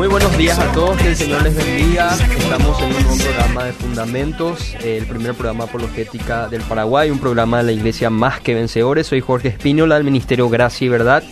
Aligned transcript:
Muy 0.00 0.08
buenos 0.08 0.34
días 0.38 0.58
a 0.58 0.72
todos, 0.72 0.96
que 0.96 1.08
el 1.08 1.14
Señor 1.14 1.42
les 1.42 1.54
bendiga. 1.54 2.14
Estamos 2.14 2.80
en 2.80 2.86
un 2.86 3.02
nuevo 3.02 3.16
programa 3.16 3.64
de 3.64 3.72
Fundamentos, 3.74 4.74
el 4.82 5.04
primer 5.04 5.34
programa 5.34 5.64
apologética 5.64 6.48
del 6.48 6.62
Paraguay, 6.62 7.10
un 7.10 7.18
programa 7.18 7.58
de 7.58 7.64
la 7.64 7.72
Iglesia 7.72 8.08
Más 8.08 8.40
que 8.40 8.54
Vencedores. 8.54 9.08
Soy 9.08 9.20
Jorge 9.20 9.48
Espínola 9.48 9.96
del 9.96 10.04
Ministerio 10.04 10.48
Gracia 10.48 10.86
y 10.86 10.88
Verdad 10.88 11.22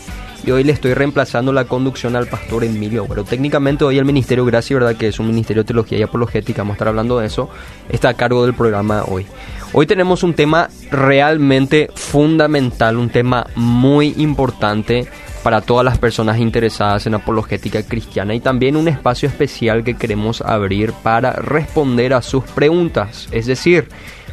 y 0.45 0.51
hoy 0.51 0.65
le 0.65 0.73
estoy 0.73 0.93
reemplazando 0.93 1.51
la 1.55 1.65
conducción 1.65 2.15
al 2.15 2.27
pastor 2.27 2.63
Emilio 2.63 3.07
Pero 3.09 3.25
Técnicamente 3.25 3.85
hoy 3.85 3.97
el 3.97 4.05
Ministerio 4.05 4.45
Gracia 4.45 4.75
y 4.75 4.79
Verdad, 4.81 4.97
que 4.97 5.09
es 5.09 5.19
un 5.19 5.29
Ministerio 5.29 5.63
de 5.63 5.69
Teología 5.69 5.97
y 5.97 6.03
Apologética, 6.03 6.61
vamos 6.61 6.75
a 6.75 6.77
estar 6.77 6.89
hablando 6.89 7.19
de 7.19 7.27
eso, 7.27 7.49
está 7.89 8.11
a 8.11 8.15
cargo 8.15 8.45
del 8.45 8.55
programa 8.55 9.03
hoy. 9.05 9.27
Hoy 9.73 9.87
tenemos 9.87 10.23
un 10.23 10.35
tema 10.35 10.69
realmente 10.91 11.89
fundamental, 11.95 12.99
un 12.99 13.09
tema 13.09 13.47
muy 13.55 14.13
importante 14.19 15.09
para 15.43 15.61
todas 15.61 15.85
las 15.85 15.99
personas 15.99 16.39
interesadas 16.39 17.07
en 17.07 17.15
apologética 17.15 17.83
cristiana 17.83 18.35
y 18.35 18.41
también 18.41 18.77
un 18.77 18.89
espacio 18.89 19.29
especial 19.29 19.85
que 19.85 19.95
queremos 19.95 20.41
abrir 20.43 20.93
para 20.93 21.33
responder 21.33 22.15
a 22.15 22.23
sus 22.23 22.45
preguntas. 22.45 23.29
Es 23.31 23.47
decir, 23.47 23.89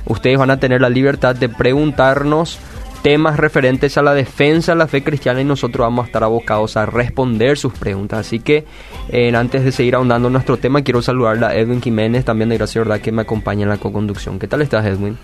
ustedes 0.06 0.38
van 0.38 0.52
a 0.52 0.60
tener 0.60 0.82
la 0.82 0.90
libertad 0.90 1.36
de 1.36 1.50
preguntarnos 1.50 2.60
temas 3.06 3.38
referentes 3.38 4.00
a 4.00 4.02
la 4.02 4.16
defensa 4.16 4.72
de 4.72 4.80
la 4.80 4.88
fe 4.88 5.04
cristiana 5.04 5.40
y 5.40 5.44
nosotros 5.44 5.86
vamos 5.86 6.06
a 6.06 6.08
estar 6.08 6.24
abocados 6.24 6.76
a 6.76 6.88
responder 6.88 7.56
sus 7.56 7.74
preguntas. 7.74 8.26
Así 8.26 8.40
que 8.40 8.66
eh, 9.10 9.36
antes 9.36 9.64
de 9.64 9.72
seguir 9.72 9.94
ahondando 9.94 10.28
nuestro 10.32 10.58
tema, 10.58 10.82
quiero 10.82 11.04
saludar 11.04 11.44
a 11.44 11.56
Edwin 11.56 11.84
Jiménez, 11.84 12.26
también 12.26 12.50
de 12.50 12.58
Gracia 12.58 12.82
Verdad, 12.82 13.02
que 13.02 13.12
me 13.12 13.22
acompaña 13.22 13.62
en 13.62 13.70
la 13.70 13.78
co-conducción. 13.78 14.40
¿Qué 14.40 14.48
tal 14.48 14.64
estás, 14.64 14.84
Edwin? 14.88 15.20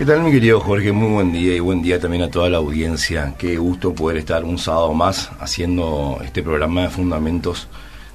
¿Qué 0.00 0.06
tal, 0.06 0.22
mi 0.22 0.32
querido 0.32 0.60
Jorge? 0.60 0.92
Muy 0.92 1.12
buen 1.12 1.30
día 1.30 1.54
y 1.54 1.60
buen 1.60 1.82
día 1.82 2.00
también 2.00 2.22
a 2.22 2.30
toda 2.30 2.48
la 2.48 2.56
audiencia. 2.56 3.34
Qué 3.36 3.58
gusto 3.58 3.94
poder 3.94 4.16
estar 4.16 4.44
un 4.44 4.56
sábado 4.56 4.94
más 4.94 5.30
haciendo 5.40 6.18
este 6.24 6.42
programa 6.42 6.84
de 6.84 6.88
fundamentos 6.88 7.68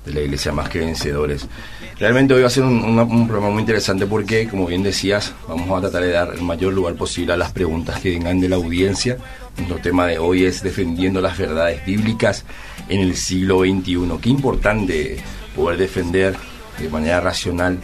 de 0.04 0.12
la 0.12 0.22
Iglesia 0.22 0.52
Más 0.52 0.68
que 0.68 0.80
Vencedores. 0.80 1.48
Realmente 2.00 2.34
hoy 2.34 2.42
va 2.42 2.48
a 2.48 2.50
ser 2.50 2.64
un, 2.64 3.28
programa 3.28 3.52
muy 3.54 3.60
interesante 3.60 4.08
porque, 4.08 4.48
como 4.48 4.66
bien 4.66 4.82
decías, 4.82 5.36
vamos 5.48 5.70
a 5.78 5.82
tratar 5.82 6.02
de 6.02 6.10
dar 6.10 6.34
el 6.34 6.42
mayor 6.42 6.74
lugar 6.74 6.96
posible 6.96 7.34
a 7.34 7.38
las 7.38 7.52
preguntas 7.52 8.00
que 8.00 8.10
vengan 8.10 8.40
de 8.40 8.50
la 8.50 8.56
audiencia. 8.56 9.20
Nuestro 9.56 9.78
tema 9.78 10.08
de 10.08 10.18
hoy 10.18 10.44
es 10.44 10.64
defendiendo 10.64 11.22
las 11.22 11.38
verdades 11.38 11.86
bíblicas 11.86 12.46
en 12.90 13.02
el 13.02 13.16
siglo 13.16 13.60
XXI. 13.60 14.10
Qué 14.24 14.30
importante 14.32 15.18
poder 15.56 15.78
defender 15.78 16.36
de 16.80 16.90
manera 16.90 17.22
racional 17.22 17.78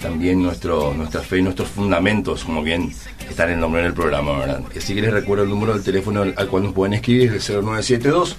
también 0.00 0.42
nuestro, 0.42 0.94
nuestra 0.94 1.20
fe 1.20 1.38
y 1.38 1.42
nuestros 1.42 1.68
fundamentos, 1.68 2.44
como 2.44 2.62
bien 2.62 2.92
está 3.28 3.44
en 3.44 3.50
el 3.50 3.60
nombre 3.60 3.82
del 3.82 3.92
programa, 3.92 4.38
¿verdad? 4.38 4.62
Así 4.76 4.94
que 4.94 5.02
les 5.02 5.12
recuerdo 5.12 5.44
el 5.44 5.50
número 5.50 5.74
del 5.74 5.82
teléfono 5.82 6.22
al 6.22 6.48
cual 6.48 6.64
nos 6.64 6.72
pueden 6.72 6.94
escribir, 6.94 7.34
es 7.34 7.50
el 7.50 7.62
0972 7.62 8.36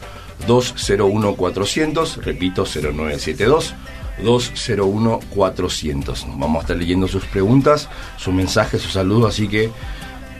201 0.47 1.35
400, 1.35 2.25
repito, 2.25 2.66
0972 2.66 3.75
201 4.23 5.19
400. 5.29 6.27
Vamos 6.38 6.57
a 6.57 6.61
estar 6.61 6.77
leyendo 6.77 7.07
sus 7.07 7.25
preguntas, 7.25 7.89
sus 8.17 8.33
mensajes, 8.33 8.81
sus 8.81 8.94
saludos, 8.94 9.33
así 9.33 9.47
que 9.47 9.69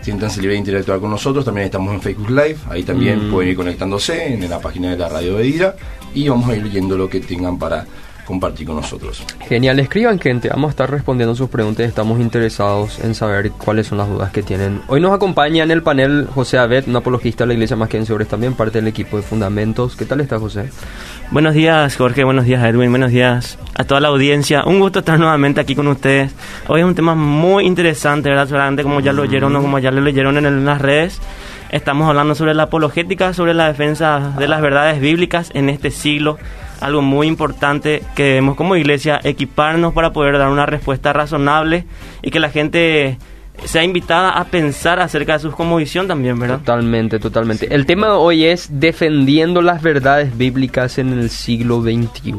siéntanse 0.02 0.42
libre 0.42 0.54
de 0.54 0.60
interactuar 0.60 1.00
con 1.00 1.12
nosotros. 1.12 1.46
También 1.46 1.66
estamos 1.66 1.94
en 1.94 2.02
Facebook 2.02 2.30
Live, 2.30 2.58
ahí 2.70 2.84
también 2.84 3.28
mm. 3.28 3.32
pueden 3.32 3.52
ir 3.52 3.56
conectándose 3.58 4.34
en 4.34 4.50
la 4.50 4.60
página 4.60 4.92
de 4.92 4.98
la 4.98 5.10
radio 5.10 5.36
de 5.36 5.48
Ira 5.48 5.76
y 6.14 6.28
vamos 6.30 6.50
a 6.50 6.56
ir 6.56 6.64
leyendo 6.64 6.98
lo 6.98 7.10
que 7.10 7.20
tengan 7.20 7.60
para 7.60 7.86
compartir 8.30 8.68
con 8.68 8.76
nosotros. 8.76 9.26
Genial, 9.48 9.80
escriban 9.80 10.20
gente, 10.20 10.50
vamos 10.50 10.68
a 10.68 10.70
estar 10.70 10.92
respondiendo 10.92 11.36
sus 11.36 11.50
preguntas, 11.50 11.88
estamos 11.88 12.20
interesados 12.20 13.00
en 13.00 13.16
saber 13.16 13.50
cuáles 13.54 13.88
son 13.88 13.98
las 13.98 14.08
dudas 14.08 14.30
que 14.32 14.44
tienen. 14.44 14.82
Hoy 14.88 15.02
nos 15.02 15.12
acompaña 15.12 15.64
en 15.64 15.72
el 15.72 15.82
panel 15.82 16.28
José 16.32 16.60
Abed, 16.60 16.88
un 16.88 16.96
apologista 16.96 17.44
de 17.44 17.48
la 17.48 17.54
Iglesia 17.56 17.76
Más 17.76 17.90
que 17.90 17.98
Vencedores, 17.98 18.28
también 18.28 18.54
parte 18.54 18.78
del 18.78 18.88
equipo 18.88 19.18
de 19.18 19.24
Fundamentos. 19.24 19.96
¿Qué 19.96 20.06
tal 20.06 20.22
está 20.22 20.38
José? 20.38 20.70
Buenos 21.32 21.56
días 21.56 21.98
Jorge, 21.98 22.24
buenos 22.24 22.46
días 22.46 22.64
Edwin, 22.64 22.92
buenos 22.92 23.10
días 23.10 23.58
a 23.74 23.84
toda 23.84 24.00
la 24.00 24.10
audiencia. 24.10 24.64
Un 24.64 24.80
gusto 24.80 25.00
estar 25.00 25.18
nuevamente 25.18 25.60
aquí 25.60 25.74
con 25.74 25.88
ustedes. 25.88 26.32
Hoy 26.68 26.82
es 26.82 26.86
un 26.86 26.94
tema 26.94 27.16
muy 27.16 27.66
interesante, 27.66 28.30
¿verdad? 28.30 28.48
Solamente 28.48 28.84
como 28.84 29.00
ya 29.00 29.12
lo 29.12 29.24
oyeron 29.24 29.56
o 29.56 29.62
como 29.64 29.80
ya 29.80 29.90
lo 29.90 30.02
leyeron 30.02 30.38
en 30.38 30.66
las 30.66 30.80
redes. 30.80 31.20
Estamos 31.72 32.08
hablando 32.08 32.36
sobre 32.36 32.54
la 32.54 32.64
apologética, 32.64 33.34
sobre 33.34 33.56
la 33.56 33.68
defensa 33.68 34.36
de 34.38 34.48
las 34.48 34.62
verdades 34.62 35.02
bíblicas 35.02 35.50
en 35.56 35.70
este 35.70 35.90
siglo 35.90 36.38
algo 36.82 37.02
muy 37.02 37.28
importante 37.28 38.04
que 38.16 38.24
debemos 38.24 38.56
como 38.56 38.76
iglesia 38.76 39.20
equiparnos 39.24 39.94
para 39.94 40.14
poder 40.14 40.38
dar 40.38 40.50
una 40.50 40.66
respuesta 40.66 41.14
razonable 41.14 41.86
y 42.22 42.32
que 42.32 42.40
la 42.40 42.50
gente 42.50 43.18
sea 43.66 43.84
invitada 43.84 44.32
a 44.32 44.46
pensar 44.46 45.00
acerca 45.00 45.34
de 45.34 45.40
su 45.40 45.52
conmovisión 45.52 46.08
también, 46.08 46.40
¿verdad? 46.40 46.60
Totalmente, 46.60 47.20
totalmente. 47.20 47.74
El 47.74 47.86
tema 47.86 48.08
de 48.08 48.14
hoy 48.14 48.46
es 48.46 48.80
defendiendo 48.80 49.62
las 49.62 49.82
verdades 49.82 50.38
bíblicas 50.38 50.98
en 50.98 51.14
el 51.14 51.30
siglo 51.30 51.82
XXI. 51.82 52.34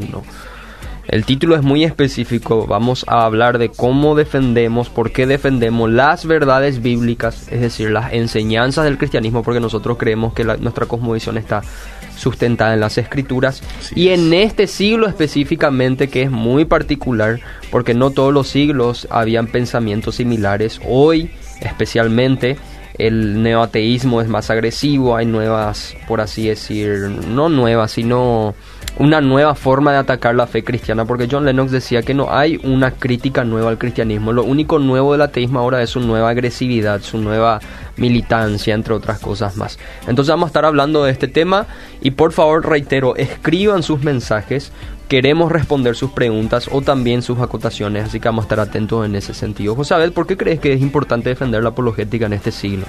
El 1.08 1.24
título 1.24 1.56
es 1.56 1.62
muy 1.62 1.82
específico, 1.82 2.66
vamos 2.68 3.04
a 3.08 3.24
hablar 3.24 3.58
de 3.58 3.70
cómo 3.70 4.14
defendemos, 4.14 4.88
por 4.88 5.10
qué 5.10 5.26
defendemos 5.26 5.90
las 5.90 6.24
verdades 6.24 6.82
bíblicas, 6.82 7.48
es 7.50 7.60
decir, 7.60 7.90
las 7.90 8.12
enseñanzas 8.12 8.84
del 8.84 8.96
cristianismo, 8.96 9.42
porque 9.42 9.58
nosotros 9.58 9.98
creemos 9.98 10.34
que 10.34 10.44
nuestra 10.44 10.86
cosmovisión 10.86 11.36
está 11.36 11.62
sustentada 12.20 12.74
en 12.74 12.80
las 12.80 12.98
escrituras 12.98 13.62
y 13.94 14.08
en 14.08 14.34
este 14.34 14.66
siglo 14.66 15.08
específicamente 15.08 16.08
que 16.08 16.22
es 16.22 16.30
muy 16.30 16.66
particular 16.66 17.40
porque 17.70 17.94
no 17.94 18.10
todos 18.10 18.32
los 18.32 18.48
siglos 18.48 19.08
habían 19.10 19.46
pensamientos 19.46 20.16
similares. 20.16 20.80
Hoy 20.86 21.30
especialmente 21.62 22.58
el 22.98 23.42
neoateísmo 23.42 24.20
es 24.20 24.28
más 24.28 24.50
agresivo 24.50 25.16
hay 25.16 25.24
nuevas 25.24 25.96
por 26.06 26.20
así 26.20 26.48
decir 26.48 27.08
no 27.28 27.48
nuevas 27.48 27.92
sino 27.92 28.54
una 28.98 29.20
nueva 29.20 29.54
forma 29.54 29.92
de 29.92 29.98
atacar 29.98 30.34
la 30.34 30.46
fe 30.46 30.62
cristiana, 30.62 31.04
porque 31.04 31.28
John 31.30 31.44
Lennox 31.44 31.70
decía 31.70 32.02
que 32.02 32.14
no 32.14 32.30
hay 32.30 32.60
una 32.62 32.90
crítica 32.92 33.44
nueva 33.44 33.70
al 33.70 33.78
cristianismo, 33.78 34.32
lo 34.32 34.44
único 34.44 34.78
nuevo 34.78 35.12
del 35.12 35.22
ateísmo 35.22 35.58
ahora 35.58 35.82
es 35.82 35.90
su 35.90 36.00
nueva 36.00 36.30
agresividad, 36.30 37.00
su 37.00 37.18
nueva 37.18 37.60
militancia, 37.96 38.74
entre 38.74 38.94
otras 38.94 39.18
cosas 39.18 39.56
más. 39.56 39.78
Entonces 40.06 40.30
vamos 40.30 40.48
a 40.48 40.50
estar 40.50 40.64
hablando 40.64 41.04
de 41.04 41.12
este 41.12 41.28
tema 41.28 41.66
y 42.00 42.12
por 42.12 42.32
favor 42.32 42.68
reitero, 42.68 43.16
escriban 43.16 43.82
sus 43.82 44.02
mensajes, 44.02 44.72
queremos 45.08 45.50
responder 45.50 45.96
sus 45.96 46.10
preguntas 46.10 46.68
o 46.70 46.82
también 46.82 47.22
sus 47.22 47.40
acotaciones, 47.40 48.04
así 48.04 48.20
que 48.20 48.28
vamos 48.28 48.44
a 48.44 48.46
estar 48.46 48.60
atentos 48.60 49.06
en 49.06 49.16
ese 49.16 49.34
sentido. 49.34 49.74
José 49.74 50.10
¿por 50.10 50.26
qué 50.26 50.36
crees 50.36 50.60
que 50.60 50.72
es 50.72 50.80
importante 50.80 51.30
defender 51.30 51.62
la 51.62 51.70
apologética 51.70 52.26
en 52.26 52.32
este 52.32 52.52
siglo? 52.52 52.86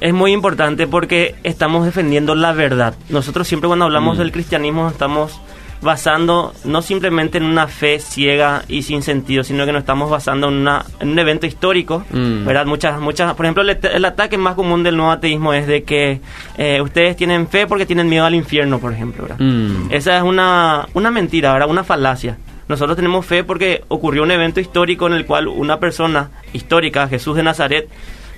Es 0.00 0.12
muy 0.12 0.32
importante 0.32 0.86
porque 0.86 1.34
estamos 1.42 1.84
defendiendo 1.84 2.34
la 2.34 2.52
verdad. 2.52 2.94
Nosotros 3.08 3.46
siempre 3.46 3.68
cuando 3.68 3.86
hablamos 3.86 4.16
mm. 4.16 4.18
del 4.18 4.32
cristianismo 4.32 4.88
estamos 4.88 5.40
basando 5.80 6.54
no 6.64 6.82
simplemente 6.82 7.38
en 7.38 7.44
una 7.44 7.66
fe 7.66 8.00
ciega 8.00 8.62
y 8.68 8.82
sin 8.82 9.02
sentido, 9.02 9.44
sino 9.44 9.66
que 9.66 9.72
nos 9.72 9.80
estamos 9.80 10.10
basando 10.10 10.48
en, 10.48 10.54
una, 10.54 10.84
en 11.00 11.10
un 11.10 11.18
evento 11.18 11.46
histórico, 11.46 12.04
mm. 12.10 12.44
¿verdad? 12.44 12.66
Muchas, 12.66 13.00
muchas, 13.00 13.34
por 13.34 13.46
ejemplo, 13.46 13.62
el, 13.62 14.04
ataque 14.04 14.38
más 14.38 14.54
común 14.54 14.82
del 14.82 14.96
nuevo 14.96 15.12
ateísmo 15.12 15.52
es 15.52 15.66
de 15.66 15.84
que 15.84 16.20
eh, 16.56 16.80
ustedes 16.80 17.16
tienen 17.16 17.48
fe 17.48 17.66
porque 17.66 17.86
tienen 17.86 18.08
miedo 18.08 18.24
al 18.24 18.34
infierno, 18.34 18.78
por 18.78 18.92
ejemplo, 18.92 19.22
¿verdad? 19.22 19.38
Mm. 19.38 19.92
Esa 19.92 20.16
es 20.16 20.22
una, 20.22 20.88
una 20.94 21.10
mentira, 21.10 21.52
¿verdad? 21.52 21.68
Una 21.68 21.84
falacia. 21.84 22.38
Nosotros 22.68 22.96
tenemos 22.96 23.24
fe 23.24 23.44
porque 23.44 23.84
ocurrió 23.88 24.24
un 24.24 24.30
evento 24.32 24.58
histórico 24.58 25.06
en 25.06 25.12
el 25.12 25.24
cual 25.24 25.46
una 25.46 25.78
persona 25.78 26.30
histórica, 26.52 27.06
Jesús 27.06 27.36
de 27.36 27.44
Nazaret, 27.44 27.88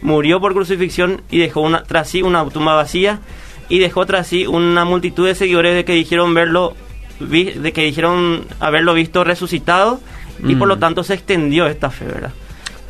murió 0.03 0.41
por 0.41 0.55
crucifixión 0.55 1.23
y 1.31 1.39
dejó 1.39 1.61
una, 1.61 1.83
tras 1.83 2.09
sí 2.09 2.23
una 2.23 2.45
tumba 2.49 2.75
vacía 2.75 3.21
y 3.69 3.79
dejó 3.79 4.07
tras 4.07 4.27
sí 4.27 4.47
una 4.47 4.85
multitud 4.85 5.27
de 5.27 5.35
seguidores 5.35 5.75
de 5.75 5.85
que 5.85 5.93
dijeron 5.93 6.35
verlo 6.35 6.75
de 7.21 7.73
que 7.73 7.83
dijeron 7.83 8.45
haberlo 8.61 8.95
visto 8.95 9.25
resucitado 9.25 10.01
y 10.47 10.55
por 10.55 10.69
lo 10.69 10.77
mm. 10.77 10.81
tanto 10.81 11.03
se 11.03 11.15
extendió 11.15 11.67
esta 11.67 11.91
fe, 11.91 12.05
¿verdad? 12.05 12.33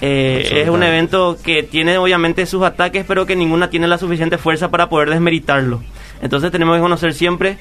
Eh, 0.00 0.62
es 0.62 0.68
un 0.68 0.82
evento 0.82 1.36
que 1.42 1.62
tiene 1.62 1.98
obviamente 1.98 2.46
sus 2.46 2.62
ataques, 2.62 3.04
pero 3.08 3.26
que 3.26 3.34
ninguna 3.34 3.70
tiene 3.70 3.88
la 3.88 3.98
suficiente 3.98 4.38
fuerza 4.38 4.70
para 4.70 4.88
poder 4.88 5.10
desmeritarlo. 5.10 5.82
Entonces 6.22 6.52
tenemos 6.52 6.76
que 6.76 6.82
conocer 6.82 7.14
siempre 7.14 7.58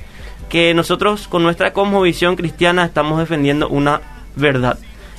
que 0.50 0.74
nosotros 0.74 1.28
con 1.28 1.44
nuestra 1.44 1.74
cosmovisión 1.74 2.36
cristiana 2.36 2.86
estamos 2.86 3.20
defendiendo 3.20 3.70
una 3.70 4.02
verdad. 4.36 4.78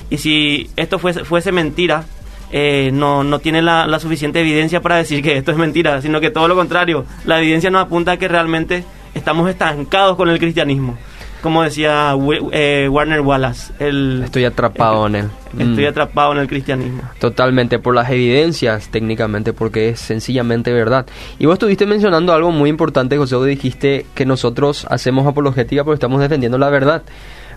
Y 0.09 0.17
si 0.17 0.69
esto 0.75 0.97
fuese, 0.97 1.25
fuese 1.25 1.51
mentira, 1.51 2.05
eh, 2.51 2.89
no, 2.93 3.23
no 3.23 3.39
tiene 3.39 3.61
la, 3.61 3.99
suficiente 3.99 4.39
evidencia 4.39 4.81
para 4.81 4.97
decir 4.97 5.21
que 5.21 5.37
esto 5.37 5.51
es 5.51 5.57
mentira, 5.57 6.01
sino 6.01 6.19
que 6.19 6.31
todo 6.31 6.47
lo 6.47 6.55
contrario, 6.55 7.05
la 7.25 7.39
evidencia 7.39 7.69
nos 7.69 7.83
apunta 7.83 8.13
a 8.13 8.17
que 8.17 8.27
realmente 8.27 8.83
estamos 9.13 9.49
estancados 9.49 10.15
con 10.15 10.29
el 10.29 10.39
cristianismo. 10.39 10.97
Como 11.41 11.63
decía 11.63 12.13
eh, 12.51 12.89
Warner 12.91 13.21
Wallace, 13.21 13.73
el, 13.79 14.23
estoy 14.25 14.43
atrapado 14.43 15.07
en 15.07 15.15
él. 15.15 15.29
Estoy 15.57 15.85
mm. 15.85 15.87
atrapado 15.87 16.33
en 16.33 16.39
el 16.39 16.47
cristianismo. 16.47 17.01
Totalmente, 17.17 17.79
por 17.79 17.95
las 17.95 18.09
evidencias 18.09 18.89
técnicamente, 18.89 19.53
porque 19.53 19.89
es 19.89 20.01
sencillamente 20.01 20.73
verdad. 20.73 21.05
Y 21.39 21.45
vos 21.45 21.53
estuviste 21.53 21.85
mencionando 21.85 22.33
algo 22.33 22.51
muy 22.51 22.69
importante, 22.69 23.17
José, 23.17 23.35
vos 23.35 23.47
dijiste 23.47 24.05
que 24.15 24.25
nosotros 24.25 24.85
hacemos 24.89 25.25
apologética 25.25 25.85
porque 25.85 25.95
estamos 25.95 26.19
defendiendo 26.19 26.57
la 26.57 26.69
verdad. 26.69 27.03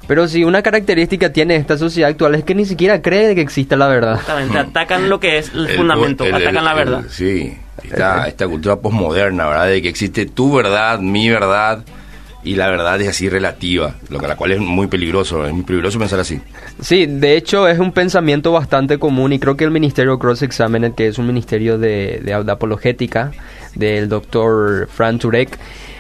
Pero 0.07 0.29
si 0.29 0.45
una 0.45 0.63
característica 0.63 1.33
tiene 1.33 1.57
esta 1.57 1.79
sociedad 1.79 2.11
actual 2.11 2.35
es 2.35 2.45
que 2.45 2.55
ni 2.55 2.65
siquiera 2.65 3.01
cree 3.03 3.35
que 3.35 3.41
exista 3.41 3.77
la 3.77 3.89
verdad. 3.89 4.15
Exactamente, 4.15 4.59
atacan 4.59 5.09
lo 5.09 5.21
que 5.21 5.39
es 5.39 5.53
el, 5.55 5.69
fundamento, 5.69 6.25
atacan 6.25 6.65
la 6.65 6.75
verdad. 6.75 7.03
sí, 7.09 7.57
esta, 7.83 8.27
esta 8.27 8.49
cultura 8.49 8.77
posmoderna, 8.77 9.47
¿verdad? 9.47 9.69
De 9.69 9.83
que 9.83 9.89
existe 9.89 10.27
tu 10.27 10.55
verdad, 10.55 10.99
mi 10.99 11.29
verdad, 11.29 11.85
y 12.45 12.57
la 12.57 12.69
verdad 12.69 13.01
es 13.01 13.09
así 13.09 13.29
relativa, 13.29 13.95
lo 14.09 14.19
que 14.19 14.27
la 14.27 14.37
cual 14.37 14.53
es 14.53 14.59
muy 14.59 14.89
peligroso, 14.89 15.47
es 15.47 15.53
muy 15.53 15.63
peligroso 15.63 15.99
pensar 15.99 16.19
así. 16.19 16.41
Sí, 16.81 17.07
de 17.07 17.37
hecho 17.37 17.69
es 17.69 17.79
un 17.79 17.93
pensamiento 17.93 18.51
bastante 18.53 18.99
común 18.99 19.33
y 19.33 19.39
creo 19.39 19.57
que 19.57 19.65
el 19.65 19.71
Ministerio 19.71 20.19
Cross 20.19 20.43
Examined, 20.43 20.95
que 20.95 21.07
es 21.07 21.19
un 21.19 21.27
ministerio 21.27 21.79
de, 21.79 22.21
de 22.23 22.33
apologética 22.51 23.33
del 23.75 24.09
doctor 24.09 24.89
Fran 24.93 25.19
Turek, 25.19 25.57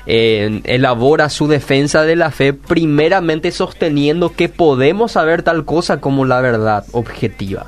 eh, 0.07 0.61
elabora 0.65 1.29
su 1.29 1.47
defensa 1.47 2.03
de 2.03 2.17
la 2.17 2.31
fe 2.31 2.53
primeramente 2.53 3.53
sosteniendo 3.53 4.33
que 4.33 4.49
podemos 4.49 5.13
saber 5.13 5.43
tal 5.43 5.65
cosa 5.65 6.01
como 6.01 6.25
la 6.25 6.41
verdad 6.41 6.85
objetiva. 6.93 7.67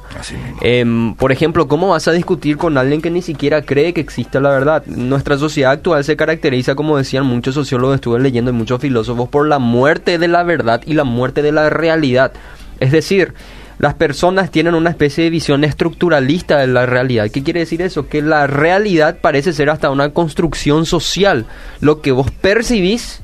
Em, 0.61 1.15
por 1.15 1.33
ejemplo, 1.33 1.69
¿cómo 1.69 1.89
vas 1.91 2.09
a 2.09 2.13
discutir 2.13 2.57
con 2.57 2.77
alguien 2.79 3.03
que 3.03 3.11
ni 3.11 3.23
siquiera 3.23 3.63
cree 3.63 3.93
que 3.93 4.01
existe 4.01 4.41
la 4.41 4.51
verdad? 4.51 4.85
Nuestra 4.87 5.39
sociedad 5.39 5.73
actual 5.73 6.05
se 6.05 6.17
caracteriza, 6.17 6.75
como 6.75 6.97
decían 6.97 7.27
muchos 7.27 7.55
sociólogos, 7.55 7.97
estuve 7.97 8.21
leyendo 8.21 8.51
y 8.51 8.55
muchos 8.55 8.81
filósofos, 8.81 9.29
por 9.29 9.47
la 9.47 9.59
muerte 9.59 10.19
de 10.19 10.29
la 10.29 10.43
verdad 10.43 10.83
y 10.87 10.95
la 10.95 11.05
muerte 11.05 11.43
de 11.43 11.53
la 11.53 11.71
realidad. 11.71 12.33
Es 12.81 12.91
decir, 12.91 13.35
las 13.79 13.95
personas 13.95 14.51
tienen 14.51 14.75
una 14.75 14.91
especie 14.91 15.25
de 15.25 15.31
visión 15.31 15.65
estructuralista 15.65 16.59
de 16.59 16.69
la 16.69 16.87
realidad. 16.87 17.31
¿Qué 17.31 17.43
quiere 17.43 17.61
decir 17.61 17.83
eso? 17.83 18.09
Que 18.09 18.23
la 18.23 18.47
realidad 18.47 19.19
parece 19.21 19.53
ser 19.53 19.71
hasta 19.71 19.91
una 19.91 20.11
construcción 20.11 20.87
social. 20.87 21.47
Lo 21.81 22.01
que 22.01 22.13
vos 22.13 22.31
percibís, 22.31 23.21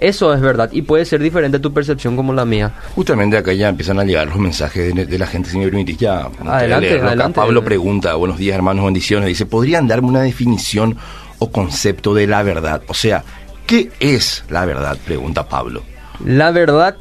eso 0.00 0.34
es 0.34 0.40
verdad. 0.40 0.70
Y 0.72 0.82
puede 0.82 1.04
ser 1.04 1.22
diferente 1.22 1.60
tu 1.60 1.72
percepción 1.72 2.16
como 2.16 2.32
la 2.32 2.44
mía. 2.44 2.72
Justamente 2.94 3.36
acá 3.36 3.52
ya 3.52 3.68
empiezan 3.68 4.00
a 4.00 4.04
llegar 4.04 4.26
los 4.26 4.38
mensajes 4.38 4.94
de, 4.94 5.18
la 5.18 5.26
gente, 5.26 5.50
señor 5.50 5.70
Benítez. 5.70 5.98
Ya, 5.98 6.28
adelante, 6.46 7.00
adelante. 7.00 7.36
Pablo 7.36 7.62
pregunta, 7.62 8.14
buenos 8.14 8.38
días 8.38 8.56
hermanos, 8.56 8.84
bendiciones. 8.84 9.28
Dice, 9.28 9.46
¿podrían 9.46 9.86
darme 9.86 10.08
una 10.08 10.22
definición 10.22 10.96
o 11.38 11.52
concepto 11.52 12.12
de 12.12 12.26
la 12.26 12.42
verdad? 12.42 12.82
O 12.88 12.94
sea, 12.94 13.22
¿qué 13.66 13.90
es 14.00 14.44
la 14.48 14.64
verdad? 14.64 14.98
Pregunta 15.04 15.48
Pablo. 15.48 15.82
La 16.24 16.50
verdad 16.50 16.96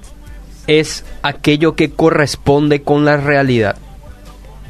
es 0.67 1.05
aquello 1.21 1.75
que 1.75 1.91
corresponde 1.91 2.81
con 2.81 3.05
la 3.05 3.17
realidad. 3.17 3.77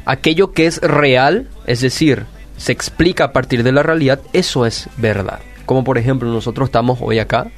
Aquello 0.04 0.52
que 0.52 0.66
es 0.66 0.80
real, 0.80 1.48
es 1.66 1.80
decir, 1.80 2.26
se 2.56 2.72
explica 2.72 3.24
a 3.24 3.32
partir 3.32 3.62
de 3.62 3.72
la 3.72 3.82
realidad, 3.82 4.20
eso 4.32 4.66
es 4.66 4.88
verdad. 4.96 5.40
Como 5.66 5.84
por 5.84 5.98
ejemplo, 5.98 6.28
nosotros 6.30 6.68
estamos 6.68 6.98
hoy 7.00 7.18
acá, 7.18 7.48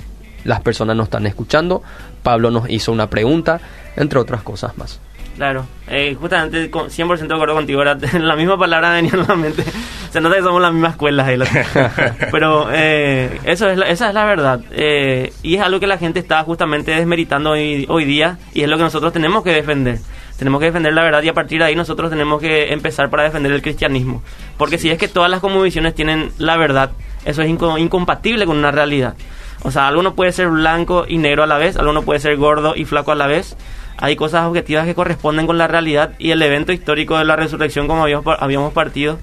las 0.45 0.61
personas 0.61 0.97
nos 0.97 1.07
están 1.07 1.27
escuchando, 1.27 1.83
Pablo 2.23 2.51
nos 2.51 2.69
hizo 2.69 2.93
una 2.93 3.09
pregunta, 3.09 3.61
entre 3.97 4.19
otras 4.19 4.43
cosas 4.43 4.77
más. 4.77 5.01
Claro, 5.37 5.67
eh, 5.89 6.17
justamente 6.19 6.71
100% 6.71 7.27
de 7.27 7.35
acuerdo 7.35 7.55
contigo, 7.55 7.83
la 7.85 8.37
misma 8.37 8.57
palabra 8.59 8.93
venía 8.93 9.13
en 9.13 9.27
la 9.27 9.35
mente. 9.35 9.65
Se 10.11 10.21
nota 10.21 10.37
que 10.37 10.43
somos 10.43 10.63
las 10.63 10.73
mismas 10.73 10.93
escuelas. 10.93 11.29
Pero 12.31 12.69
eh, 12.73 13.41
eso 13.45 13.69
es 13.69 13.81
esa 13.89 14.09
es 14.09 14.15
la 14.15 14.25
verdad. 14.25 14.61
Eh, 14.71 15.33
y 15.43 15.57
es 15.57 15.61
algo 15.61 15.81
que 15.81 15.89
la 15.89 15.99
gente 15.99 16.21
está 16.21 16.43
justamente 16.45 16.93
desmeritando 16.93 17.51
hoy, 17.51 17.85
hoy 17.89 18.05
día 18.05 18.39
y 18.53 18.63
es 18.63 18.69
lo 18.69 18.77
que 18.77 18.85
nosotros 18.85 19.13
tenemos 19.13 19.43
que 19.43 19.51
defender. 19.51 19.99
Tenemos 20.39 20.61
que 20.61 20.67
defender 20.67 20.93
la 20.95 21.03
verdad 21.03 21.23
y 21.23 21.29
a 21.29 21.35
partir 21.35 21.59
de 21.61 21.67
ahí 21.67 21.77
nosotros 21.77 22.11
tenemos 22.11 22.41
que 22.41 22.73
empezar 22.73 23.11
para 23.11 23.25
defender 23.25 23.51
el 23.53 23.63
cristianismo. 23.63 24.23
Porque 24.57 24.79
si 24.79 24.91
es 24.91 24.99
que 24.99 25.09
todas 25.09 25.31
las 25.31 25.41
comunicaciones 25.41 25.95
tienen 25.95 26.31
la 26.39 26.57
verdad, 26.57 26.91
eso 27.25 27.43
es 27.43 27.49
incompatible 27.49 28.47
con 28.47 28.57
una 28.57 28.71
realidad. 28.71 29.15
O 29.63 29.71
sea, 29.71 29.89
algo 29.89 30.03
no 30.03 30.15
puede 30.15 30.33
ser 30.33 30.49
blanco 30.49 31.05
y 31.09 31.19
negro 31.19 31.43
a 31.43 31.47
la 31.47 31.59
vez, 31.59 31.77
algo 31.77 31.93
no 31.93 32.03
puede 32.03 32.21
ser 32.21 32.37
gordo 32.37 32.75
y 32.77 32.85
flaco 32.85 33.13
a 33.13 33.15
la 33.15 33.27
vez 33.27 33.57
hay 33.97 34.17
cosas 34.17 34.47
objetivas 34.47 34.87
que 34.87 34.95
corresponden 34.95 35.47
con 35.47 35.59
la 35.59 35.69
realidad 35.69 36.13
y 36.19 36.31
el 36.31 36.43
evento 36.43 36.73
histórico 36.73 37.19
de 37.19 37.25
la 37.25 37.37
resurrección 37.37 37.87
como 37.87 38.05
habíamos, 38.05 38.73
partido 38.73 39.19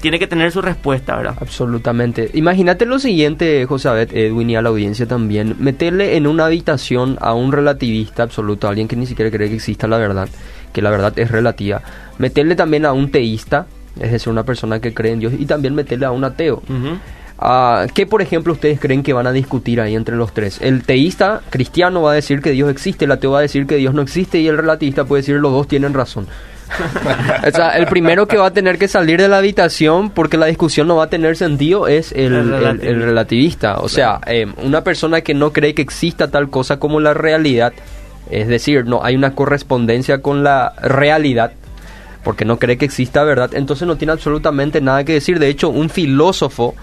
tiene 0.00 0.18
que 0.18 0.26
tener 0.26 0.50
su 0.50 0.60
respuesta, 0.62 1.16
¿verdad? 1.16 1.36
Absolutamente. 1.40 2.28
Imagínate 2.34 2.86
lo 2.86 2.98
siguiente, 2.98 3.64
José 3.66 4.08
Edwin 4.10 4.50
y 4.50 4.56
a 4.56 4.62
la 4.62 4.70
audiencia 4.70 5.06
también, 5.06 5.54
meterle 5.60 6.16
en 6.16 6.26
una 6.26 6.46
habitación 6.46 7.18
a 7.20 7.34
un 7.34 7.52
relativista 7.52 8.24
absoluto, 8.24 8.66
a 8.66 8.70
alguien 8.70 8.88
que 8.88 8.96
ni 8.96 9.06
siquiera 9.06 9.30
cree 9.30 9.48
que 9.48 9.54
exista 9.54 9.86
la 9.86 9.98
verdad, 9.98 10.28
que 10.72 10.82
la 10.82 10.90
verdad 10.90 11.16
es 11.16 11.30
relativa, 11.30 11.82
meterle 12.18 12.56
también 12.56 12.84
a 12.84 12.92
un 12.92 13.12
teísta, 13.12 13.66
es 14.00 14.10
decir, 14.10 14.32
una 14.32 14.42
persona 14.42 14.80
que 14.80 14.92
cree 14.92 15.12
en 15.12 15.20
Dios, 15.20 15.34
y 15.38 15.46
también 15.46 15.72
meterle 15.72 16.06
a 16.06 16.10
un 16.10 16.24
ateo. 16.24 16.64
Ah, 17.38 17.86
¿Qué, 17.92 18.06
por 18.06 18.22
ejemplo, 18.22 18.52
ustedes 18.52 18.78
creen 18.78 19.02
que 19.02 19.12
van 19.12 19.26
a 19.26 19.32
discutir 19.32 19.80
ahí 19.80 19.96
entre 19.96 20.16
los 20.16 20.32
tres? 20.32 20.60
El 20.60 20.84
teísta 20.84 21.40
cristiano 21.50 22.02
va 22.02 22.12
a 22.12 22.14
decir 22.14 22.40
que 22.40 22.50
Dios 22.50 22.70
existe, 22.70 23.04
el 23.04 23.12
ateo 23.12 23.32
va 23.32 23.38
a 23.38 23.42
decir 23.42 23.66
que 23.66 23.76
Dios 23.76 23.94
no 23.94 24.02
existe 24.02 24.38
y 24.38 24.48
el 24.48 24.56
relativista 24.56 25.04
puede 25.04 25.22
decir 25.22 25.36
los 25.36 25.52
dos 25.52 25.66
tienen 25.66 25.94
razón. 25.94 26.26
o 27.46 27.50
sea, 27.50 27.70
el 27.70 27.86
primero 27.86 28.26
que 28.26 28.36
va 28.38 28.46
a 28.46 28.52
tener 28.52 28.78
que 28.78 28.88
salir 28.88 29.20
de 29.20 29.28
la 29.28 29.38
habitación 29.38 30.10
porque 30.10 30.38
la 30.38 30.46
discusión 30.46 30.88
no 30.88 30.96
va 30.96 31.04
a 31.04 31.10
tener 31.10 31.36
sentido 31.36 31.86
es 31.86 32.12
el, 32.12 32.50
relativista. 32.80 33.80
O 33.80 33.88
sea, 33.88 34.20
eh, 34.26 34.46
una 34.62 34.82
persona 34.84 35.20
que 35.20 35.34
no 35.34 35.52
cree 35.52 35.74
que 35.74 35.82
exista 35.82 36.30
tal 36.30 36.50
cosa 36.50 36.78
como 36.78 37.00
la 37.00 37.14
realidad, 37.14 37.72
es 38.30 38.48
decir, 38.48 38.86
no 38.86 39.04
hay 39.04 39.16
una 39.16 39.34
correspondencia 39.34 40.22
con 40.22 40.42
la 40.44 40.72
realidad, 40.80 41.52
porque 42.24 42.44
no 42.44 42.58
cree 42.58 42.78
que 42.78 42.84
exista 42.84 43.24
verdad, 43.24 43.50
entonces 43.54 43.86
no 43.86 43.96
tiene 43.96 44.12
absolutamente 44.12 44.80
nada 44.80 45.04
que 45.04 45.14
decir. 45.14 45.38
De 45.38 45.48
hecho, 45.48 45.68
un 45.68 45.90
filósofo 45.90 46.74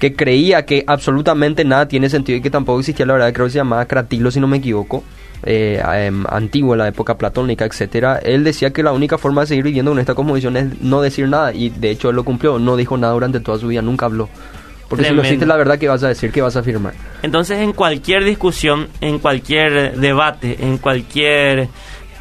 que 0.00 0.14
creía 0.14 0.64
que 0.64 0.82
absolutamente 0.86 1.62
nada 1.62 1.86
tiene 1.86 2.08
sentido 2.08 2.38
y 2.38 2.40
que 2.40 2.50
tampoco 2.50 2.80
existía 2.80 3.04
la 3.04 3.12
verdad, 3.12 3.32
creo 3.34 3.46
que 3.46 3.52
se 3.52 3.58
llamaba 3.58 3.84
Cratilo, 3.84 4.30
si 4.30 4.40
no 4.40 4.48
me 4.48 4.56
equivoco, 4.56 5.04
eh, 5.44 5.80
em, 5.94 6.24
antiguo, 6.26 6.72
en 6.72 6.78
la 6.78 6.88
época 6.88 7.18
platónica, 7.18 7.66
etcétera, 7.66 8.18
él 8.22 8.42
decía 8.42 8.70
que 8.70 8.82
la 8.82 8.92
única 8.92 9.18
forma 9.18 9.42
de 9.42 9.48
seguir 9.48 9.64
viviendo 9.64 9.90
con 9.90 10.00
esta 10.00 10.14
cosmovisión 10.14 10.56
es 10.56 10.80
no 10.80 11.02
decir 11.02 11.28
nada, 11.28 11.52
y 11.52 11.68
de 11.68 11.90
hecho 11.90 12.08
él 12.08 12.16
lo 12.16 12.24
cumplió, 12.24 12.58
no 12.58 12.76
dijo 12.76 12.96
nada 12.96 13.12
durante 13.12 13.40
toda 13.40 13.58
su 13.58 13.68
vida, 13.68 13.82
nunca 13.82 14.06
habló. 14.06 14.30
Porque 14.88 15.04
si 15.04 15.14
no 15.14 15.20
existe 15.20 15.46
la 15.46 15.56
verdad, 15.56 15.78
¿qué 15.78 15.86
vas 15.86 16.02
a 16.02 16.08
decir? 16.08 16.32
¿Qué 16.32 16.42
vas 16.42 16.56
a 16.56 16.60
afirmar? 16.60 16.94
Entonces, 17.22 17.58
en 17.60 17.72
cualquier 17.72 18.24
discusión, 18.24 18.88
en 19.00 19.20
cualquier 19.20 19.96
debate, 19.96 20.56
en 20.64 20.78
cualquier 20.78 21.68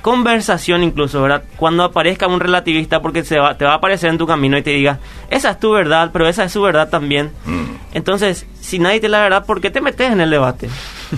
conversación 0.02 0.84
incluso, 0.84 1.22
¿verdad? 1.22 1.44
Cuando 1.58 1.84
aparezca 1.84 2.28
un 2.28 2.40
relativista 2.40 3.02
porque 3.02 3.24
se 3.24 3.40
va, 3.40 3.58
te 3.58 3.66
va 3.66 3.72
a 3.72 3.76
aparecer 3.76 4.10
en 4.10 4.18
tu 4.18 4.28
camino 4.28 4.58
y 4.58 4.62
te 4.62 4.72
diga, 4.72 5.00
esa 5.30 5.52
es 5.52 5.60
tu 5.60 5.72
verdad, 5.72 6.10
pero 6.12 6.28
esa 6.28 6.44
es 6.44 6.52
su 6.52 6.62
verdad 6.62 6.90
también. 6.90 7.32
Mm. 7.46 7.80
Entonces, 7.94 8.46
si 8.60 8.78
nadie 8.80 9.00
te 9.00 9.10
la 9.10 9.22
verdad, 9.22 9.46
¿por 9.46 9.62
qué 9.62 9.72
te 9.72 9.82
metes 9.82 10.12
en 10.12 10.22
el 10.22 10.30
debate? 10.30 10.70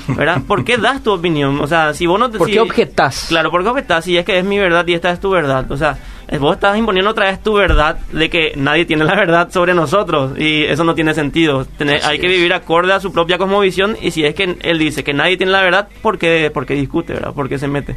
¿Verdad? 0.08 0.42
¿Por 0.48 0.64
qué 0.64 0.78
das 0.78 1.04
tu 1.04 1.12
opinión? 1.12 1.60
O 1.60 1.68
sea, 1.68 1.94
si 1.94 2.06
vos 2.06 2.20
no 2.20 2.30
te... 2.30 2.38
¿Por 2.38 2.50
qué 2.50 2.62
objetas? 2.62 3.26
Claro, 3.28 3.52
¿por 3.52 3.62
qué 3.62 3.70
objetas? 3.70 4.06
Si 4.06 4.18
es 4.18 4.24
que 4.24 4.40
es 4.40 4.46
mi 4.46 4.58
verdad 4.58 4.88
y 4.88 4.94
esta 4.94 5.12
es 5.12 5.20
tu 5.20 5.30
verdad. 5.30 5.70
O 5.70 5.76
sea, 5.76 5.98
vos 6.40 6.56
estás 6.56 6.78
imponiendo 6.78 7.12
otra 7.12 7.26
vez 7.26 7.44
tu 7.44 7.54
verdad 7.54 7.98
de 8.12 8.30
que 8.30 8.54
nadie 8.56 8.86
tiene 8.86 9.04
la 9.04 9.16
verdad 9.16 9.52
sobre 9.52 9.74
nosotros 9.74 10.38
y 10.38 10.64
eso 10.64 10.84
no 10.84 10.96
tiene 10.96 11.14
sentido. 11.14 11.68
hay 12.04 12.20
que 12.20 12.28
vivir 12.28 12.54
acorde 12.54 12.94
a 12.94 13.00
su 13.00 13.12
propia 13.12 13.38
cosmovisión 13.38 13.98
y 14.02 14.12
si 14.12 14.24
es 14.24 14.34
que 14.34 14.58
él 14.62 14.80
dice 14.80 15.04
que 15.04 15.14
nadie 15.14 15.36
tiene 15.36 15.52
la 15.52 15.62
verdad, 15.62 15.90
¿por 16.02 16.18
qué, 16.18 16.50
por 16.54 16.66
qué 16.66 16.74
discute, 16.76 17.14
verdad? 17.14 17.34
¿Por 17.34 17.50
qué 17.50 17.60
se 17.60 17.68
mete? 17.68 17.96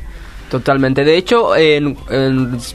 Totalmente. 0.50 1.04
De 1.04 1.16
hecho, 1.16 1.50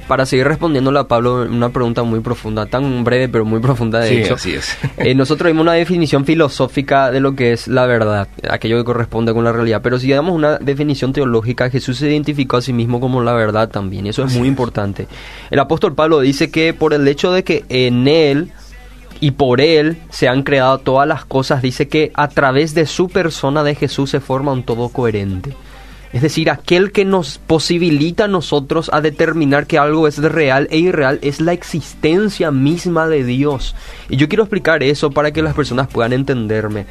para 0.08 0.25
seguir 0.25 0.48
respondiéndole 0.48 1.00
a 1.00 1.03
Pablo 1.05 1.44
una 1.44 1.70
pregunta 1.70 2.03
muy 2.03 2.20
profunda, 2.20 2.65
tan 2.65 3.03
breve 3.03 3.29
pero 3.29 3.46
muy 3.46 3.60
profunda 3.60 4.00
de 4.00 4.22
hecho. 4.22 4.36
Así 4.36 4.53
es. 4.53 4.77
Eh, 4.98 5.15
nosotros 5.15 5.48
vimos 5.48 5.62
una 5.62 5.74
definición 5.74 6.25
filosófica 6.25 7.10
de 7.10 7.22
lo 7.22 7.34
que 7.34 7.53
es 7.53 7.67
la 7.67 7.86
verdad, 7.86 8.27
aquello 8.50 8.77
que 8.77 8.84
corresponde 8.84 9.34
con 9.34 9.46
la 9.46 9.53
realidad. 9.53 9.82
Pero 9.82 9.98
si 9.98 10.10
damos 10.12 10.34
una 10.34 10.58
definición 10.58 11.13
teológica, 11.13 11.70
Jesús 11.70 11.98
se 11.98 12.10
identificó 12.10 12.58
a 12.58 12.62
sí 12.62 12.74
mismo 12.74 13.00
como 13.00 13.22
la 13.22 13.34
verdad 13.34 13.70
también. 13.70 14.05
Y 14.05 14.10
eso 14.10 14.25
es 14.25 14.36
muy 14.36 14.48
importante. 14.48 15.08
El 15.51 15.60
apóstol 15.60 15.96
Pablo 15.96 16.20
dice 16.20 16.51
que 16.51 16.74
por 16.74 16.94
el 16.94 17.08
hecho 17.08 17.32
de 17.32 17.44
que 17.44 17.63
en 17.70 18.08
él 18.08 18.51
y 19.22 19.32
por 19.32 19.62
él 19.62 19.98
se 20.10 20.27
han 20.27 20.44
creado 20.44 20.79
todas 20.79 21.08
las 21.08 21.25
cosas, 21.25 21.62
dice 21.62 21.88
que 21.88 22.12
a 22.13 22.27
través 22.27 22.74
de 22.74 22.86
su 22.86 23.10
persona 23.10 23.63
de 23.63 23.75
Jesús 23.75 24.10
se 24.10 24.20
forma 24.20 24.51
un 24.51 24.63
todo 24.63 24.89
coherente. 24.89 25.53
Es 26.12 26.24
decir, 26.24 26.50
aquel 26.50 26.92
que 26.92 27.06
nos 27.06 27.38
posibilita 27.38 28.25
a 28.25 28.28
nosotros 28.28 28.89
a 28.92 29.00
determinar 29.00 29.68
que 29.68 29.78
algo 29.78 30.08
es 30.08 30.18
real 30.18 30.68
e 30.72 30.78
irreal 30.78 31.20
es 31.22 31.39
la 31.39 31.54
existencia 31.54 32.50
misma 32.50 33.08
de 33.08 33.24
Dios. 33.24 33.75
Y 34.10 34.18
yo 34.18 34.28
quiero 34.28 34.44
explicar 34.44 34.82
eso 34.82 35.12
para 35.12 35.32
que 35.32 35.44
las 35.44 35.54
personas 35.54 35.88
puedan 35.88 36.13
entenderme. 36.13 36.88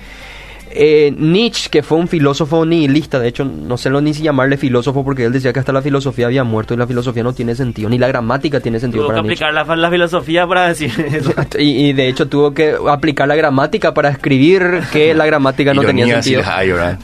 Eh, 0.71 1.15
Nietzsche, 1.17 1.71
que 1.71 1.83
fue 1.83 1.99
un 1.99 2.09
filósofo 2.09 2.65
nihilista, 2.65 3.19
de 3.19 3.29
hecho 3.29 3.45
no 3.45 3.77
sé 3.77 3.91
lo 3.91 4.01
ni 4.01 4.15
si 4.15 4.23
llamarle 4.23 4.57
filósofo 4.57 5.05
porque 5.05 5.25
él 5.25 5.33
decía 5.33 5.53
que 5.53 5.61
hasta 5.61 5.73
la 5.73 5.83
filosofía 5.83 6.27
había 6.27 6.45
muerto 6.45 6.75
y 6.75 6.77
la 6.77 6.87
filosofía 6.87 7.23
no 7.23 7.33
tiene 7.33 7.55
sentido, 7.55 7.89
ni 7.89 7.99
la 7.99 8.09
gramática 8.09 8.61
tiene 8.61 8.81
sentido 8.81 9.05
tuvo 9.05 9.09
para 9.09 9.23
que 9.23 9.29
aplicar 9.29 9.55
la, 9.55 9.91
filosofía 9.91 10.47
para 10.47 10.69
decir 10.69 10.93
eso. 11.13 11.33
Y, 11.59 11.93
de 11.93 12.09
hecho 12.09 12.29
tuvo 12.29 12.53
que 12.53 12.77
aplicar 12.89 13.29
la 13.29 13.37
gramática 13.37 13.95
para 13.95 14.11
escribir 14.11 14.83
que 14.93 15.15
la 15.15 15.27
gramática 15.27 15.75
no 15.75 15.83
tenía 15.83 16.21
sentido. 16.23 16.43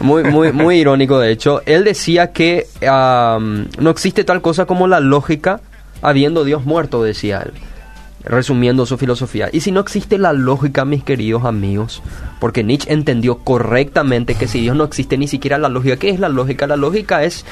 Muy, 0.01 0.25
muy, 0.25 0.53
muy 0.53 0.77
irónico 0.77 1.19
de 1.19 1.33
hecho. 1.33 1.63
Él 1.67 1.85
decía 1.85 2.33
que 2.33 2.67
no 2.83 3.91
existe 3.91 4.25
tal 4.25 4.43
cosa 4.43 4.67
como 4.67 4.87
la 4.87 5.01
lógica 5.01 5.61
habiendo 6.03 6.45
Dios 6.45 6.65
muerto, 6.65 7.03
decía 7.03 7.43
él 7.45 7.53
resumiendo 8.25 8.87
su 8.87 8.99
filosofía. 8.99 9.49
Y 9.53 9.61
si 9.61 9.71
no 9.71 9.81
existe 9.81 10.19
la 10.19 10.33
lógica, 10.33 10.85
mis 10.85 11.05
queridos 11.05 11.45
amigos, 11.45 12.03
porque 12.41 12.65
Nietzsche 12.65 12.93
entendió 12.93 13.39
correctamente 13.39 14.35
que 14.35 14.49
si 14.49 14.61
Dios 14.61 14.77
no 14.77 14.85
existe 14.85 15.19
ni 15.19 15.29
siquiera 15.29 15.59
la 15.59 15.69
lógica, 15.69 15.97
¿qué 15.97 16.11
es 16.11 16.21
la 16.21 16.29
lógica? 16.29 16.67
La 16.67 16.77
lógica 16.77 17.25
es 17.25 17.45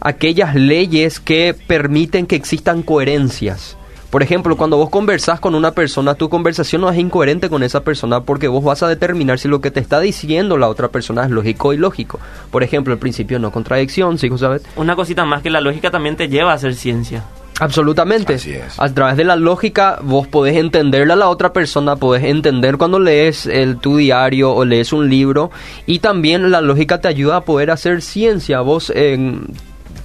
aquellas 0.00 0.54
leyes 0.54 1.20
que 1.20 1.54
permiten 1.66 2.26
que 2.26 2.36
existan 2.36 2.82
coherencias. 2.82 3.76
Por 4.14 4.22
ejemplo, 4.22 4.56
cuando 4.56 4.76
vos 4.76 4.90
conversás 4.90 5.40
con 5.40 5.56
una 5.56 5.72
persona, 5.72 6.14
tu 6.14 6.28
conversación 6.28 6.82
no 6.82 6.88
es 6.88 6.96
incoherente 6.96 7.50
con 7.50 7.64
esa 7.64 7.82
persona 7.82 8.20
porque 8.20 8.46
vos 8.46 8.62
vas 8.62 8.80
a 8.84 8.88
determinar 8.88 9.40
si 9.40 9.48
lo 9.48 9.60
que 9.60 9.72
te 9.72 9.80
está 9.80 9.98
diciendo 9.98 10.56
la 10.56 10.68
otra 10.68 10.86
persona 10.86 11.24
es 11.24 11.30
lógico 11.32 11.72
y 11.72 11.78
lógico. 11.78 12.20
Por 12.52 12.62
ejemplo, 12.62 12.92
el 12.92 13.00
principio 13.00 13.40
no 13.40 13.50
contradicción, 13.50 14.16
¿sí, 14.18 14.30
sabes? 14.38 14.62
Una 14.76 14.94
cosita 14.94 15.24
más 15.24 15.42
que 15.42 15.50
la 15.50 15.60
lógica 15.60 15.90
también 15.90 16.14
te 16.14 16.28
lleva 16.28 16.52
a 16.52 16.54
hacer 16.54 16.76
ciencia. 16.76 17.24
Absolutamente. 17.60 18.34
Así 18.34 18.52
es. 18.52 18.78
A 18.78 18.92
través 18.92 19.16
de 19.16 19.24
la 19.24 19.36
lógica 19.36 19.98
vos 20.02 20.26
podés 20.26 20.56
entenderle 20.56 21.12
a 21.12 21.16
la 21.16 21.28
otra 21.28 21.52
persona, 21.52 21.96
podés 21.96 22.24
entender 22.24 22.76
cuando 22.76 22.98
lees 22.98 23.46
el, 23.46 23.78
tu 23.78 23.96
diario 23.96 24.52
o 24.52 24.64
lees 24.64 24.92
un 24.92 25.08
libro 25.08 25.50
y 25.86 26.00
también 26.00 26.50
la 26.50 26.60
lógica 26.60 27.00
te 27.00 27.08
ayuda 27.08 27.36
a 27.36 27.44
poder 27.44 27.70
hacer 27.70 28.02
ciencia. 28.02 28.60
Vos 28.60 28.92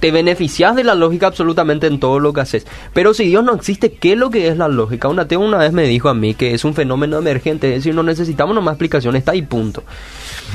te 0.00 0.10
beneficias 0.10 0.74
de 0.74 0.82
la 0.82 0.94
lógica 0.94 1.26
absolutamente 1.26 1.86
en 1.86 2.00
todo 2.00 2.18
lo 2.18 2.32
que 2.32 2.40
haces. 2.40 2.66
Pero 2.94 3.14
si 3.14 3.26
Dios 3.26 3.44
no 3.44 3.54
existe, 3.54 3.92
¿qué 3.92 4.12
es 4.12 4.18
lo 4.18 4.30
que 4.30 4.48
es 4.48 4.56
la 4.56 4.66
lógica? 4.66 5.08
Un 5.08 5.20
ateo 5.20 5.40
una 5.40 5.58
vez 5.58 5.72
me 5.72 5.84
dijo 5.84 6.08
a 6.08 6.14
mí 6.14 6.34
que 6.34 6.54
es 6.54 6.64
un 6.64 6.74
fenómeno 6.74 7.18
emergente, 7.18 7.68
es 7.68 7.74
decir, 7.76 7.94
no 7.94 8.02
necesitamos 8.02 8.60
más 8.62 8.72
explicación, 8.72 9.14
está 9.14 9.32
ahí 9.32 9.42
punto. 9.42 9.84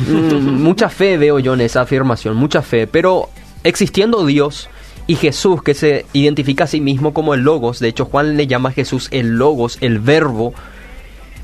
Mm, 0.08 0.62
mucha 0.64 0.90
fe 0.90 1.18
veo 1.18 1.40
yo 1.40 1.54
en 1.54 1.62
esa 1.62 1.82
afirmación, 1.82 2.36
mucha 2.36 2.62
fe, 2.62 2.88
pero 2.88 3.30
existiendo 3.64 4.26
Dios 4.26 4.68
y 5.08 5.16
Jesús 5.16 5.62
que 5.62 5.74
se 5.74 6.06
identifica 6.14 6.66
a 6.66 6.68
sí 6.68 6.82
mismo 6.82 7.14
como 7.14 7.34
el 7.34 7.42
logos, 7.42 7.80
de 7.80 7.90
hecho 7.90 8.06
Juan 8.06 8.38
le 8.38 8.48
llama 8.48 8.70
a 8.70 8.74
Jesús 8.74 9.08
el 9.12 9.38
logos, 9.38 9.78
el 9.82 10.00
verbo, 10.00 10.54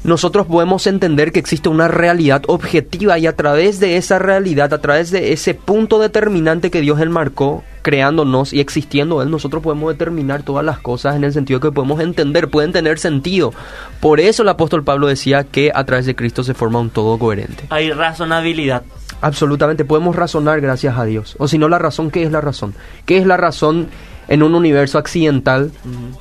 nosotros 0.03 0.47
podemos 0.47 0.87
entender 0.87 1.31
que 1.31 1.39
existe 1.39 1.69
una 1.69 1.87
realidad 1.87 2.41
objetiva 2.47 3.19
y 3.19 3.27
a 3.27 3.35
través 3.35 3.79
de 3.79 3.97
esa 3.97 4.17
realidad, 4.17 4.73
a 4.73 4.81
través 4.81 5.11
de 5.11 5.31
ese 5.31 5.53
punto 5.53 5.99
determinante 5.99 6.71
que 6.71 6.81
Dios 6.81 6.99
él 6.99 7.11
marcó, 7.11 7.63
creándonos 7.83 8.51
y 8.51 8.61
existiendo 8.61 9.21
Él, 9.21 9.29
nosotros 9.29 9.61
podemos 9.61 9.91
determinar 9.93 10.41
todas 10.41 10.65
las 10.65 10.79
cosas 10.79 11.15
en 11.15 11.23
el 11.23 11.33
sentido 11.33 11.59
que 11.59 11.71
podemos 11.71 11.99
entender, 11.99 12.49
pueden 12.49 12.71
tener 12.71 12.97
sentido. 12.97 13.53
Por 13.99 14.19
eso 14.19 14.41
el 14.41 14.49
apóstol 14.49 14.83
Pablo 14.83 15.05
decía 15.05 15.43
que 15.43 15.71
a 15.73 15.83
través 15.83 16.07
de 16.07 16.15
Cristo 16.15 16.43
se 16.43 16.55
forma 16.55 16.79
un 16.79 16.89
todo 16.89 17.19
coherente. 17.19 17.65
Hay 17.69 17.91
razonabilidad. 17.91 18.81
Absolutamente, 19.21 19.85
podemos 19.85 20.15
razonar 20.15 20.61
gracias 20.61 20.97
a 20.97 21.05
Dios. 21.05 21.35
O 21.37 21.47
si 21.47 21.57
no, 21.57 21.69
la 21.69 21.79
razón, 21.79 22.09
¿qué 22.09 22.23
es 22.23 22.31
la 22.31 22.41
razón? 22.41 22.73
¿Qué 23.05 23.17
es 23.17 23.25
la 23.25 23.37
razón 23.37 23.87
en 24.27 24.43
un 24.43 24.55
universo 24.55 24.97
accidental 24.97 25.71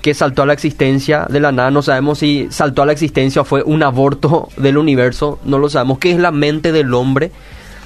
que 0.03 0.13
saltó 0.15 0.43
a 0.43 0.47
la 0.47 0.53
existencia 0.53 1.27
de 1.29 1.41
la 1.41 1.51
nada? 1.51 1.71
No 1.71 1.83
sabemos 1.83 2.19
si 2.19 2.49
saltó 2.51 2.83
a 2.83 2.87
la 2.87 2.93
existencia 2.93 3.43
o 3.43 3.45
fue 3.45 3.63
un 3.63 3.83
aborto 3.83 4.49
del 4.59 4.77
universo, 4.77 5.39
no 5.45 5.59
lo 5.59 5.71
sabemos. 5.71 5.99
¿Qué 5.99 6.13
es 6.13 6.19
la 6.19 6.31
mente 6.31 6.73
del 6.73 6.93
hombre? 6.93 7.33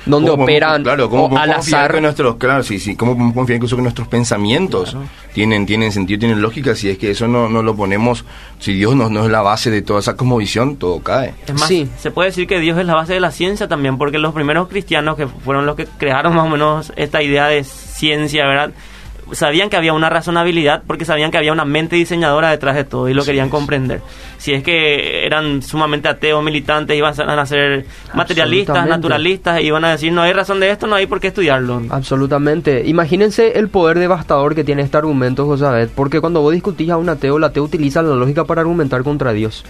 Donde 0.06 0.30
operan 0.30 0.82
claro, 0.82 1.08
¿cómo, 1.08 1.37
al 1.37 1.52
azar. 1.52 1.92
Que 1.92 2.00
nuestros, 2.00 2.37
claro, 2.37 2.62
sí, 2.62 2.78
sí, 2.78 2.96
¿cómo 2.96 3.12
podemos 3.12 3.34
confiar 3.34 3.56
incluso 3.56 3.76
que 3.76 3.82
nuestros 3.82 4.08
pensamientos 4.08 4.96
tienen, 5.32 5.66
tienen 5.66 5.92
sentido, 5.92 6.18
tienen 6.18 6.42
lógica? 6.42 6.75
Si 6.75 6.88
es 6.90 6.99
que 6.99 7.11
eso 7.11 7.28
no, 7.28 7.49
no 7.49 7.62
lo 7.62 7.75
ponemos, 7.75 8.25
si 8.58 8.75
Dios 8.75 8.94
no, 8.94 9.08
no 9.08 9.25
es 9.25 9.30
la 9.30 9.42
base 9.42 9.70
de 9.70 9.82
toda 9.82 10.00
esa 10.00 10.16
cosmovisión, 10.16 10.76
todo 10.76 11.00
cae. 11.00 11.34
Es 11.46 11.54
más, 11.54 11.68
sí. 11.68 11.88
se 11.99 12.11
puede 12.11 12.30
decir 12.30 12.46
que 12.46 12.61
Dios 12.61 12.78
es 12.78 12.87
la 12.87 12.94
base 12.94 13.14
de 13.14 13.20
la 13.20 13.30
ciencia 13.30 13.68
también, 13.68 13.99
porque 13.99 14.18
los 14.18 14.34
primeros 14.34 14.68
cristianos 14.68 15.16
que 15.16 15.26
fueron 15.26 15.66
los 15.66 15.76
que 15.76 15.87
crearon 15.99 16.34
más 16.34 16.46
o 16.46 16.50
menos 16.50 16.92
esta 16.96 17.23
idea 17.23 17.46
de 17.46 17.64
ciencia, 17.64 18.46
¿verdad? 18.46 18.73
Sabían 19.32 19.70
que 19.70 19.76
había 19.76 19.92
una 19.92 20.10
razonabilidad 20.10 20.82
porque 20.86 21.04
sabían 21.04 21.30
que 21.30 21.38
había 21.38 21.52
una 21.52 21.64
mente 21.64 21.96
diseñadora 21.96 22.50
detrás 22.50 22.76
de 22.76 22.84
todo 22.84 23.08
y 23.08 23.14
lo 23.14 23.24
querían 23.24 23.50
comprender. 23.50 24.00
Si 24.38 24.52
es 24.52 24.62
que 24.62 25.24
eran 25.26 25.62
sumamente 25.62 26.08
ateos, 26.08 26.42
militantes, 26.44 26.96
iban 26.96 27.12
a 27.18 27.46
ser 27.46 27.86
materialistas, 28.12 28.86
naturalistas, 28.86 29.62
iban 29.62 29.84
a 29.84 29.92
decir 29.92 30.12
no 30.12 30.22
hay 30.22 30.32
razón 30.32 30.60
de 30.60 30.70
esto, 30.70 30.86
no 30.86 30.96
hay 30.96 31.06
por 31.06 31.20
qué 31.20 31.28
estudiarlo. 31.28 31.82
Absolutamente. 31.90 32.82
Imagínense 32.86 33.58
el 33.58 33.68
poder 33.68 33.98
devastador 33.98 34.54
que 34.54 34.64
tiene 34.64 34.82
este 34.82 34.96
argumento, 34.96 35.46
José, 35.46 35.88
porque 35.94 36.20
cuando 36.20 36.40
vos 36.40 36.52
discutís 36.52 36.90
a 36.90 36.96
un 36.96 37.08
ateo, 37.08 37.38
el 37.38 37.44
ateo 37.44 37.62
utiliza 37.62 38.02
la 38.02 38.14
lógica 38.14 38.44
para 38.44 38.60
argumentar 38.60 39.02
contra 39.02 39.32
Dios. 39.32 39.64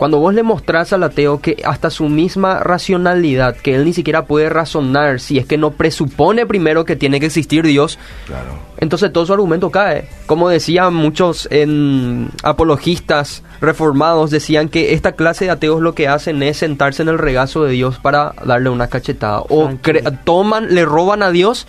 Cuando 0.00 0.18
vos 0.18 0.32
le 0.32 0.42
mostrás 0.42 0.94
al 0.94 1.02
ateo 1.02 1.42
que 1.42 1.62
hasta 1.62 1.90
su 1.90 2.08
misma 2.08 2.60
racionalidad, 2.60 3.54
que 3.54 3.74
él 3.74 3.84
ni 3.84 3.92
siquiera 3.92 4.24
puede 4.24 4.48
razonar 4.48 5.20
si 5.20 5.36
es 5.36 5.44
que 5.44 5.58
no 5.58 5.72
presupone 5.72 6.46
primero 6.46 6.86
que 6.86 6.96
tiene 6.96 7.20
que 7.20 7.26
existir 7.26 7.66
Dios, 7.66 7.98
entonces 8.78 9.12
todo 9.12 9.26
su 9.26 9.34
argumento 9.34 9.70
cae. 9.70 10.08
Como 10.24 10.48
decían 10.48 10.94
muchos 10.94 11.46
en 11.50 12.30
apologistas 12.42 13.42
reformados, 13.60 14.30
decían 14.30 14.70
que 14.70 14.94
esta 14.94 15.12
clase 15.12 15.44
de 15.44 15.50
ateos 15.50 15.82
lo 15.82 15.94
que 15.94 16.08
hacen 16.08 16.42
es 16.42 16.56
sentarse 16.56 17.02
en 17.02 17.10
el 17.10 17.18
regazo 17.18 17.64
de 17.64 17.72
Dios 17.72 17.98
para 17.98 18.32
darle 18.42 18.70
una 18.70 18.86
cachetada. 18.86 19.42
O 19.50 19.70
toman, 20.24 20.74
le 20.74 20.86
roban 20.86 21.22
a 21.22 21.30
Dios 21.30 21.66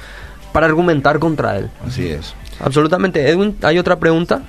para 0.53 0.67
argumentar 0.67 1.19
contra 1.19 1.57
él. 1.57 1.69
Así 1.85 2.07
es. 2.07 2.33
Absolutamente. 2.61 3.29
Edwin, 3.29 3.57
¿hay 3.61 3.77
otra 3.77 3.99
pregunta? 3.99 4.41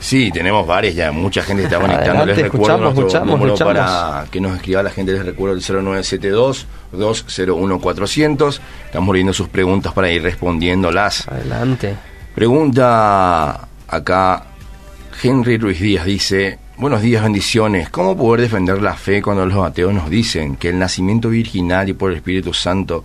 Sí, 0.00 0.30
tenemos 0.32 0.66
varias 0.66 0.94
ya, 0.94 1.12
mucha 1.12 1.42
gente 1.42 1.64
está 1.64 1.78
conectando. 1.78 2.24
les 2.24 2.38
recuerdo 2.38 2.88
escuchamos, 2.88 3.28
número 3.28 3.54
para 3.54 4.24
que 4.30 4.40
nos 4.40 4.56
escriba 4.56 4.82
la 4.82 4.90
gente, 4.90 5.12
les 5.12 5.24
recuerdo 5.24 5.54
el 5.54 5.60
0972 5.62 6.66
201 6.92 7.80
400. 7.80 8.60
Estamos 8.86 9.12
viendo 9.12 9.32
sus 9.34 9.48
preguntas 9.48 9.92
para 9.92 10.10
ir 10.10 10.22
respondiéndolas. 10.22 11.28
Adelante. 11.28 11.94
Pregunta 12.34 13.68
acá 13.86 14.46
Henry 15.22 15.58
Ruiz 15.58 15.80
Díaz 15.80 16.06
dice, 16.06 16.58
buenos 16.78 17.02
días, 17.02 17.22
bendiciones. 17.22 17.90
¿Cómo 17.90 18.16
poder 18.16 18.40
defender 18.40 18.80
la 18.80 18.94
fe 18.94 19.20
cuando 19.20 19.44
los 19.44 19.64
ateos 19.64 19.92
nos 19.92 20.08
dicen 20.08 20.56
que 20.56 20.70
el 20.70 20.78
nacimiento 20.78 21.28
virginal 21.28 21.90
y 21.90 21.92
por 21.92 22.10
el 22.10 22.16
Espíritu 22.16 22.54
Santo 22.54 23.04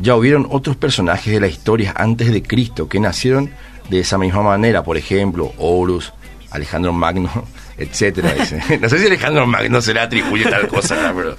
ya 0.00 0.14
hubieron 0.14 0.46
otros 0.48 0.76
personajes 0.76 1.32
de 1.32 1.40
la 1.40 1.48
historia 1.48 1.92
antes 1.96 2.32
de 2.32 2.42
Cristo 2.42 2.88
que 2.88 3.00
nacieron 3.00 3.50
de 3.88 4.00
esa 4.00 4.18
misma 4.18 4.42
manera, 4.42 4.82
por 4.82 4.96
ejemplo, 4.96 5.52
Horus, 5.58 6.12
Alejandro 6.50 6.92
Magno, 6.92 7.30
etcétera. 7.78 8.34
no 8.80 8.88
sé 8.88 8.98
si 8.98 9.06
Alejandro 9.06 9.46
Magno 9.46 9.80
se 9.80 9.94
le 9.94 10.00
atribuye 10.00 10.44
tal 10.44 10.68
cosa, 10.68 11.12
pero... 11.14 11.36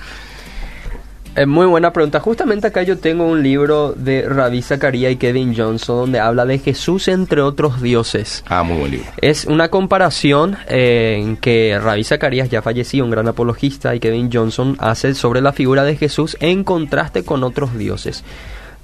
Es 1.35 1.47
muy 1.47 1.65
buena 1.65 1.91
pregunta. 1.91 2.21
Justamente 2.21 2.67
acá 2.67 2.83
yo 2.83 2.97
tengo 2.97 3.25
un 3.25 3.43
libro 3.43 3.91
de 3.91 4.21
Rabí 4.21 4.61
Zacarías 4.61 5.11
y 5.11 5.17
Kevin 5.17 5.53
Johnson 5.53 5.97
donde 5.97 6.21
habla 6.21 6.45
de 6.45 6.59
Jesús 6.59 7.09
entre 7.09 7.41
otros 7.41 7.81
dioses. 7.81 8.41
Ah, 8.47 8.63
muy 8.63 8.77
buen 8.77 8.91
libro. 8.91 9.07
Es 9.17 9.43
una 9.43 9.67
comparación 9.67 10.55
eh, 10.69 11.17
en 11.19 11.35
que 11.35 11.77
Rabí 11.77 12.05
Zacarías, 12.05 12.49
ya 12.49 12.61
fallecido, 12.61 13.03
un 13.03 13.11
gran 13.11 13.27
apologista, 13.27 13.93
y 13.93 13.99
Kevin 13.99 14.29
Johnson 14.31 14.77
hace 14.79 15.13
sobre 15.13 15.41
la 15.41 15.51
figura 15.51 15.83
de 15.83 15.97
Jesús 15.97 16.37
en 16.39 16.63
contraste 16.63 17.25
con 17.25 17.43
otros 17.43 17.77
dioses. 17.77 18.23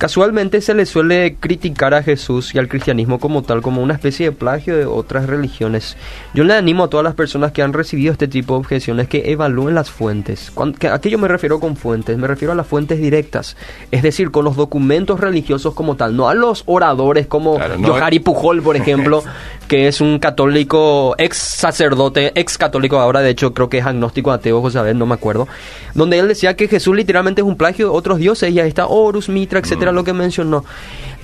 Casualmente 0.01 0.61
se 0.61 0.73
le 0.73 0.87
suele 0.87 1.35
criticar 1.39 1.93
a 1.93 2.01
Jesús 2.01 2.55
y 2.55 2.57
al 2.57 2.67
cristianismo 2.67 3.19
como 3.19 3.43
tal, 3.43 3.61
como 3.61 3.83
una 3.83 3.93
especie 3.93 4.25
de 4.25 4.31
plagio 4.31 4.75
de 4.75 4.87
otras 4.87 5.27
religiones. 5.27 5.95
Yo 6.33 6.43
le 6.43 6.55
animo 6.55 6.85
a 6.85 6.89
todas 6.89 7.03
las 7.03 7.13
personas 7.13 7.51
que 7.51 7.61
han 7.61 7.71
recibido 7.71 8.11
este 8.11 8.27
tipo 8.27 8.55
de 8.55 8.61
objeciones 8.61 9.07
que 9.07 9.31
evalúen 9.31 9.75
las 9.75 9.91
fuentes. 9.91 10.51
¿A 10.91 10.99
qué 10.99 11.11
yo 11.11 11.19
me 11.19 11.27
refiero 11.27 11.59
con 11.59 11.75
fuentes? 11.75 12.17
Me 12.17 12.25
refiero 12.25 12.51
a 12.51 12.55
las 12.55 12.65
fuentes 12.65 12.99
directas, 12.99 13.55
es 13.91 14.01
decir, 14.01 14.31
con 14.31 14.43
los 14.43 14.55
documentos 14.55 15.19
religiosos 15.19 15.75
como 15.75 15.95
tal, 15.95 16.17
no 16.17 16.29
a 16.29 16.33
los 16.33 16.63
oradores 16.65 17.27
como 17.27 17.59
Johari 17.59 18.17
Pujol, 18.17 18.63
por 18.63 18.75
ejemplo, 18.75 19.23
que 19.71 19.87
es 19.87 20.01
un 20.01 20.19
católico, 20.19 21.15
ex 21.17 21.37
sacerdote, 21.37 22.33
ex 22.35 22.57
católico 22.57 22.99
ahora, 22.99 23.21
de 23.21 23.29
hecho 23.29 23.53
creo 23.53 23.69
que 23.69 23.77
es 23.77 23.85
agnóstico 23.85 24.33
ateo, 24.33 24.59
José 24.59 24.93
no 24.93 25.05
me 25.05 25.13
acuerdo, 25.13 25.47
donde 25.93 26.19
él 26.19 26.27
decía 26.27 26.57
que 26.57 26.67
Jesús 26.67 26.93
literalmente 26.93 27.39
es 27.39 27.47
un 27.47 27.55
plagio 27.55 27.85
de 27.85 27.97
otros 27.97 28.19
dioses 28.19 28.51
y 28.51 28.59
ahí 28.59 28.67
está 28.67 28.87
Horus, 28.87 29.29
Mitra, 29.29 29.59
etcétera 29.59 29.93
lo 29.93 30.03
que 30.03 30.11
mencionó. 30.11 30.65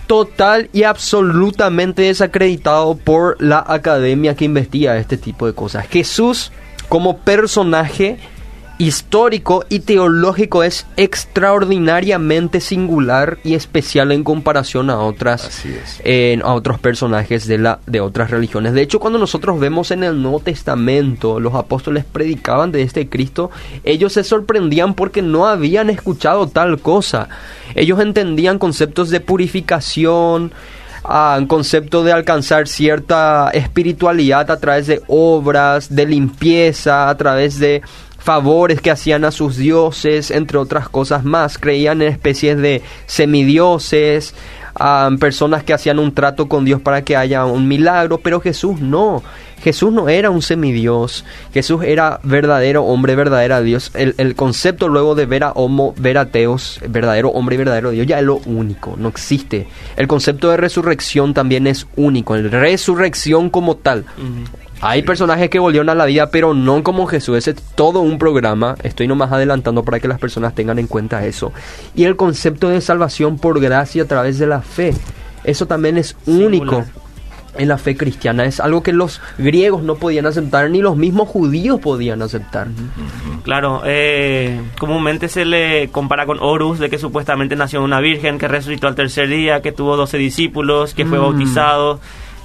Total 0.07 0.69
y 0.71 0.83
absolutamente 0.83 2.03
desacreditado 2.03 2.95
por 2.95 3.35
la 3.43 3.65
academia 3.67 4.33
que 4.33 4.45
investiga 4.45 4.95
este 4.95 5.17
tipo 5.17 5.45
de 5.45 5.51
cosas. 5.51 5.85
Jesús 5.89 6.53
como 6.87 7.17
personaje 7.17 8.17
histórico 8.77 9.65
y 9.69 9.79
teológico 9.79 10.63
es 10.63 10.85
extraordinariamente 10.97 12.61
singular 12.61 13.39
y 13.43 13.55
especial 13.55 14.11
en 14.11 14.23
comparación 14.23 14.89
a 14.89 14.99
otras 14.99 15.63
a 16.43 16.53
otros 16.53 16.79
personajes 16.79 17.47
de 17.47 17.57
la 17.57 17.79
de 17.87 18.01
otras 18.01 18.29
religiones. 18.29 18.73
De 18.73 18.81
hecho, 18.81 18.99
cuando 18.99 19.17
nosotros 19.17 19.59
vemos 19.59 19.91
en 19.91 20.03
el 20.03 20.21
Nuevo 20.21 20.39
Testamento 20.39 21.39
los 21.39 21.55
apóstoles 21.55 22.05
predicaban 22.05 22.71
de 22.71 22.83
este 22.83 23.09
Cristo, 23.09 23.49
ellos 23.83 24.13
se 24.13 24.23
sorprendían 24.23 24.93
porque 24.93 25.21
no 25.21 25.47
habían 25.47 25.89
escuchado 25.89 26.47
tal 26.47 26.79
cosa. 26.79 27.29
Ellos 27.73 27.99
entendían 27.99 28.59
conceptos 28.59 29.09
de 29.09 29.19
purificación, 29.19 30.51
a 31.07 31.37
un 31.39 31.47
concepto 31.47 32.03
de 32.03 32.11
alcanzar 32.11 32.67
cierta 32.67 33.49
espiritualidad 33.53 34.51
a 34.51 34.59
través 34.59 34.87
de 34.87 35.01
obras, 35.07 35.95
de 35.95 36.05
limpieza, 36.05 37.09
a 37.09 37.15
través 37.15 37.59
de 37.59 37.81
favores 38.27 38.81
que 38.81 38.91
hacían 38.91 39.23
a 39.23 39.31
sus 39.31 39.55
dioses, 39.55 40.31
entre 40.31 40.57
otras 40.57 40.89
cosas 40.89 41.23
más. 41.23 41.57
Creían 41.57 42.01
en 42.01 42.09
especies 42.09 42.57
de 42.57 42.81
semidioses, 43.05 44.35
personas 45.17 45.63
que 45.63 45.71
hacían 45.71 45.97
un 45.97 46.13
trato 46.13 46.49
con 46.49 46.65
Dios 46.65 46.81
para 46.81 47.05
que 47.05 47.15
haya 47.15 47.45
un 47.45 47.69
milagro, 47.69 48.17
pero 48.17 48.41
Jesús 48.41 48.81
no. 48.81 49.23
Jesús 49.63 49.93
no 49.93 50.09
era 50.09 50.29
un 50.29 50.41
semidios, 50.41 51.23
Jesús 51.53 51.85
era 51.85 52.19
verdadero 52.21 52.83
hombre, 52.83 53.15
verdadera 53.15 53.61
Dios. 53.61 53.91
El, 53.93 54.35
concepto 54.35 54.89
luego 54.89 55.15
de 55.15 55.25
ver 55.25 55.45
a 55.45 55.53
homo, 55.53 55.95
ver 55.97 56.17
ateos, 56.17 56.81
verdadero 56.85 57.29
hombre 57.29 57.55
y 57.55 57.59
verdadero 57.59 57.91
Dios, 57.91 58.07
ya 58.07 58.19
es 58.19 58.25
lo 58.25 58.41
único, 58.45 58.95
no 58.97 59.07
existe. 59.07 59.67
El 59.95 60.09
concepto 60.09 60.49
de 60.49 60.57
resurrección 60.57 61.33
también 61.33 61.65
es 61.65 61.87
único, 61.95 62.35
la 62.35 62.49
resurrección 62.49 63.49
como 63.49 63.77
tal. 63.77 64.03
Hay 64.81 65.01
personajes 65.01 65.49
que 65.49 65.59
volvieron 65.59 65.89
a 65.89 65.95
la 65.95 66.05
vida, 66.05 66.29
pero 66.29 66.53
no 66.53 66.83
como 66.83 67.07
Jesús. 67.07 67.37
Ese 67.37 67.51
es 67.51 67.57
todo 67.75 68.01
un 68.01 68.19
programa. 68.19 68.75
Estoy 68.83 69.07
nomás 69.07 69.31
adelantando 69.31 69.83
para 69.83 69.99
que 69.99 70.07
las 70.07 70.19
personas 70.19 70.53
tengan 70.53 70.77
en 70.77 70.87
cuenta 70.87 71.25
eso. 71.25 71.51
Y 71.95 72.03
el 72.03 72.15
concepto 72.15 72.69
de 72.69 72.79
salvación 72.81 73.37
por 73.39 73.59
gracia 73.59 74.03
a 74.03 74.07
través 74.07 74.37
de 74.37 74.47
la 74.47 74.61
fe. 74.61 74.93
Eso 75.43 75.65
también 75.65 75.97
es 75.97 76.15
único 76.27 76.85
en 77.57 77.67
la 77.67 77.79
fe 77.79 77.97
cristiana. 77.97 78.45
Es 78.45 78.59
algo 78.59 78.83
que 78.83 78.93
los 78.93 79.19
griegos 79.39 79.81
no 79.81 79.95
podían 79.95 80.27
aceptar, 80.27 80.69
ni 80.69 80.81
los 80.81 80.95
mismos 80.95 81.27
judíos 81.27 81.79
podían 81.79 82.21
aceptar. 82.21 82.67
Claro, 83.43 83.81
eh, 83.85 84.61
comúnmente 84.77 85.27
se 85.27 85.43
le 85.45 85.87
compara 85.89 86.27
con 86.27 86.37
Horus, 86.39 86.77
de 86.77 86.89
que 86.91 86.99
supuestamente 86.99 87.55
nació 87.55 87.81
una 87.81 87.99
virgen, 87.99 88.37
que 88.37 88.47
resucitó 88.47 88.87
al 88.87 88.93
tercer 88.93 89.27
día, 89.29 89.61
que 89.63 89.71
tuvo 89.71 89.97
12 89.97 90.17
discípulos, 90.19 90.93
que 90.93 91.05
fue 91.05 91.17
Mm. 91.17 91.21
bautizado 91.21 91.99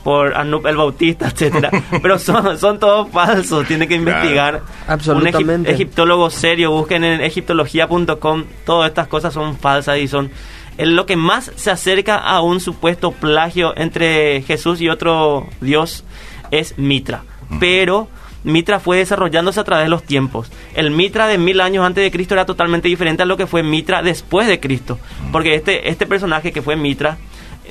por 0.04 0.34
Anup 0.36 0.66
el 0.66 0.76
Bautista, 0.76 1.28
etcétera. 1.28 1.70
Pero 2.02 2.18
son, 2.18 2.58
son 2.58 2.78
todos 2.78 3.08
falsos, 3.10 3.66
tiene 3.66 3.86
que 3.86 3.94
investigar. 3.94 4.62
Absolutamente. 4.86 5.38
Un 5.54 5.64
egip- 5.64 5.68
egiptólogo 5.74 6.30
serio, 6.30 6.70
busquen 6.72 7.04
en 7.04 7.20
egiptología.com, 7.20 8.44
todas 8.66 8.88
estas 8.88 9.08
cosas 9.08 9.32
son 9.32 9.56
falsas 9.56 9.98
y 9.98 10.08
son 10.08 10.30
es 10.78 10.88
lo 10.88 11.04
que 11.04 11.16
más 11.16 11.52
se 11.54 11.70
acerca 11.70 12.16
a 12.16 12.40
un 12.40 12.58
supuesto 12.58 13.12
plagio 13.12 13.74
entre 13.76 14.40
Jesús 14.42 14.80
y 14.80 14.88
otro 14.88 15.46
dios 15.60 16.02
es 16.50 16.78
Mitra. 16.78 17.24
Pero 17.60 18.08
Mitra 18.42 18.80
fue 18.80 18.96
desarrollándose 18.96 19.60
a 19.60 19.64
través 19.64 19.84
de 19.84 19.90
los 19.90 20.02
tiempos. 20.02 20.50
El 20.74 20.90
Mitra 20.90 21.26
de 21.28 21.36
mil 21.36 21.60
años 21.60 21.84
antes 21.84 22.02
de 22.02 22.10
Cristo 22.10 22.32
era 22.34 22.46
totalmente 22.46 22.88
diferente 22.88 23.22
a 23.22 23.26
lo 23.26 23.36
que 23.36 23.46
fue 23.46 23.62
Mitra 23.62 24.02
después 24.02 24.48
de 24.48 24.60
Cristo. 24.60 24.98
Porque 25.30 25.54
este, 25.54 25.90
este 25.90 26.06
personaje 26.06 26.52
que 26.52 26.62
fue 26.62 26.74
Mitra 26.74 27.18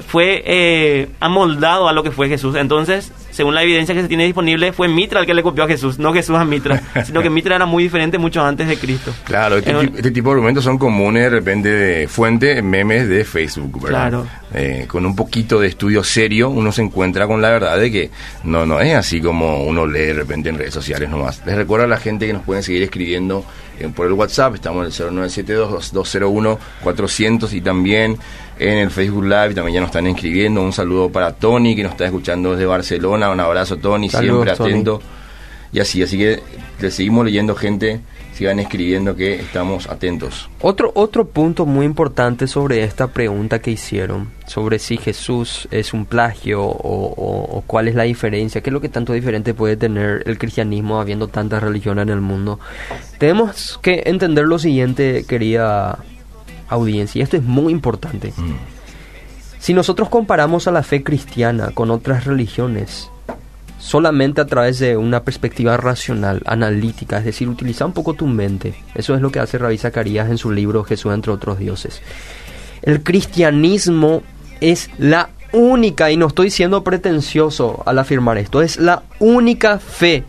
fue 0.05 0.43
eh, 0.45 1.07
amoldado 1.19 1.87
a 1.87 1.93
lo 1.93 2.03
que 2.03 2.11
fue 2.11 2.27
Jesús. 2.27 2.55
Entonces, 2.55 3.11
según 3.31 3.55
la 3.55 3.63
evidencia 3.63 3.95
que 3.95 4.01
se 4.01 4.07
tiene 4.07 4.25
disponible, 4.25 4.73
fue 4.73 4.87
Mitra 4.87 5.21
el 5.21 5.25
que 5.25 5.33
le 5.33 5.43
copió 5.43 5.63
a 5.63 5.67
Jesús, 5.67 5.99
no 5.99 6.13
Jesús 6.13 6.35
a 6.35 6.45
Mitra, 6.45 6.81
sino 7.05 7.21
que 7.21 7.29
Mitra 7.29 7.55
era 7.55 7.65
muy 7.65 7.83
diferente 7.83 8.17
mucho 8.17 8.43
antes 8.43 8.67
de 8.67 8.77
Cristo. 8.77 9.13
Claro, 9.23 9.57
este, 9.57 9.71
este 9.71 10.11
tipo 10.11 10.29
de 10.29 10.33
argumentos 10.33 10.63
son 10.63 10.77
comunes 10.77 11.23
de 11.23 11.29
repente 11.29 11.69
de 11.69 12.07
fuente, 12.07 12.61
memes 12.61 13.07
de 13.07 13.23
Facebook, 13.23 13.83
¿verdad? 13.83 14.09
Claro. 14.09 14.27
Eh, 14.53 14.85
con 14.87 15.05
un 15.05 15.15
poquito 15.15 15.61
de 15.61 15.69
estudio 15.69 16.03
serio 16.03 16.49
uno 16.49 16.73
se 16.73 16.81
encuentra 16.81 17.25
con 17.25 17.41
la 17.41 17.51
verdad 17.51 17.79
de 17.79 17.89
que 17.89 18.11
no, 18.43 18.65
no 18.65 18.81
es 18.81 18.93
así 18.93 19.21
como 19.21 19.63
uno 19.63 19.85
lee 19.85 20.07
de 20.07 20.13
repente 20.13 20.49
en 20.49 20.57
redes 20.57 20.73
sociales 20.73 21.09
nomás. 21.09 21.41
Les 21.45 21.55
recuerdo 21.55 21.85
a 21.85 21.87
la 21.87 21.97
gente 21.97 22.27
que 22.27 22.33
nos 22.33 22.43
pueden 22.43 22.61
seguir 22.61 22.83
escribiendo 22.83 23.45
eh, 23.79 23.89
por 23.95 24.07
el 24.07 24.13
WhatsApp, 24.13 24.55
estamos 24.55 24.99
en 24.99 25.07
el 25.07 25.13
0972-201-400 25.29 27.53
y 27.53 27.61
también 27.61 28.17
en 28.61 28.77
el 28.77 28.91
Facebook 28.91 29.23
Live 29.23 29.53
también 29.53 29.75
ya 29.75 29.79
nos 29.81 29.89
están 29.89 30.07
escribiendo. 30.07 30.61
Un 30.61 30.73
saludo 30.73 31.09
para 31.11 31.33
Tony 31.33 31.75
que 31.75 31.83
nos 31.83 31.93
está 31.93 32.05
escuchando 32.05 32.51
desde 32.51 32.65
Barcelona, 32.65 33.29
un 33.31 33.39
abrazo 33.39 33.77
Tony, 33.77 34.09
Saludos, 34.09 34.43
siempre 34.45 34.55
Tony. 34.55 34.69
atento. 34.71 35.01
Y 35.73 35.79
así, 35.79 36.03
así 36.03 36.17
que 36.17 36.41
le 36.81 36.91
seguimos 36.91 37.23
leyendo 37.25 37.55
gente, 37.55 38.01
sigan 38.33 38.59
escribiendo 38.59 39.15
que 39.15 39.35
estamos 39.35 39.87
atentos. 39.89 40.49
Otro, 40.59 40.91
otro 40.95 41.25
punto 41.29 41.65
muy 41.65 41.85
importante 41.85 42.45
sobre 42.47 42.83
esta 42.83 43.07
pregunta 43.07 43.59
que 43.59 43.71
hicieron, 43.71 44.29
sobre 44.47 44.79
si 44.79 44.97
Jesús 44.97 45.69
es 45.71 45.93
un 45.93 46.05
plagio 46.05 46.61
o, 46.61 46.73
o- 47.13 47.57
o 47.57 47.61
cuál 47.65 47.87
es 47.87 47.95
la 47.95 48.03
diferencia, 48.03 48.59
qué 48.61 48.69
es 48.69 48.73
lo 48.73 48.81
que 48.81 48.89
tanto 48.89 49.13
diferente 49.13 49.53
puede 49.53 49.77
tener 49.77 50.23
el 50.25 50.37
cristianismo 50.37 50.99
habiendo 50.99 51.29
tantas 51.29 51.63
religiones 51.63 52.03
en 52.03 52.09
el 52.09 52.21
mundo. 52.21 52.59
Tenemos 53.17 53.79
que 53.81 54.03
entender 54.07 54.45
lo 54.45 54.59
siguiente, 54.59 55.23
querida 55.25 55.99
audiencia, 56.71 57.19
y 57.19 57.21
esto 57.21 57.37
es 57.37 57.43
muy 57.43 57.71
importante. 57.71 58.33
Mm. 58.35 58.55
Si 59.59 59.73
nosotros 59.75 60.09
comparamos 60.09 60.67
a 60.67 60.71
la 60.71 60.81
fe 60.81 61.03
cristiana 61.03 61.69
con 61.71 61.91
otras 61.91 62.25
religiones, 62.25 63.11
solamente 63.77 64.41
a 64.41 64.45
través 64.45 64.79
de 64.79 64.97
una 64.97 65.23
perspectiva 65.23 65.77
racional, 65.77 66.41
analítica, 66.45 67.17
es 67.17 67.25
decir, 67.25 67.49
utiliza 67.49 67.85
un 67.85 67.93
poco 67.93 68.13
tu 68.13 68.27
mente. 68.27 68.73
Eso 68.95 69.15
es 69.15 69.21
lo 69.21 69.31
que 69.31 69.39
hace 69.39 69.57
Rabí 69.57 69.77
Zacarías 69.77 70.29
en 70.29 70.37
su 70.37 70.51
libro 70.51 70.83
Jesús 70.83 71.13
entre 71.13 71.31
otros 71.31 71.59
dioses. 71.59 72.01
El 72.81 73.03
cristianismo 73.03 74.23
es 74.61 74.89
la 74.97 75.29
única, 75.51 76.09
y 76.11 76.17
no 76.17 76.27
estoy 76.27 76.49
siendo 76.49 76.83
pretencioso 76.83 77.83
al 77.85 77.99
afirmar 77.99 78.37
esto, 78.37 78.61
es 78.61 78.79
la 78.79 79.03
única 79.19 79.79
fe 79.79 80.23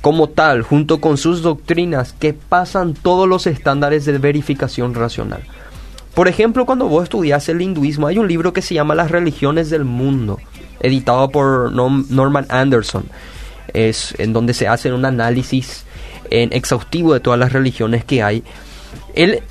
como 0.00 0.28
tal, 0.28 0.62
junto 0.62 1.00
con 1.00 1.16
sus 1.16 1.42
doctrinas, 1.42 2.12
que 2.12 2.32
pasan 2.32 2.94
todos 2.94 3.28
los 3.28 3.46
estándares 3.46 4.04
de 4.04 4.16
verificación 4.18 4.94
racional. 4.94 5.42
Por 6.14 6.28
ejemplo, 6.28 6.66
cuando 6.66 6.88
vos 6.88 7.04
estudias 7.04 7.48
el 7.48 7.62
hinduismo, 7.62 8.06
hay 8.06 8.18
un 8.18 8.26
libro 8.28 8.52
que 8.52 8.62
se 8.62 8.74
llama 8.74 8.94
Las 8.94 9.10
religiones 9.10 9.70
del 9.70 9.84
mundo, 9.84 10.38
editado 10.80 11.30
por 11.30 11.72
Norm- 11.72 12.06
Norman 12.08 12.46
Anderson, 12.48 13.04
es 13.72 14.14
en 14.18 14.32
donde 14.32 14.54
se 14.54 14.66
hace 14.66 14.92
un 14.92 15.04
análisis 15.04 15.84
en 16.30 16.52
exhaustivo 16.52 17.14
de 17.14 17.20
todas 17.20 17.38
las 17.38 17.52
religiones 17.52 18.04
que 18.04 18.22
hay. 18.22 18.42
Él 19.14 19.42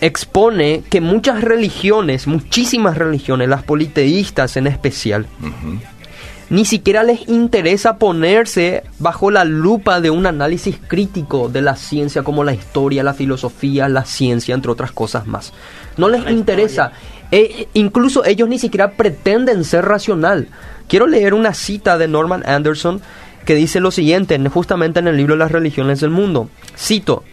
expone 0.00 0.82
que 0.90 1.00
muchas 1.00 1.42
religiones, 1.42 2.26
muchísimas 2.26 2.98
religiones, 2.98 3.48
las 3.48 3.62
politeístas 3.62 4.56
en 4.56 4.66
especial. 4.66 5.26
Ni 6.50 6.64
siquiera 6.64 7.02
les 7.02 7.28
interesa 7.28 7.98
ponerse 7.98 8.84
bajo 8.98 9.30
la 9.30 9.44
lupa 9.44 10.00
de 10.00 10.10
un 10.10 10.26
análisis 10.26 10.76
crítico 10.86 11.48
de 11.48 11.62
la 11.62 11.74
ciencia 11.76 12.22
como 12.22 12.44
la 12.44 12.52
historia, 12.54 13.02
la 13.02 13.14
filosofía, 13.14 13.88
la 13.88 14.04
ciencia, 14.04 14.54
entre 14.54 14.70
otras 14.70 14.92
cosas 14.92 15.26
más. 15.26 15.52
No 15.96 16.08
les 16.08 16.22
La 16.24 16.30
interesa. 16.32 16.92
E- 17.32 17.66
incluso 17.74 18.24
ellos 18.24 18.48
ni 18.48 18.58
siquiera 18.58 18.92
pretenden 18.92 19.64
ser 19.64 19.84
racional. 19.84 20.48
Quiero 20.88 21.06
leer 21.08 21.34
una 21.34 21.52
cita 21.54 21.98
de 21.98 22.06
Norman 22.06 22.44
Anderson 22.46 23.00
que 23.44 23.54
dice 23.56 23.80
lo 23.80 23.90
siguiente, 23.90 24.34
en- 24.36 24.48
justamente 24.48 25.00
en 25.00 25.08
el 25.08 25.16
libro 25.16 25.34
Las 25.36 25.50
religiones 25.50 26.00
del 26.00 26.10
mundo. 26.10 26.48
Cito, 26.78 27.24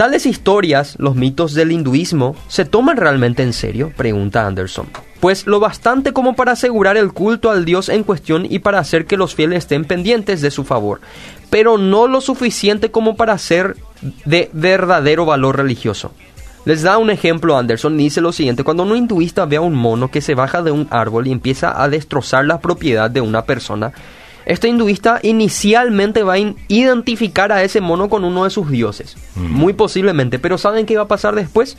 ¿Tales 0.00 0.24
historias, 0.24 0.96
los 0.98 1.14
mitos 1.14 1.52
del 1.52 1.72
hinduismo, 1.72 2.34
se 2.48 2.64
toman 2.64 2.96
realmente 2.96 3.42
en 3.42 3.52
serio? 3.52 3.92
Pregunta 3.94 4.46
Anderson. 4.46 4.86
Pues 5.20 5.46
lo 5.46 5.60
bastante 5.60 6.14
como 6.14 6.34
para 6.34 6.52
asegurar 6.52 6.96
el 6.96 7.12
culto 7.12 7.50
al 7.50 7.66
dios 7.66 7.90
en 7.90 8.02
cuestión 8.02 8.46
y 8.48 8.60
para 8.60 8.78
hacer 8.78 9.04
que 9.04 9.18
los 9.18 9.34
fieles 9.34 9.58
estén 9.58 9.84
pendientes 9.84 10.40
de 10.40 10.50
su 10.50 10.64
favor, 10.64 11.02
pero 11.50 11.76
no 11.76 12.06
lo 12.06 12.22
suficiente 12.22 12.90
como 12.90 13.14
para 13.14 13.36
ser 13.36 13.76
de 14.24 14.48
verdadero 14.54 15.26
valor 15.26 15.58
religioso. 15.58 16.12
Les 16.64 16.80
da 16.80 16.96
un 16.96 17.10
ejemplo 17.10 17.58
Anderson 17.58 17.98
dice 17.98 18.22
lo 18.22 18.32
siguiente, 18.32 18.64
cuando 18.64 18.84
un 18.84 18.96
hinduista 18.96 19.44
ve 19.44 19.56
a 19.56 19.60
un 19.60 19.74
mono 19.74 20.10
que 20.10 20.22
se 20.22 20.34
baja 20.34 20.62
de 20.62 20.70
un 20.70 20.88
árbol 20.90 21.26
y 21.26 21.32
empieza 21.32 21.78
a 21.78 21.90
destrozar 21.90 22.46
la 22.46 22.60
propiedad 22.62 23.10
de 23.10 23.20
una 23.20 23.44
persona, 23.44 23.92
este 24.46 24.68
hinduista 24.68 25.18
inicialmente 25.22 26.22
va 26.22 26.34
a 26.34 26.38
in- 26.38 26.56
identificar 26.68 27.52
a 27.52 27.62
ese 27.62 27.80
mono 27.80 28.08
con 28.08 28.24
uno 28.24 28.44
de 28.44 28.50
sus 28.50 28.70
dioses, 28.70 29.16
muy 29.36 29.72
posiblemente, 29.72 30.38
pero 30.38 30.58
¿saben 30.58 30.86
qué 30.86 30.96
va 30.96 31.02
a 31.02 31.08
pasar 31.08 31.34
después? 31.34 31.76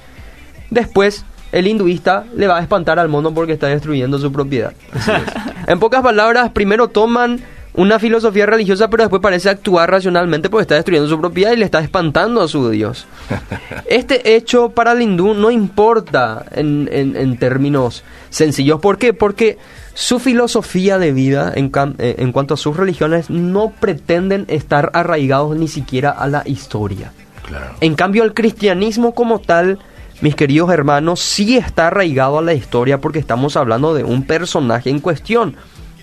Después 0.70 1.26
el 1.52 1.68
hinduista 1.68 2.26
le 2.36 2.48
va 2.48 2.58
a 2.58 2.62
espantar 2.62 2.98
al 3.00 3.10
mono 3.10 3.34
porque 3.34 3.54
está 3.54 3.68
destruyendo 3.68 4.18
su 4.20 4.32
propiedad. 4.32 4.74
en 5.68 5.80
pocas 5.80 6.02
palabras, 6.02 6.52
primero 6.52 6.88
toman 6.88 7.42
una 7.74 8.00
filosofía 8.00 8.46
religiosa, 8.46 8.90
pero 8.90 9.04
después 9.04 9.22
parece 9.22 9.50
actuar 9.50 9.90
racionalmente 9.90 10.50
porque 10.50 10.64
está 10.64 10.76
destruyendo 10.76 11.10
su 11.10 11.20
propiedad 11.20 11.54
y 11.54 11.58
le 11.58 11.66
está 11.66 11.80
espantando 11.80 12.42
a 12.42 12.48
su 12.48 12.70
dios. 12.70 13.06
Este 13.86 14.36
hecho 14.36 14.70
para 14.70 14.92
el 14.94 15.02
hindú 15.02 15.34
no 15.34 15.52
importa 15.52 16.46
en, 16.52 16.90
en- 16.92 17.16
en 17.18 17.38
términos 17.38 18.04
sencillos. 18.30 18.80
¿Por 18.80 18.98
qué? 18.98 19.14
Porque 19.14 19.58
su 19.94 20.20
filosofía 20.20 20.98
de 20.98 21.12
vida 21.12 21.52
en, 21.56 21.72
eh, 21.98 22.16
en 22.20 22.32
cuanto 22.32 22.54
a 22.54 22.58
sus 22.58 22.78
religiones 22.78 23.30
no 23.30 23.72
pretenden 23.80 24.46
estar 24.48 24.90
arraigados 24.94 25.56
ni 25.58 25.68
siquiera 25.68 26.12
a 26.12 26.28
la 26.28 26.44
historia. 26.46 27.12
Claro. 27.48 27.76
En 27.82 27.96
cambio, 27.96 28.24
el 28.24 28.34
cristianismo 28.34 29.14
como 29.14 29.40
tal, 29.40 29.80
mis 30.22 30.36
queridos 30.36 30.72
hermanos, 30.72 31.20
sí 31.20 31.58
está 31.58 31.88
arraigado 31.88 32.40
a 32.40 32.42
la 32.42 32.54
historia 32.54 33.02
porque 33.02 33.20
estamos 33.20 33.58
hablando 33.58 33.94
de 33.94 34.04
un 34.04 34.24
personaje 34.24 34.90
en 34.90 35.00
cuestión, 35.00 35.56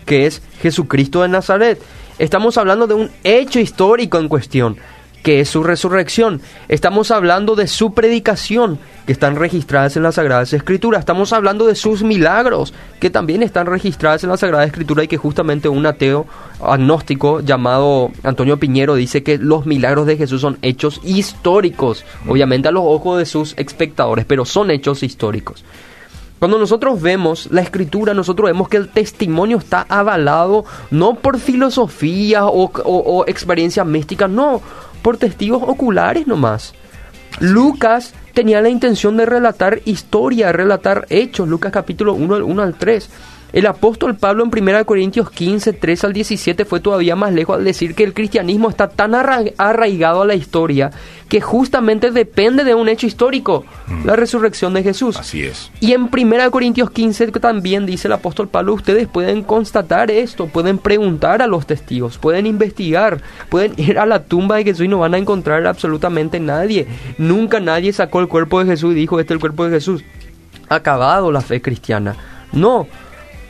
que 0.04 0.26
es 0.26 0.42
Jesucristo 0.60 1.22
de 1.22 1.28
Nazaret. 1.28 1.80
Estamos 2.18 2.58
hablando 2.58 2.86
de 2.86 2.94
un 2.94 3.10
hecho 3.24 3.60
histórico 3.60 4.18
en 4.18 4.28
cuestión, 4.28 4.76
que 5.22 5.40
es 5.40 5.48
su 5.48 5.62
resurrección. 5.62 6.40
Estamos 6.68 7.10
hablando 7.10 7.54
de 7.56 7.66
su 7.66 7.92
predicación, 7.94 8.78
que 9.06 9.12
están 9.12 9.36
registradas 9.36 9.96
en 9.96 10.02
las 10.02 10.14
Sagradas 10.16 10.52
Escrituras. 10.52 11.00
Estamos 11.00 11.32
hablando 11.32 11.66
de 11.66 11.74
sus 11.74 12.02
milagros, 12.02 12.72
que 13.00 13.10
también 13.10 13.42
están 13.42 13.66
registradas 13.66 14.22
en 14.24 14.30
la 14.30 14.36
Sagrada 14.36 14.64
Escritura 14.64 15.02
y 15.04 15.08
que 15.08 15.16
justamente 15.16 15.68
un 15.68 15.86
ateo 15.86 16.26
agnóstico 16.60 17.40
llamado 17.40 18.10
Antonio 18.22 18.58
Piñero 18.58 18.94
dice 18.94 19.22
que 19.22 19.38
los 19.38 19.66
milagros 19.66 20.06
de 20.06 20.16
Jesús 20.16 20.40
son 20.40 20.58
hechos 20.62 21.00
históricos, 21.04 22.04
obviamente 22.28 22.68
a 22.68 22.72
los 22.72 22.84
ojos 22.84 23.18
de 23.18 23.26
sus 23.26 23.54
espectadores, 23.56 24.24
pero 24.24 24.44
son 24.44 24.70
hechos 24.70 25.02
históricos. 25.02 25.64
Cuando 26.38 26.56
nosotros 26.56 27.02
vemos 27.02 27.48
la 27.50 27.62
escritura, 27.62 28.14
nosotros 28.14 28.46
vemos 28.48 28.68
que 28.68 28.76
el 28.76 28.90
testimonio 28.90 29.58
está 29.58 29.84
avalado 29.88 30.64
no 30.92 31.14
por 31.16 31.40
filosofía 31.40 32.46
o, 32.46 32.64
o- 32.66 32.72
o 32.84 33.24
experiencias 33.26 33.84
místicas, 33.84 34.30
no, 34.30 34.62
por 35.02 35.16
testigos 35.16 35.62
oculares 35.62 36.26
nomás. 36.26 36.74
Lucas 37.40 38.14
tenía 38.34 38.60
la 38.60 38.68
intención 38.68 39.16
de 39.16 39.26
relatar 39.26 39.80
historia, 39.84 40.52
relatar 40.52 41.06
hechos, 41.10 41.48
Lucas 41.48 41.72
capítulo 41.72 42.14
1, 42.14 42.34
al 42.34 42.42
1 42.42 42.62
al 42.62 42.74
3. 42.74 43.08
El 43.52 43.66
apóstol 43.66 44.14
Pablo 44.14 44.44
en 44.44 44.50
1 44.50 44.84
Corintios 44.84 45.30
15, 45.30 45.72
3 45.72 46.04
al 46.04 46.12
17 46.12 46.64
fue 46.66 46.80
todavía 46.80 47.16
más 47.16 47.32
lejos 47.32 47.56
al 47.56 47.64
decir 47.64 47.94
que 47.94 48.04
el 48.04 48.12
cristianismo 48.12 48.68
está 48.68 48.88
tan 48.88 49.14
arraigado 49.14 50.22
a 50.22 50.26
la 50.26 50.34
historia 50.34 50.90
que 51.28 51.40
justamente 51.40 52.10
depende 52.10 52.64
de 52.64 52.74
un 52.74 52.88
hecho 52.88 53.06
histórico, 53.06 53.64
mm. 53.86 54.06
la 54.06 54.16
resurrección 54.16 54.74
de 54.74 54.82
Jesús. 54.82 55.16
Así 55.16 55.42
es. 55.44 55.70
Y 55.80 55.92
en 55.92 56.10
1 56.12 56.50
Corintios 56.50 56.90
15 56.90 57.28
también 57.32 57.86
dice 57.86 58.08
el 58.08 58.12
apóstol 58.12 58.48
Pablo, 58.48 58.74
ustedes 58.74 59.08
pueden 59.08 59.42
constatar 59.42 60.10
esto, 60.10 60.46
pueden 60.46 60.78
preguntar 60.78 61.42
a 61.42 61.46
los 61.46 61.66
testigos, 61.66 62.18
pueden 62.18 62.46
investigar, 62.46 63.22
pueden 63.48 63.74
ir 63.76 63.98
a 63.98 64.06
la 64.06 64.24
tumba 64.24 64.56
de 64.56 64.64
Jesús 64.64 64.86
y 64.86 64.88
no 64.88 64.98
van 64.98 65.14
a 65.14 65.18
encontrar 65.18 65.66
absolutamente 65.66 66.40
nadie. 66.40 66.86
Nunca 67.18 67.60
nadie 67.60 67.92
sacó 67.92 68.20
el 68.20 68.28
cuerpo 68.28 68.60
de 68.60 68.66
Jesús 68.66 68.92
y 68.92 68.96
dijo, 68.96 69.20
este 69.20 69.32
es 69.32 69.36
el 69.36 69.40
cuerpo 69.40 69.64
de 69.64 69.70
Jesús. 69.70 70.04
Acabado 70.68 71.32
la 71.32 71.40
fe 71.40 71.62
cristiana. 71.62 72.16
No, 72.52 72.86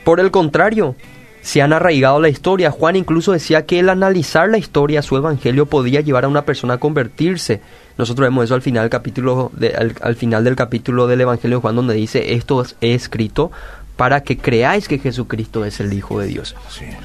por 0.09 0.21
el 0.21 0.31
contrario, 0.31 0.97
se 1.43 1.61
han 1.61 1.75
arraigado 1.75 2.19
la 2.19 2.31
historia. 2.31 2.71
Juan 2.71 2.97
incluso 2.97 3.33
decía 3.33 3.67
que 3.67 3.79
el 3.79 3.91
analizar 3.91 4.49
la 4.49 4.57
historia, 4.57 5.03
su 5.03 5.19
evangelio, 5.19 5.67
podía 5.67 6.01
llevar 6.01 6.25
a 6.25 6.29
una 6.29 6.47
persona 6.47 6.73
a 6.73 6.79
convertirse. 6.79 7.61
Nosotros 7.99 8.25
vemos 8.25 8.47
eso 8.47 8.55
al 8.55 8.63
final 8.63 8.85
del 8.85 8.91
capítulo, 8.91 9.53
al, 10.01 10.17
final 10.17 10.45
del 10.45 10.57
capítulo 10.57 11.09
del 11.09 11.21
Evangelio 11.21 11.59
de 11.59 11.61
Juan, 11.61 11.77
donde 11.77 11.93
dice 11.93 12.33
esto 12.33 12.63
es 12.63 12.75
escrito 12.81 13.53
para 13.99 14.23
que 14.23 14.39
creáis 14.39 14.87
que 14.87 15.01
Jesucristo 15.01 15.65
es 15.65 15.81
el 15.81 15.93
Hijo 15.93 16.21
de 16.21 16.29
Dios. 16.29 16.55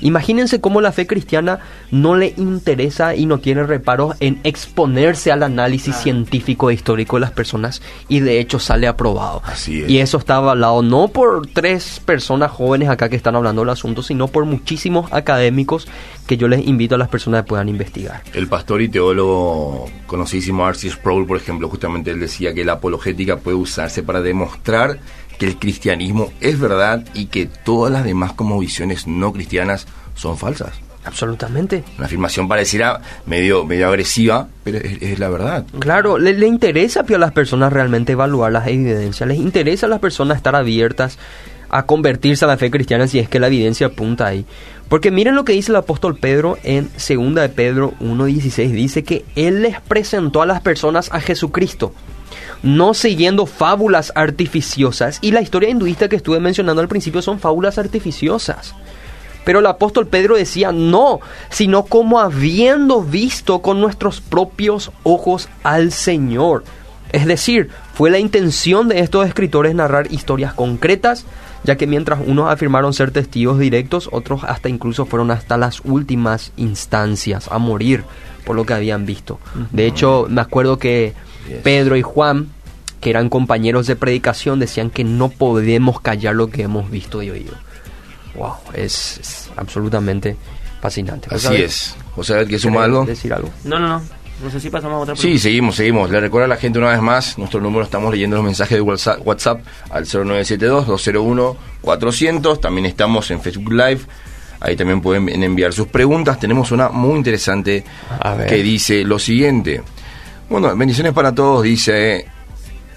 Imagínense 0.01 0.61
cómo 0.61 0.79
la 0.79 0.91
fe 0.91 1.07
cristiana 1.07 1.59
no 1.89 2.15
le 2.15 2.35
interesa 2.37 3.15
y 3.15 3.25
no 3.25 3.39
tiene 3.39 3.63
reparos 3.63 4.15
en 4.19 4.39
exponerse 4.43 5.31
al 5.31 5.41
análisis 5.41 5.95
científico 5.95 6.69
e 6.69 6.75
histórico 6.75 7.15
de 7.15 7.21
las 7.21 7.31
personas 7.31 7.81
y 8.09 8.19
de 8.19 8.39
hecho 8.39 8.59
sale 8.59 8.85
aprobado. 8.87 9.41
Y 9.67 9.97
eso 9.97 10.19
está 10.19 10.35
avalado 10.35 10.83
no 10.83 11.07
por 11.07 11.47
tres 11.47 11.99
personas 11.99 12.51
jóvenes 12.51 12.89
acá 12.89 13.09
que 13.09 13.15
están 13.15 13.35
hablando 13.35 13.63
del 13.63 13.71
asunto, 13.71 14.03
sino 14.03 14.27
por 14.27 14.45
muchísimos 14.45 15.11
académicos 15.11 15.87
que 16.27 16.37
yo 16.37 16.47
les 16.47 16.65
invito 16.67 16.93
a 16.93 16.99
las 16.99 17.09
personas 17.09 17.41
que 17.41 17.49
puedan 17.49 17.69
investigar. 17.69 18.21
El 18.33 18.47
pastor 18.47 18.83
y 18.83 18.89
teólogo 18.89 19.89
conocidísimo 20.05 20.63
Arcis 20.63 20.93
Sproul, 20.93 21.25
por 21.25 21.37
ejemplo, 21.37 21.67
justamente 21.69 22.11
él 22.11 22.19
decía 22.19 22.53
que 22.53 22.63
la 22.63 22.73
apologética 22.73 23.37
puede 23.37 23.57
usarse 23.57 24.03
para 24.03 24.21
demostrar 24.21 24.99
que 25.37 25.47
el 25.47 25.57
cristianismo 25.57 26.31
es 26.41 26.59
verdad 26.59 27.03
y 27.13 27.25
que 27.25 27.47
todas 27.47 27.91
las 27.91 28.03
demás 28.03 28.33
como 28.33 28.59
visiones 28.59 29.07
no 29.07 29.33
cristianas 29.33 29.87
son 30.15 30.37
falsas. 30.37 30.73
Absolutamente. 31.05 31.83
Una 31.97 32.05
afirmación 32.05 32.47
pareciera 32.47 33.01
medio, 33.25 33.65
medio 33.65 33.89
agresiva, 33.89 34.47
pero 34.63 34.77
es, 34.77 35.19
la 35.19 35.29
verdad. 35.29 35.65
Claro, 35.79 36.17
le, 36.17 36.33
le 36.33 36.47
interesa 36.47 37.01
a 37.01 37.17
las 37.17 37.33
personas 37.33 37.73
realmente 37.73 38.13
evaluar 38.13 38.51
las 38.51 38.67
evidencias, 38.67 39.27
les 39.27 39.37
interesa 39.37 39.87
a 39.87 39.89
las 39.89 39.99
personas 39.99 40.37
estar 40.37 40.55
abiertas 40.55 41.17
a 41.69 41.85
convertirse 41.85 42.45
a 42.45 42.47
la 42.47 42.57
fe 42.57 42.69
cristiana 42.69 43.07
si 43.07 43.19
es 43.19 43.27
que 43.27 43.39
la 43.39 43.47
evidencia 43.47 43.87
apunta 43.87 44.27
ahí. 44.27 44.45
Porque 44.87 45.11
miren 45.11 45.35
lo 45.35 45.43
que 45.43 45.53
dice 45.53 45.71
el 45.71 45.77
apóstol 45.77 46.17
Pedro 46.17 46.57
en 46.63 46.89
2 46.93 47.35
de 47.35 47.49
Pedro 47.49 47.93
1.16. 47.99 48.69
Dice 48.69 49.03
que 49.03 49.25
Él 49.35 49.63
les 49.63 49.81
presentó 49.81 50.41
a 50.41 50.45
las 50.45 50.61
personas 50.61 51.09
a 51.11 51.19
Jesucristo 51.19 51.93
no 52.63 52.93
siguiendo 52.93 53.45
fábulas 53.45 54.11
artificiosas. 54.15 55.19
Y 55.21 55.31
la 55.31 55.41
historia 55.41 55.69
hinduista 55.69 56.09
que 56.09 56.15
estuve 56.15 56.39
mencionando 56.39 56.81
al 56.81 56.87
principio 56.87 57.21
son 57.21 57.39
fábulas 57.39 57.77
artificiosas. 57.77 58.73
Pero 59.43 59.59
el 59.59 59.65
apóstol 59.65 60.07
Pedro 60.07 60.35
decía, 60.35 60.71
no, 60.71 61.19
sino 61.49 61.83
como 61.85 62.19
habiendo 62.19 63.01
visto 63.01 63.61
con 63.61 63.81
nuestros 63.81 64.21
propios 64.21 64.91
ojos 65.03 65.49
al 65.63 65.91
Señor. 65.91 66.63
Es 67.11 67.25
decir, 67.25 67.69
fue 67.93 68.09
la 68.09 68.19
intención 68.19 68.87
de 68.87 68.99
estos 68.99 69.27
escritores 69.27 69.75
narrar 69.75 70.11
historias 70.11 70.53
concretas, 70.53 71.25
ya 71.63 71.75
que 71.75 71.87
mientras 71.87 72.19
unos 72.25 72.51
afirmaron 72.51 72.93
ser 72.93 73.11
testigos 73.11 73.59
directos, 73.59 74.09
otros 74.11 74.43
hasta 74.45 74.69
incluso 74.69 75.05
fueron 75.05 75.29
hasta 75.29 75.57
las 75.57 75.81
últimas 75.81 76.53
instancias 76.55 77.49
a 77.51 77.59
morir 77.59 78.03
por 78.45 78.55
lo 78.55 78.65
que 78.65 78.73
habían 78.73 79.05
visto. 79.05 79.39
De 79.71 79.85
hecho, 79.85 80.25
me 80.29 80.41
acuerdo 80.41 80.79
que 80.79 81.13
Pedro 81.63 81.97
y 81.97 82.01
Juan, 82.01 82.49
que 83.01 83.09
eran 83.09 83.29
compañeros 83.29 83.87
de 83.87 83.95
predicación, 83.95 84.59
decían 84.59 84.89
que 84.89 85.03
no 85.03 85.29
podemos 85.29 86.01
callar 86.01 86.35
lo 86.35 86.47
que 86.47 86.63
hemos 86.63 86.89
visto 86.89 87.21
y 87.21 87.29
oído. 87.29 87.53
Wow, 88.35 88.53
es, 88.73 89.49
absolutamente 89.55 90.35
fascinante. 90.81 91.27
Así 91.31 91.55
es. 91.55 91.95
José, 92.15 92.45
¿qué 92.47 92.59
suma 92.59 92.83
algo? 92.83 93.05
decir 93.05 93.33
algo? 93.33 93.49
No, 93.63 93.79
no, 93.79 93.87
no. 93.87 94.01
No 94.43 94.49
sé 94.49 94.59
si 94.59 94.69
pasamos 94.69 94.95
a 94.95 94.99
otra 94.99 95.13
pregunta. 95.13 95.37
Sí, 95.37 95.39
seguimos, 95.39 95.75
seguimos. 95.75 96.09
Le 96.09 96.19
recuerdo 96.19 96.45
a 96.45 96.49
la 96.49 96.57
gente 96.57 96.79
una 96.79 96.89
vez 96.89 97.01
más, 97.01 97.37
nuestro 97.37 97.61
número 97.61 97.85
estamos 97.85 98.11
leyendo 98.11 98.35
los 98.35 98.43
mensajes 98.43 98.77
de 98.77 98.81
WhatsApp, 98.81 99.61
al 99.89 100.05
0972-201-400. 100.05 102.59
También 102.59 102.87
estamos 102.87 103.31
en 103.31 103.39
Facebook 103.41 103.71
Live. 103.71 104.01
Ahí 104.59 104.75
también 104.75 104.99
pueden 105.01 105.43
enviar 105.43 105.71
sus 105.71 105.87
preguntas. 105.87 106.37
Tenemos 106.39 106.71
una 106.71 106.89
muy 106.89 107.15
interesante 107.17 107.85
que 108.47 108.63
dice 108.63 109.03
lo 109.03 109.19
siguiente. 109.19 109.83
Bueno, 110.53 110.77
bendiciones 110.77 111.13
para 111.13 111.33
todos, 111.33 111.63
dice. 111.63 112.27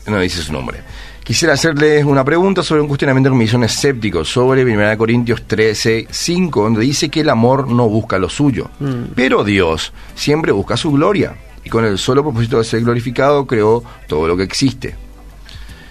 No 0.06 0.20
dice 0.20 0.42
su 0.42 0.52
nombre. 0.52 0.80
Quisiera 1.24 1.54
hacerles 1.54 2.04
una 2.04 2.22
pregunta 2.22 2.62
sobre 2.62 2.82
un 2.82 2.86
cuestionamiento 2.86 3.30
que 3.30 3.36
me 3.36 3.44
hizo 3.44 3.56
un 3.56 3.64
escéptico 3.64 4.26
sobre 4.26 4.62
1 4.62 4.98
Corintios 4.98 5.44
13, 5.46 6.06
5, 6.10 6.62
donde 6.62 6.82
dice 6.82 7.08
que 7.08 7.20
el 7.20 7.30
amor 7.30 7.66
no 7.68 7.88
busca 7.88 8.18
lo 8.18 8.28
suyo, 8.28 8.68
mm. 8.78 9.14
pero 9.14 9.42
Dios 9.42 9.94
siempre 10.14 10.52
busca 10.52 10.76
su 10.76 10.92
gloria 10.92 11.34
y 11.64 11.70
con 11.70 11.86
el 11.86 11.96
solo 11.96 12.22
propósito 12.22 12.58
de 12.58 12.64
ser 12.64 12.82
glorificado 12.82 13.46
creó 13.46 13.82
todo 14.06 14.28
lo 14.28 14.36
que 14.36 14.42
existe. 14.42 14.94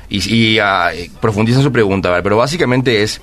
Y, 0.07 0.59
ah, 0.59 0.91
profundiza 1.19 1.63
su 1.63 1.71
pregunta, 1.71 2.21
pero 2.21 2.37
básicamente 2.37 3.01
es 3.01 3.21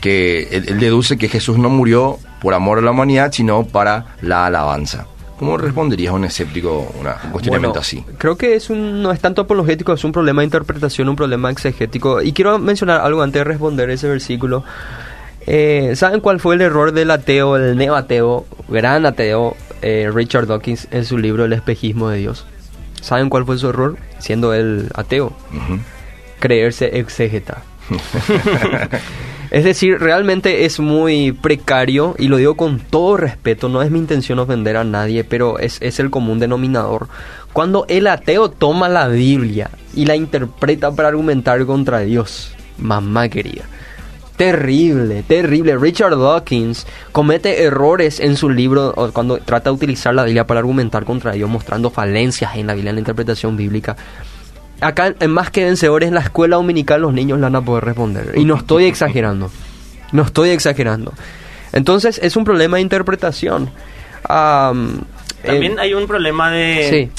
que 0.00 0.48
él 0.50 0.80
deduce 0.80 1.16
que 1.16 1.28
Jesús 1.28 1.56
no 1.56 1.68
murió 1.68 2.18
por 2.40 2.52
amor 2.52 2.78
a 2.78 2.82
la 2.82 2.90
humanidad, 2.90 3.30
sino 3.30 3.64
para 3.64 4.16
la 4.22 4.46
alabanza. 4.46 5.06
¿Cómo 5.38 5.58
responderías 5.58 6.12
a 6.12 6.16
un 6.16 6.24
escéptico 6.24 6.92
una, 6.98 7.16
un 7.24 7.30
cuestionamiento 7.30 7.78
así? 7.78 8.02
Creo 8.16 8.36
que 8.36 8.54
es 8.54 8.70
un, 8.70 9.02
no 9.02 9.12
es 9.12 9.20
tanto 9.20 9.42
apologético, 9.42 9.92
es 9.92 10.02
un 10.04 10.12
problema 10.12 10.40
de 10.40 10.46
interpretación, 10.46 11.08
un 11.08 11.16
problema 11.16 11.50
exegético. 11.50 12.22
Y 12.22 12.32
quiero 12.32 12.58
mencionar 12.58 13.02
algo 13.02 13.22
antes 13.22 13.40
de 13.40 13.44
responder 13.44 13.90
ese 13.90 14.08
versículo. 14.08 14.64
Eh, 15.46 15.92
¿Saben 15.94 16.20
cuál 16.20 16.40
fue 16.40 16.54
el 16.54 16.62
error 16.62 16.92
del 16.92 17.10
ateo, 17.10 17.56
el 17.56 17.76
neoateo, 17.76 18.46
gran 18.68 19.04
ateo, 19.04 19.56
eh, 19.82 20.10
Richard 20.12 20.46
Dawkins, 20.46 20.88
en 20.90 21.04
su 21.04 21.18
libro 21.18 21.44
El 21.44 21.52
espejismo 21.52 22.08
de 22.08 22.18
Dios? 22.18 22.46
¿Saben 23.02 23.28
cuál 23.28 23.44
fue 23.44 23.58
su 23.58 23.68
error? 23.68 23.96
Siendo 24.18 24.54
el 24.54 24.88
ateo. 24.94 25.32
Creerse 26.40 26.98
exégeta. 26.98 27.62
Es 29.50 29.64
decir, 29.64 29.98
realmente 29.98 30.64
es 30.64 30.80
muy 30.80 31.32
precario 31.32 32.14
y 32.18 32.28
lo 32.28 32.36
digo 32.36 32.56
con 32.56 32.80
todo 32.80 33.16
respeto, 33.16 33.68
no 33.68 33.82
es 33.82 33.90
mi 33.90 33.98
intención 33.98 34.38
ofender 34.38 34.76
a 34.76 34.84
nadie, 34.84 35.24
pero 35.24 35.58
es, 35.58 35.80
el 35.80 36.10
común 36.10 36.38
denominador. 36.38 37.08
Cuando 37.52 37.86
el 37.88 38.06
ateo 38.06 38.50
toma 38.50 38.88
la 38.88 39.08
Biblia 39.08 39.70
y 39.94 40.04
la 40.06 40.16
interpreta 40.16 40.92
para 40.92 41.08
argumentar 41.08 41.64
contra 41.64 42.00
Dios, 42.00 42.52
mamá 42.78 43.28
querida. 43.28 43.64
Terrible, 44.36 45.22
terrible. 45.22 45.78
Richard 45.78 46.10
Dawkins 46.10 46.86
comete 47.12 47.62
errores 47.62 48.20
en 48.20 48.36
su 48.36 48.50
libro 48.50 48.94
cuando 49.14 49.38
trata 49.38 49.70
de 49.70 49.76
utilizar 49.76 50.14
la 50.14 50.24
Biblia 50.24 50.46
para 50.46 50.60
argumentar 50.60 51.06
contra 51.06 51.32
Dios, 51.32 51.48
mostrando 51.48 51.88
falencias 51.88 52.54
en 52.56 52.66
la 52.66 52.74
Biblia, 52.74 52.90
en 52.90 52.96
la 52.96 53.00
interpretación 53.00 53.56
bíblica 53.56 53.96
acá 54.80 55.14
en 55.18 55.30
Más 55.30 55.50
que 55.50 55.64
Vencedores, 55.64 56.08
en 56.08 56.14
la 56.14 56.20
escuela 56.20 56.56
dominical, 56.56 57.02
los 57.02 57.12
niños 57.12 57.38
le 57.38 57.44
van 57.44 57.56
a 57.56 57.62
poder 57.62 57.84
responder. 57.84 58.32
Y 58.36 58.44
no 58.44 58.56
estoy 58.56 58.84
exagerando. 58.84 59.50
No 60.12 60.22
estoy 60.22 60.50
exagerando. 60.50 61.12
Entonces, 61.72 62.18
es 62.22 62.36
un 62.36 62.44
problema 62.44 62.76
de 62.76 62.82
interpretación. 62.82 63.70
También 64.26 65.72
eh, 65.72 65.80
hay 65.80 65.94
un 65.94 66.06
problema 66.06 66.50
de... 66.50 67.10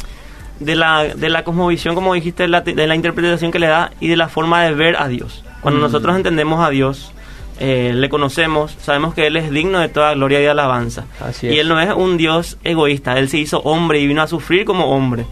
De 0.60 0.76
la, 0.76 1.04
de 1.04 1.30
la 1.30 1.44
cosmovisión, 1.44 1.94
como 1.94 2.16
dijiste, 2.16 2.44
de 2.44 2.50
la, 2.50 2.62
de 2.62 2.88
la 2.88 2.96
interpretación 2.96 3.52
que 3.52 3.60
le 3.60 3.68
da 3.68 3.92
y 4.00 4.08
de 4.08 4.18
la 4.18 4.28
forma 4.28 4.64
de 4.64 4.74
ver 4.74 4.96
a 4.98 5.08
Dios. 5.08 5.44
Cuando 5.62 5.80
mm. 5.80 5.84
nosotros 5.84 6.16
entendemos 6.16 6.66
a 6.66 6.72
Dios, 6.72 7.12
eh, 7.60 7.92
le 7.94 8.10
conocemos, 8.10 8.76
sabemos 8.82 9.14
que 9.14 9.28
Él 9.28 9.36
es 9.36 9.50
digno 9.50 9.80
de 9.80 9.90
toda 9.90 10.14
gloria 10.14 10.42
y 10.42 10.46
alabanza. 10.46 11.06
y 11.42 11.58
Él 11.58 11.68
no 11.68 11.80
es 11.80 11.92
un 11.94 12.18
Dios 12.18 12.58
egoísta, 12.64 13.18
Él 13.18 13.30
se 13.30 13.38
hizo 13.38 13.60
hombre 13.62 14.00
y 14.00 14.08
vino 14.08 14.22
a 14.22 14.28
sufrir 14.28 14.66
como 14.66 14.86
hombre. 14.88 15.26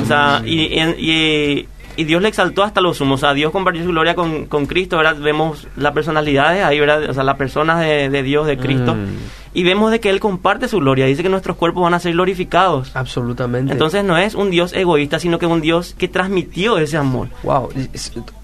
o 0.00 0.04
sea, 0.04 0.42
y, 0.44 0.80
y 0.98 1.68
Dios 1.96 2.22
le 2.22 2.28
exaltó 2.28 2.62
hasta 2.62 2.80
lo 2.80 2.94
sumo. 2.94 3.14
O 3.14 3.18
sea, 3.18 3.34
Dios 3.34 3.52
compartió 3.52 3.82
su 3.82 3.90
gloria 3.90 4.14
con, 4.14 4.46
con 4.46 4.66
Cristo, 4.66 4.96
¿verdad? 4.96 5.16
Vemos 5.16 5.68
las 5.76 5.92
personalidades 5.92 6.64
ahí, 6.64 6.80
¿verdad? 6.80 7.08
O 7.08 7.14
sea, 7.14 7.22
las 7.22 7.36
personas 7.36 7.80
de, 7.80 8.08
de 8.08 8.22
Dios, 8.22 8.46
de 8.46 8.56
Cristo. 8.56 8.94
Mm. 8.94 9.08
Y 9.54 9.64
vemos 9.64 9.90
de 9.90 10.00
que 10.00 10.08
Él 10.08 10.18
comparte 10.18 10.68
su 10.68 10.78
gloria. 10.78 11.04
Dice 11.06 11.22
que 11.22 11.28
nuestros 11.28 11.56
cuerpos 11.56 11.82
van 11.82 11.94
a 11.94 12.00
ser 12.00 12.12
glorificados. 12.12 12.96
Absolutamente. 12.96 13.72
Entonces 13.72 14.02
no 14.04 14.16
es 14.16 14.34
un 14.34 14.50
Dios 14.50 14.72
egoísta, 14.72 15.18
sino 15.18 15.38
que 15.38 15.46
es 15.46 15.52
un 15.52 15.60
Dios 15.60 15.94
que 15.98 16.08
transmitió 16.08 16.78
ese 16.78 16.96
amor. 16.96 17.28
Wow. 17.42 17.68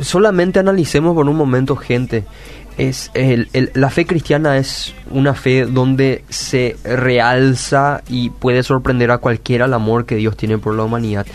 Solamente 0.01 0.59
analicemos 0.59 1.15
por 1.15 1.27
un 1.27 1.37
momento, 1.37 1.77
gente. 1.77 2.25
Es 2.77 3.11
el, 3.15 3.49
la 3.75 3.91
fe 3.91 4.07
cristiana 4.07 4.57
es 4.57 4.95
una 5.11 5.35
fe 5.35 5.67
donde 5.67 6.25
se 6.29 6.77
realza 6.85 8.03
y 8.09 8.31
puede 8.31 8.63
sorprender 8.63 9.11
a 9.11 9.19
cualquiera 9.19 9.65
el 9.65 9.75
amor 9.75 10.07
que 10.07 10.15
Dios 10.15 10.37
tiene 10.37 10.59
por 10.59 10.75
la 10.75 10.85
humanidad 10.85 11.27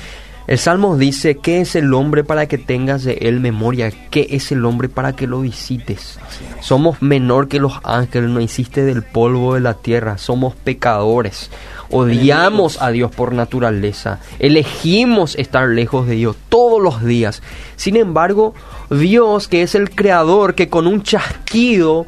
El 0.54 0.60
Salmo 0.60 0.98
dice, 0.98 1.38
¿qué 1.38 1.62
es 1.62 1.76
el 1.76 1.96
hombre 1.96 2.24
para 2.24 2.46
que 2.46 2.60
tengas 2.60 3.04
de 3.04 3.14
él 3.22 3.40
memoria? 3.40 3.92
¿Qué 4.12 4.28
es 4.30 4.52
el 4.52 4.66
hombre 4.66 4.88
para 4.88 5.14
que 5.14 5.26
lo 5.26 5.42
visites? 5.42 6.20
Somos 6.62 7.02
menor 7.02 7.48
que 7.48 7.60
los 7.60 7.74
ángeles, 7.84 8.30
no 8.30 8.40
hiciste 8.40 8.84
del 8.84 9.02
polvo 9.02 9.56
de 9.56 9.62
la 9.62 9.74
tierra, 9.74 10.20
somos 10.20 10.54
pecadores. 10.54 11.50
Odiamos 11.90 12.80
a 12.84 12.92
Dios 12.92 13.10
por 13.10 13.34
naturaleza, 13.34 14.20
elegimos 14.38 15.36
estar 15.38 15.68
lejos 15.70 16.06
de 16.06 16.18
Dios 16.18 16.36
todos 16.50 16.80
los 16.80 17.04
días. 17.04 17.42
Sin 17.76 17.96
embargo, 17.96 18.54
Dios, 18.92 19.48
que 19.48 19.64
es 19.64 19.74
el 19.74 19.90
creador, 19.90 20.54
que 20.54 20.70
con 20.70 20.86
un 20.86 21.02
chasquido 21.02 22.06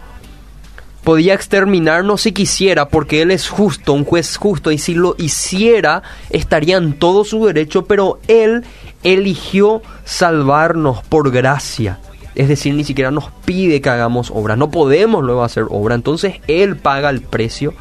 podía 1.05 1.33
exterminarnos 1.35 2.21
si 2.21 2.33
quisiera, 2.33 2.89
porque 2.89 3.21
Él 3.21 3.31
es 3.31 3.47
justo, 3.47 3.93
un 3.93 4.03
juez 4.03 4.35
justo, 4.35 4.71
y 4.71 4.77
si 4.77 4.93
lo 4.95 5.15
hiciera, 5.17 6.03
estaría 6.29 6.75
en 6.75 6.99
todo 6.99 7.23
su 7.23 7.45
derecho, 7.45 7.85
pero 7.85 8.19
Él 8.27 8.65
eligió 9.03 9.81
salvarnos 10.03 11.01
por 11.03 11.31
gracia. 11.31 11.99
Es 12.33 12.49
decir, 12.49 12.73
ni 12.73 12.83
siquiera 12.83 13.11
nos 13.11 13.29
pide 13.45 13.79
que 13.81 13.89
hagamos 13.89 14.31
obra, 14.33 14.55
no 14.57 14.69
podemos 14.71 15.23
luego 15.23 15.43
hacer 15.43 15.65
obra, 15.69 15.95
entonces 15.95 16.35
Él 16.47 16.75
paga 16.75 17.09
el 17.09 17.21
precio, 17.21 17.73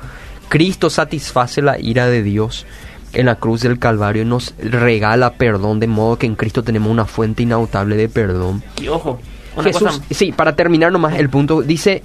Cristo 0.49 0.91
satisface 0.91 1.63
la 1.63 1.81
ira 1.81 2.07
de 2.07 2.23
Dios 2.23 2.67
en 3.15 3.27
la 3.27 3.37
cruz 3.37 3.63
del 3.63 3.79
Calvario 3.79 4.23
y 4.23 4.27
nos 4.27 4.55
regala 4.59 5.33
perdón, 5.35 5.81
de 5.81 5.87
modo 5.87 6.19
que 6.19 6.27
en 6.27 6.35
Cristo 6.37 6.63
tenemos 6.63 6.91
una 6.91 7.07
fuente 7.07 7.43
inagotable 7.43 7.97
de 7.97 8.09
perdón. 8.09 8.63
Y 8.81 8.89
ojo, 8.89 9.19
una 9.57 9.65
Jesús, 9.65 9.83
cosa- 9.83 10.03
sí, 10.11 10.31
para 10.33 10.55
terminar 10.55 10.93
nomás 10.93 11.15
el 11.19 11.31
punto, 11.31 11.63
dice, 11.63 12.03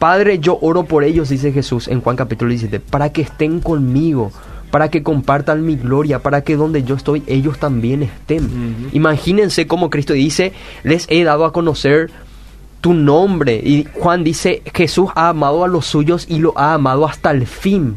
Padre, 0.00 0.40
yo 0.40 0.58
oro 0.60 0.82
por 0.84 1.04
ellos, 1.04 1.28
dice 1.28 1.52
Jesús 1.52 1.86
en 1.86 2.00
Juan 2.00 2.16
capítulo 2.16 2.48
17, 2.48 2.80
para 2.80 3.12
que 3.12 3.22
estén 3.22 3.60
conmigo, 3.60 4.32
para 4.72 4.88
que 4.90 5.02
compartan 5.04 5.64
mi 5.64 5.76
gloria, 5.76 6.18
para 6.20 6.42
que 6.42 6.56
donde 6.56 6.82
yo 6.82 6.94
estoy, 6.96 7.22
ellos 7.28 7.58
también 7.58 8.02
estén. 8.02 8.88
Imagínense 8.92 9.66
cómo 9.66 9.90
Cristo 9.90 10.12
dice, 10.14 10.52
les 10.84 11.06
he 11.10 11.22
dado 11.22 11.44
a 11.44 11.52
conocer 11.52 12.10
tu 12.80 12.94
nombre. 12.94 13.56
Y 13.62 13.86
Juan 13.94 14.24
dice, 14.24 14.62
Jesús 14.74 15.10
ha 15.14 15.28
amado 15.28 15.64
a 15.64 15.68
los 15.68 15.84
suyos 15.86 16.24
y 16.28 16.38
lo 16.38 16.54
ha 16.56 16.72
amado 16.74 17.06
hasta 17.06 17.30
el 17.30 17.46
fin. 17.46 17.96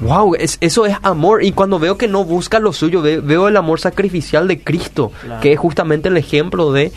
Wow, 0.00 0.34
es, 0.36 0.56
eso 0.60 0.86
es 0.86 0.96
amor. 1.02 1.44
Y 1.44 1.52
cuando 1.52 1.78
veo 1.78 1.96
que 1.98 2.08
no 2.08 2.24
busca 2.24 2.58
lo 2.58 2.72
suyo, 2.72 3.02
ve- 3.02 3.20
veo 3.20 3.46
el 3.48 3.56
amor 3.56 3.78
sacrificial 3.80 4.48
de 4.48 4.60
Cristo, 4.60 5.12
Claro. 5.22 5.40
que 5.42 5.52
es 5.52 5.58
justamente 5.60 6.08
el 6.08 6.16
ejemplo 6.16 6.72
de 6.72 6.90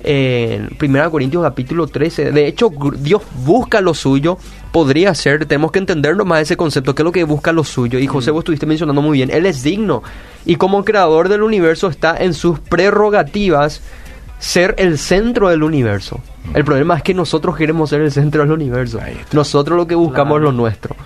eh, 0.00 0.68
1 0.80 1.10
Corintios 1.10 1.42
capítulo 1.42 1.86
13. 1.86 2.32
De 2.32 2.46
hecho, 2.46 2.70
Dios 2.98 3.22
busca 3.44 3.80
lo 3.80 3.94
suyo. 3.94 4.38
Podría 4.72 5.14
ser, 5.14 5.46
tenemos 5.46 5.72
que 5.72 5.78
entenderlo 5.78 6.24
más 6.24 6.42
ese 6.42 6.56
concepto, 6.56 6.94
que 6.94 7.02
es 7.02 7.04
lo 7.04 7.12
que 7.12 7.24
busca 7.24 7.52
lo 7.52 7.64
suyo. 7.64 7.98
Y 7.98 8.06
José, 8.06 8.30
vos 8.30 8.40
estuviste 8.42 8.66
mencionando 8.66 9.02
muy 9.02 9.18
bien, 9.18 9.30
Él 9.30 9.46
es 9.46 9.62
digno. 9.62 10.02
Y 10.44 10.56
como 10.56 10.84
creador 10.84 11.28
del 11.28 11.42
universo 11.42 11.88
está 11.88 12.16
en 12.16 12.34
sus 12.34 12.58
prerrogativas 12.60 13.80
ser 14.38 14.74
el 14.78 14.98
centro 14.98 15.48
del 15.48 15.62
universo. 15.62 16.20
El 16.54 16.64
problema 16.64 16.96
es 16.96 17.02
que 17.02 17.12
nosotros 17.12 17.56
queremos 17.56 17.90
ser 17.90 18.00
el 18.00 18.12
centro 18.12 18.42
del 18.42 18.52
universo. 18.52 19.00
Nosotros 19.32 19.76
lo 19.76 19.86
que 19.86 19.94
buscamos 19.94 20.38
Claro. 20.38 20.50
es 20.50 20.54
lo 20.54 20.62
nuestro. 20.62 20.96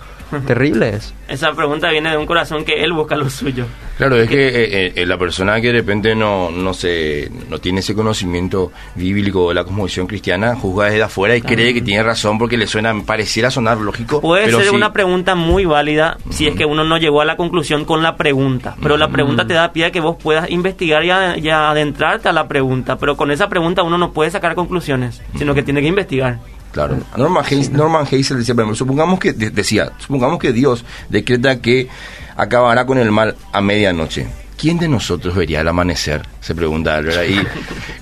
Terrible 0.47 0.88
es. 0.90 1.14
Esa 1.29 1.53
pregunta 1.53 1.90
viene 1.90 2.11
de 2.11 2.16
un 2.16 2.27
corazón 2.27 2.64
que 2.64 2.83
él 2.85 2.92
busca 2.92 3.16
lo 3.16 3.29
suyo. 3.31 3.66
Claro, 3.99 4.16
es 4.16 4.29
que 4.29 4.49
eh, 4.49 4.92
eh, 4.97 5.07
la 5.07 5.16
persona 5.18 5.61
que 5.61 5.68
de 5.68 5.75
repente 5.75 6.14
no, 6.14 6.51
no 6.51 6.75
se, 6.75 7.31
no 7.49 7.59
tiene 7.59 7.81
ese 7.81 7.95
conocimiento 7.95 8.73
bíblico 8.97 9.49
de 9.49 9.55
la 9.55 9.64
cosmovisión 9.64 10.07
cristiana 10.07 10.55
juzga 10.57 10.87
desde 10.87 11.03
afuera 11.03 11.37
y 11.37 11.42
cree 11.42 11.73
que 11.75 11.81
tiene 11.83 12.03
razón 12.03 12.38
porque 12.38 12.57
le 12.57 12.66
suena, 12.66 12.95
pareciera 13.05 13.51
sonar 13.51 13.79
lógico. 13.79 14.21
Puede 14.21 14.47
pero 14.47 14.59
ser 14.59 14.68
sí. 14.71 14.75
una 14.75 14.92
pregunta 14.92 15.35
muy 15.35 15.64
válida 15.64 16.16
si 16.31 16.47
es 16.47 16.55
que 16.55 16.64
uno 16.66 16.85
no 16.85 16.97
llegó 16.99 17.21
a 17.21 17.25
la 17.25 17.37
conclusión 17.37 17.85
con 17.85 18.03
la 18.03 18.16
pregunta. 18.16 18.75
Pero 18.83 18.97
la 18.97 19.09
pregunta 19.09 19.47
te 19.47 19.55
da 19.55 19.73
pie 19.73 19.87
a 19.87 19.90
que 19.92 20.01
vos 20.01 20.16
puedas 20.21 20.51
investigar 20.51 21.05
y, 21.05 21.11
a- 21.11 21.37
y 21.38 21.49
a 21.49 21.71
adentrarte 21.71 22.29
a 22.29 22.33
la 22.33 22.49
pregunta. 22.49 22.97
Pero 22.99 23.16
con 23.16 23.31
esa 23.31 23.49
pregunta 23.49 23.83
uno 23.83 23.99
no 23.99 24.12
puede 24.12 24.31
sacar 24.31 24.55
conclusiones, 24.55 25.23
sino 25.38 25.55
que 25.55 25.62
tiene 25.62 25.81
que 25.81 25.88
investigar. 25.88 26.38
Claro. 26.73 26.97
Norman, 27.17 27.45
Hayes, 27.49 27.71
Norman 27.71 28.07
Hazel 28.07 28.39
decía, 28.39 28.55
por 28.55 28.63
ejemplo, 28.65 28.75
supongamos 28.77 29.19
que, 29.19 29.33
de- 29.33 29.51
decía, 29.51 29.93
supongamos 29.99 30.39
que 30.39 30.53
Dios 30.53 30.85
decreta 31.11 31.61
que 31.61 31.89
acabará 32.37 32.87
con 32.87 32.99
el 32.99 33.11
mal 33.13 33.37
a 33.53 33.61
medianoche. 33.61 34.27
¿Quién 34.62 34.79
de 34.79 34.87
nosotros 34.88 35.35
vería 35.35 35.61
el 35.62 35.66
amanecer? 35.66 36.22
Se 36.40 36.55
pregunta 36.55 37.01
¿verdad? 37.01 37.25
Y 37.25 37.37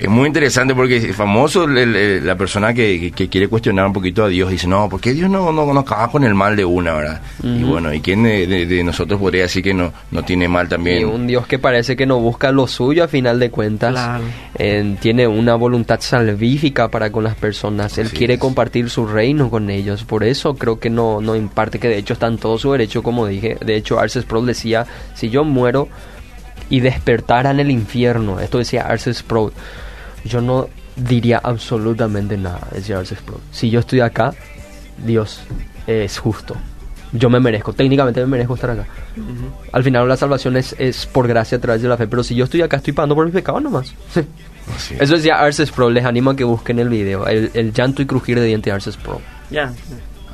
es 0.03 0.09
muy 0.11 0.27
interesante 0.27 0.75
porque 0.75 0.97
es 0.99 1.17
famoso 1.17 1.65
el- 1.65 1.79
el- 1.97 2.27
la 2.27 2.37
persona 2.37 2.75
que, 2.75 3.01
que- 3.01 3.13
que 3.13 3.29
quiere 3.31 3.49
cuestionar 3.49 3.87
un 3.87 3.95
poquito 3.95 4.25
a 4.25 4.29
Dios. 4.29 4.51
Dice, 4.51 4.67
no, 4.67 4.87
¿por 4.91 5.01
qué 5.01 5.15
Dios 5.15 5.31
no, 5.31 5.53
no, 5.53 5.73
no 5.73 5.81
acaba 5.81 6.11
con 6.11 6.23
el 6.23 6.35
mal 6.35 6.57
de 6.57 6.65
una, 6.67 6.93
verdad? 6.93 7.23
Y 7.43 7.63
bueno, 7.63 7.95
¿y 7.95 8.01
quién 8.03 8.25
de, 8.25 8.47
de- 8.47 8.67
de 8.67 8.85
nosotros 8.85 9.19
podría 9.19 9.45
decir 9.45 9.63
que 9.63 9.73
no, 9.73 9.91
no 10.11 10.23
tiene 10.23 10.49
mal 10.49 10.69
también? 10.69 11.01
Y 11.01 11.05
un 11.05 11.27
Dios 11.27 11.47
que 11.47 11.59
parece 11.59 11.97
que 11.97 12.05
no 12.05 12.21
busca 12.21 12.53
lo 12.53 12.67
suyo 12.67 13.05
a 13.05 13.09
final 13.09 13.41
de 13.41 13.51
cuentas. 13.51 13.93
Claro. 13.93 14.25
eh, 14.59 14.97
tiene 15.01 15.27
una 15.27 15.55
voluntad 15.55 15.99
salvífica 16.01 16.89
para 16.89 17.11
con 17.11 17.25
las 17.25 17.37
personas. 17.37 17.97
Él 17.97 18.09
Así 18.09 18.17
quiere 18.17 18.35
es. 18.35 18.41
compartir 18.41 18.91
su 18.91 19.07
reino 19.07 19.49
con 19.49 19.71
ellos. 19.71 20.05
Por 20.05 20.25
eso 20.25 20.55
creo 20.57 20.79
que 20.79 20.91
no, 20.91 21.23
no 21.23 21.35
imparte, 21.37 21.79
que 21.79 21.89
de 21.89 21.97
hecho 21.97 22.13
está 22.13 22.27
en 22.27 22.37
todo 22.37 22.59
su 22.59 22.71
derecho, 22.73 23.03
como 23.03 23.27
dije. 23.27 23.57
De 23.65 23.77
hecho, 23.77 23.99
Arces 23.99 24.25
Sproul 24.25 24.47
decía, 24.47 24.85
si 25.15 25.31
yo 25.31 25.43
muero 25.45 25.89
y 26.71 26.81
despertara 26.81 27.51
en 27.51 27.61
el 27.61 27.71
infierno, 27.71 28.41
esto 28.41 28.59
decía 28.59 28.87
Arces 28.87 29.19
Sproul, 29.19 29.53
yo 30.25 30.41
no 30.41 30.69
diría 30.97 31.41
absolutamente 31.43 32.37
nada, 32.37 32.67
decía 32.73 32.99
Arces 32.99 33.19
Sproul. 33.19 33.41
Si 33.51 33.69
yo 33.71 33.81
estoy 33.81 34.01
acá, 34.01 34.33
Dios 35.05 35.43
es 35.87 36.19
justo. 36.19 36.57
Yo 37.13 37.29
me 37.29 37.41
merezco, 37.41 37.73
técnicamente 37.73 38.21
me 38.21 38.27
merezco 38.27 38.55
estar 38.55 38.71
acá. 38.71 38.87
Al 39.73 39.83
final 39.83 40.09
la 40.09 40.17
salvación 40.17 40.57
es, 40.57 40.77
es 40.79 41.07
por 41.07 41.27
gracia 41.27 41.59
a 41.59 41.61
través 41.61 41.83
de 41.83 41.89
la 41.89 41.97
fe, 41.97 42.07
pero 42.07 42.23
si 42.23 42.37
yo 42.37 42.45
estoy 42.45 42.63
acá 42.63 42.77
estoy 42.77 42.93
pagando 42.93 43.17
por 43.17 43.25
mis 43.25 43.35
pecados 43.35 43.61
nomás. 43.61 43.93
Así 44.77 44.95
es. 44.95 45.01
Eso 45.01 45.17
decía 45.17 45.41
Arces 45.41 45.73
Pro, 45.73 45.91
les 45.91 46.05
animo 46.05 46.31
a 46.31 46.37
que 46.37 46.45
busquen 46.45 46.79
el 46.79 46.89
video, 46.89 47.27
el, 47.27 47.51
el 47.55 47.73
llanto 47.73 48.01
y 48.01 48.07
crujir 48.07 48.39
de 48.39 48.47
dientes 48.47 48.71
de 48.71 48.75
Arces 48.75 48.97
Pro. 48.97 49.21
Ya. 49.51 49.73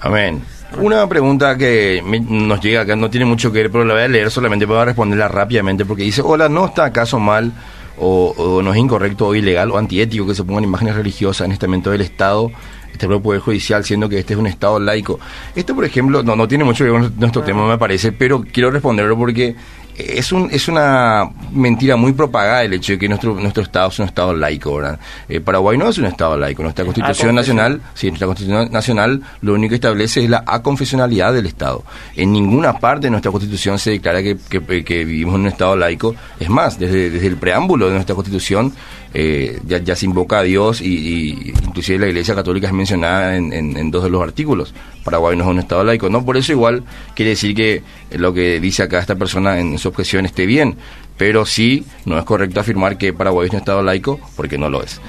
Amén. 0.01 0.43
Una 0.81 1.09
pregunta 1.09 1.57
que 1.57 2.03
me- 2.05 2.21
nos 2.21 2.61
llega 2.61 2.83
acá, 2.83 2.97
no 2.97 3.09
tiene 3.09 3.25
mucho 3.25 3.51
que 3.53 3.61
ver, 3.63 3.71
pero 3.71 3.85
la 3.85 3.95
voy 3.95 4.03
a 4.03 4.09
leer 4.09 4.31
solamente 4.31 4.67
para 4.67 4.85
responderla 4.85 5.29
rápidamente, 5.29 5.85
porque 5.85 6.03
dice, 6.03 6.23
hola, 6.25 6.49
¿no 6.49 6.67
está 6.67 6.85
acaso 6.87 7.19
mal 7.19 7.53
o, 7.99 8.35
o 8.37 8.63
no 8.63 8.73
es 8.73 8.79
incorrecto 8.79 9.29
o 9.29 9.35
ilegal 9.35 9.71
o 9.71 9.79
antiético 9.79 10.27
que 10.27 10.35
se 10.35 10.45
pongan 10.45 10.65
imágenes 10.65 10.95
religiosas 10.97 11.47
en 11.47 11.53
estamento 11.53 11.91
del 11.91 12.03
Estado, 12.03 12.51
este 12.93 13.07
propio 13.07 13.23
Poder 13.23 13.41
Judicial, 13.41 13.85
siendo 13.85 14.09
que 14.09 14.19
este 14.19 14.35
es 14.35 14.39
un 14.39 14.47
Estado 14.47 14.79
laico? 14.81 15.19
Esto, 15.55 15.75
por 15.75 15.85
ejemplo, 15.85 16.23
no, 16.23 16.37
no 16.37 16.47
tiene 16.49 16.65
mucho 16.65 16.85
que 16.85 16.91
ver 16.91 17.01
con 17.01 17.15
nuestro 17.17 17.43
tema, 17.43 17.67
me 17.67 17.79
parece, 17.79 18.13
pero 18.13 18.45
quiero 18.53 18.71
responderlo 18.71 19.17
porque 19.17 19.55
es, 19.99 20.33
un, 20.33 20.49
es 20.51 20.69
una 20.69 21.29
mentira 21.53 21.97
muy 21.97 22.13
propagada 22.13 22.63
el 22.65 22.73
hecho 22.75 22.93
de 22.93 22.99
que 22.99 23.09
nuestro, 23.09 23.35
nuestro 23.35 23.63
Estado 23.63 23.89
es 23.89 23.99
un 23.99 24.07
Estado 24.07 24.35
laico, 24.35 24.77
¿verdad? 24.77 24.99
Eh, 25.29 25.41
Paraguay 25.41 25.79
no 25.79 25.89
es 25.89 25.99
un 25.99 26.07
Estado 26.07 26.37
laico, 26.37 26.63
nuestra 26.63 26.85
Constitución. 26.85 27.35
Nacional 27.35 27.81
Sí, 27.95 28.09
nuestra 28.09 28.27
Constitución 28.27 28.71
Nacional 28.73 29.23
lo 29.41 29.55
único 29.55 29.71
que 29.71 29.75
establece 29.77 30.23
es 30.25 30.31
la 30.31 30.45
aconfesionalidad 30.47 31.33
del 31.33 31.47
Estado. 31.47 31.85
En 32.15 32.33
ninguna 32.33 32.75
parte 32.79 33.07
de 33.07 33.11
nuestra 33.11 33.31
Constitución 33.33 33.79
se 33.79 33.91
declara 33.93 34.23
que, 34.23 34.37
que- 34.49 34.85
que 34.85 35.05
vivimos 35.05 35.35
en 35.37 35.41
un 35.43 35.47
Estado 35.49 35.77
laico. 35.77 36.15
Es 36.39 36.49
más, 36.49 36.79
desde, 36.79 37.11
desde 37.11 37.27
el 37.29 37.37
preámbulo 37.37 37.87
de 37.89 37.95
nuestra 37.95 38.15
Constitución 38.15 38.73
eh, 39.15 39.59
ya, 39.67 39.79
ya 39.79 39.97
se 39.97 40.05
invoca 40.05 40.41
a 40.41 40.43
Dios 40.43 40.83
y, 40.83 40.87
y 40.89 41.55
inclusive 41.67 41.99
la 42.01 42.07
Iglesia 42.09 42.35
Católica 42.35 42.67
es 42.67 42.73
mencionada 42.75 43.37
en, 43.37 43.53
en- 43.53 43.77
en 43.77 43.91
dos 43.91 44.05
de 44.05 44.11
los 44.11 44.23
artículos. 44.23 44.75
Paraguay 45.07 45.37
no 45.37 45.45
es 45.45 45.51
un 45.51 45.61
Estado 45.61 45.85
laico. 45.85 46.11
No 46.11 46.25
por 46.25 46.37
eso 46.37 46.51
igual 46.53 46.83
quiere 47.15 47.31
decir 47.31 47.55
que 47.55 47.83
lo 48.11 48.35
que 48.35 48.61
dice 48.61 48.83
acá 48.83 48.99
esta 48.99 49.15
persona 49.15 49.59
en 49.61 49.79
su 49.79 49.89
objeción 49.89 50.27
esté 50.27 50.45
bien. 50.47 50.77
Pero 51.17 51.47
sí, 51.47 51.87
no 52.05 52.19
es 52.19 52.25
correcto 52.25 52.61
afirmar 52.61 52.99
que 52.99 53.13
Paraguay 53.13 53.47
es 53.47 53.53
un 53.53 53.61
Estado 53.61 53.83
laico 53.83 54.21
porque 54.35 54.59
no 54.59 54.69
lo 54.69 54.83
es. 54.83 55.01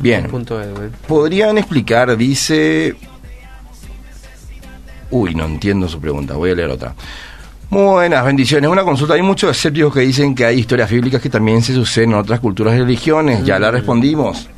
Bien. 0.00 0.28
Punto. 0.28 0.58
¿Podrían 1.06 1.58
explicar, 1.58 2.16
dice... 2.16 2.94
Uy, 5.10 5.34
no 5.34 5.46
entiendo 5.46 5.88
su 5.88 6.00
pregunta, 6.00 6.34
voy 6.34 6.52
a 6.52 6.54
leer 6.54 6.70
otra. 6.70 6.94
Muy 7.70 7.82
buenas, 7.82 8.24
bendiciones. 8.24 8.70
Una 8.70 8.84
consulta, 8.84 9.14
hay 9.14 9.22
muchos 9.22 9.50
escépticos 9.50 9.92
que 9.92 10.00
dicen 10.00 10.34
que 10.34 10.44
hay 10.44 10.60
historias 10.60 10.90
bíblicas 10.90 11.20
que 11.20 11.28
también 11.28 11.60
se 11.60 11.74
suceden 11.74 12.12
en 12.12 12.16
otras 12.16 12.40
culturas 12.40 12.74
y 12.74 12.78
religiones. 12.78 13.44
Ya 13.44 13.58
la 13.58 13.70
respondimos. 13.70 14.48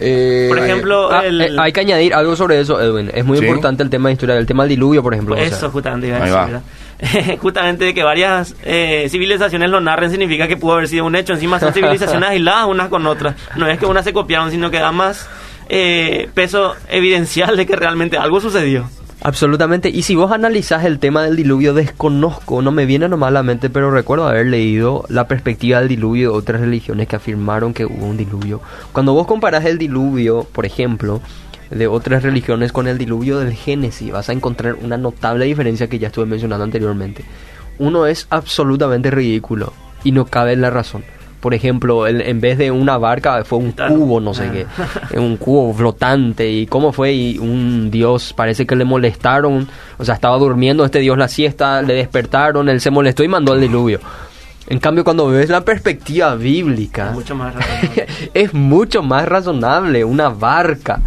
Eh, 0.00 0.46
Por 0.48 0.58
ejemplo, 0.58 1.10
Ah, 1.12 1.24
el... 1.24 1.40
eh, 1.40 1.56
hay 1.58 1.72
que 1.72 1.80
añadir 1.80 2.14
algo 2.14 2.36
sobre 2.36 2.60
eso, 2.60 2.80
Edwin. 2.80 3.10
Es 3.14 3.24
muy 3.24 3.38
Sí. 3.38 3.44
importante 3.44 3.82
el 3.82 3.90
tema 3.90 4.08
de 4.08 4.14
historia, 4.14 4.36
el 4.36 4.46
tema 4.46 4.64
del 4.64 4.70
diluvio, 4.70 5.02
por 5.02 5.14
ejemplo. 5.14 5.34
o 5.34 5.38
sea. 5.38 5.46
Eso 5.46 5.70
justamente 5.70 6.08
iba 6.08 6.16
a 6.16 6.20
Ahí 6.20 6.24
decir, 6.26 6.36
va. 6.38 6.46
¿verdad? 6.46 6.62
justamente 7.40 7.84
de 7.84 7.94
que 7.94 8.02
varias 8.02 8.54
eh, 8.64 9.06
civilizaciones 9.10 9.68
lo 9.70 9.80
narren 9.80 10.10
significa 10.10 10.48
que 10.48 10.56
pudo 10.56 10.74
haber 10.74 10.88
sido 10.88 11.04
un 11.04 11.14
hecho. 11.16 11.32
Encima 11.34 11.60
son 11.60 11.72
civilizaciones 11.72 12.28
aisladas 12.30 12.66
unas 12.68 12.88
con 12.88 13.06
otras. 13.06 13.34
No 13.56 13.68
es 13.68 13.78
que 13.78 13.86
unas 13.86 14.04
se 14.04 14.12
copiaron, 14.12 14.50
sino 14.50 14.70
que 14.70 14.78
da 14.78 14.92
más 14.92 15.28
eh, 15.68 16.28
peso 16.34 16.74
evidencial 16.88 17.56
de 17.56 17.66
que 17.66 17.76
realmente 17.76 18.16
algo 18.16 18.40
sucedió. 18.40 18.88
Absolutamente. 19.22 19.88
Y 19.88 20.02
si 20.02 20.14
vos 20.14 20.30
analizás 20.30 20.84
el 20.84 20.98
tema 20.98 21.22
del 21.22 21.36
diluvio, 21.36 21.74
desconozco, 21.74 22.62
no 22.62 22.70
me 22.70 22.86
viene 22.86 23.08
nomás 23.08 23.28
a 23.28 23.32
la 23.32 23.42
mente, 23.42 23.70
pero 23.70 23.90
recuerdo 23.90 24.28
haber 24.28 24.46
leído 24.46 25.04
la 25.08 25.26
perspectiva 25.26 25.80
del 25.80 25.88
diluvio 25.88 26.32
de 26.32 26.38
otras 26.38 26.60
religiones 26.60 27.08
que 27.08 27.16
afirmaron 27.16 27.74
que 27.74 27.86
hubo 27.86 28.06
un 28.06 28.16
diluvio. 28.16 28.60
Cuando 28.92 29.14
vos 29.14 29.26
comparás 29.26 29.64
el 29.64 29.78
diluvio, 29.78 30.46
por 30.52 30.66
ejemplo, 30.66 31.20
de 31.70 31.86
otras 31.86 32.22
religiones 32.22 32.72
con 32.72 32.86
el 32.86 32.98
diluvio 32.98 33.38
del 33.38 33.54
Génesis, 33.54 34.12
vas 34.12 34.28
a 34.28 34.32
encontrar 34.32 34.74
una 34.74 34.96
notable 34.96 35.46
diferencia 35.46 35.88
que 35.88 35.98
ya 35.98 36.08
estuve 36.08 36.26
mencionando 36.26 36.64
anteriormente. 36.64 37.24
Uno 37.78 38.06
es 38.06 38.26
absolutamente 38.30 39.10
ridículo 39.10 39.72
y 40.04 40.12
no 40.12 40.26
cabe 40.26 40.52
en 40.52 40.60
la 40.60 40.70
razón. 40.70 41.04
Por 41.40 41.54
ejemplo, 41.54 42.06
el- 42.06 42.22
en 42.22 42.40
vez 42.40 42.58
de 42.58 42.70
una 42.70 42.98
barca 42.98 43.44
fue 43.44 43.58
un 43.58 43.72
cubo, 43.72 44.20
no 44.20 44.34
sé 44.34 44.50
qué, 44.50 45.18
un 45.18 45.36
cubo 45.36 45.72
flotante. 45.74 46.50
¿Y 46.50 46.66
cómo 46.66 46.92
fue? 46.92 47.12
Y 47.12 47.38
un 47.38 47.90
dios, 47.90 48.32
parece 48.34 48.66
que 48.66 48.74
le 48.74 48.84
molestaron, 48.84 49.68
o 49.98 50.04
sea, 50.04 50.14
estaba 50.14 50.38
durmiendo 50.38 50.84
este 50.84 50.98
dios 51.00 51.16
la 51.18 51.28
siesta, 51.28 51.82
le 51.82 51.94
despertaron, 51.94 52.68
él 52.68 52.80
se 52.80 52.90
molestó 52.90 53.22
y 53.22 53.28
mandó 53.28 53.54
el 53.54 53.60
diluvio. 53.60 54.00
En 54.68 54.80
cambio, 54.80 55.04
cuando 55.04 55.28
ves 55.28 55.48
la 55.48 55.60
perspectiva 55.60 56.34
bíblica, 56.34 57.12
Mucho 57.12 57.36
más 57.36 57.54
razonable. 57.54 58.06
es 58.34 58.52
mucho 58.52 59.02
más 59.02 59.28
razonable 59.28 60.04
una 60.04 60.28
barca. 60.28 61.00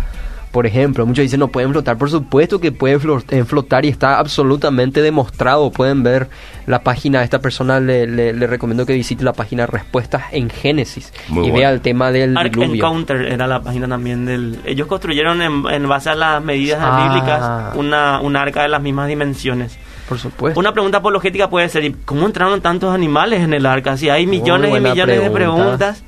Por 0.52 0.66
ejemplo, 0.66 1.06
muchos 1.06 1.22
dicen 1.22 1.40
no 1.40 1.50
pueden 1.50 1.72
flotar. 1.72 1.98
Por 1.98 2.10
supuesto 2.10 2.60
que 2.60 2.72
pueden 2.72 3.00
flo- 3.00 3.24
eh, 3.30 3.44
flotar 3.44 3.86
y 3.86 3.90
está 3.90 4.18
absolutamente 4.18 5.02
demostrado. 5.04 5.70
Pueden 5.72 6.02
ver 6.02 6.28
la 6.66 6.80
página. 6.82 7.20
A 7.20 7.24
esta 7.24 7.38
persona 7.40 7.80
le, 7.80 8.08
le- 8.08 8.34
le 8.34 8.48
recomiendo 8.48 8.84
que 8.86 8.94
visite 8.94 9.24
la 9.24 9.34
página 9.34 9.68
Respuestas 9.68 10.24
en 10.32 10.50
Génesis 10.50 11.14
Muy 11.28 11.40
y 11.48 11.52
bueno. 11.52 11.56
vea 11.60 11.72
el 11.72 11.82
tema 11.82 12.12
del 12.12 12.36
Ark 12.36 12.52
diluvio. 12.52 12.76
Encounter 12.76 13.22
era 13.32 13.46
la 13.46 13.62
página 13.62 13.88
también 13.88 14.26
del... 14.26 14.60
Ellos 14.66 14.88
construyeron 14.88 15.42
en, 15.44 15.64
en 15.70 15.88
base 15.88 16.10
a 16.10 16.16
las 16.16 16.44
medidas 16.44 16.80
Ah. 16.82 17.08
bíblicas 17.14 17.76
una, 17.78 18.20
un 18.22 18.36
arca 18.36 18.64
de 18.64 18.70
las 18.70 18.82
mismas 18.82 19.08
dimensiones. 19.08 19.78
Por 20.08 20.18
supuesto. 20.18 20.60
Una 20.60 20.74
pregunta 20.74 20.98
apologética 20.98 21.48
puede 21.52 21.70
ser, 21.70 21.84
¿y 21.86 21.92
¿cómo 22.06 22.26
entraron 22.26 22.60
tantos 22.62 22.92
animales 22.96 23.42
en 23.44 23.54
el 23.54 23.68
arca? 23.68 23.96
Si 23.98 24.10
hay 24.10 24.26
millones 24.26 24.72
y 24.76 24.80
millones 24.80 25.22
de 25.22 25.30
pregunta. 25.30 25.34
preguntas. 25.34 26.04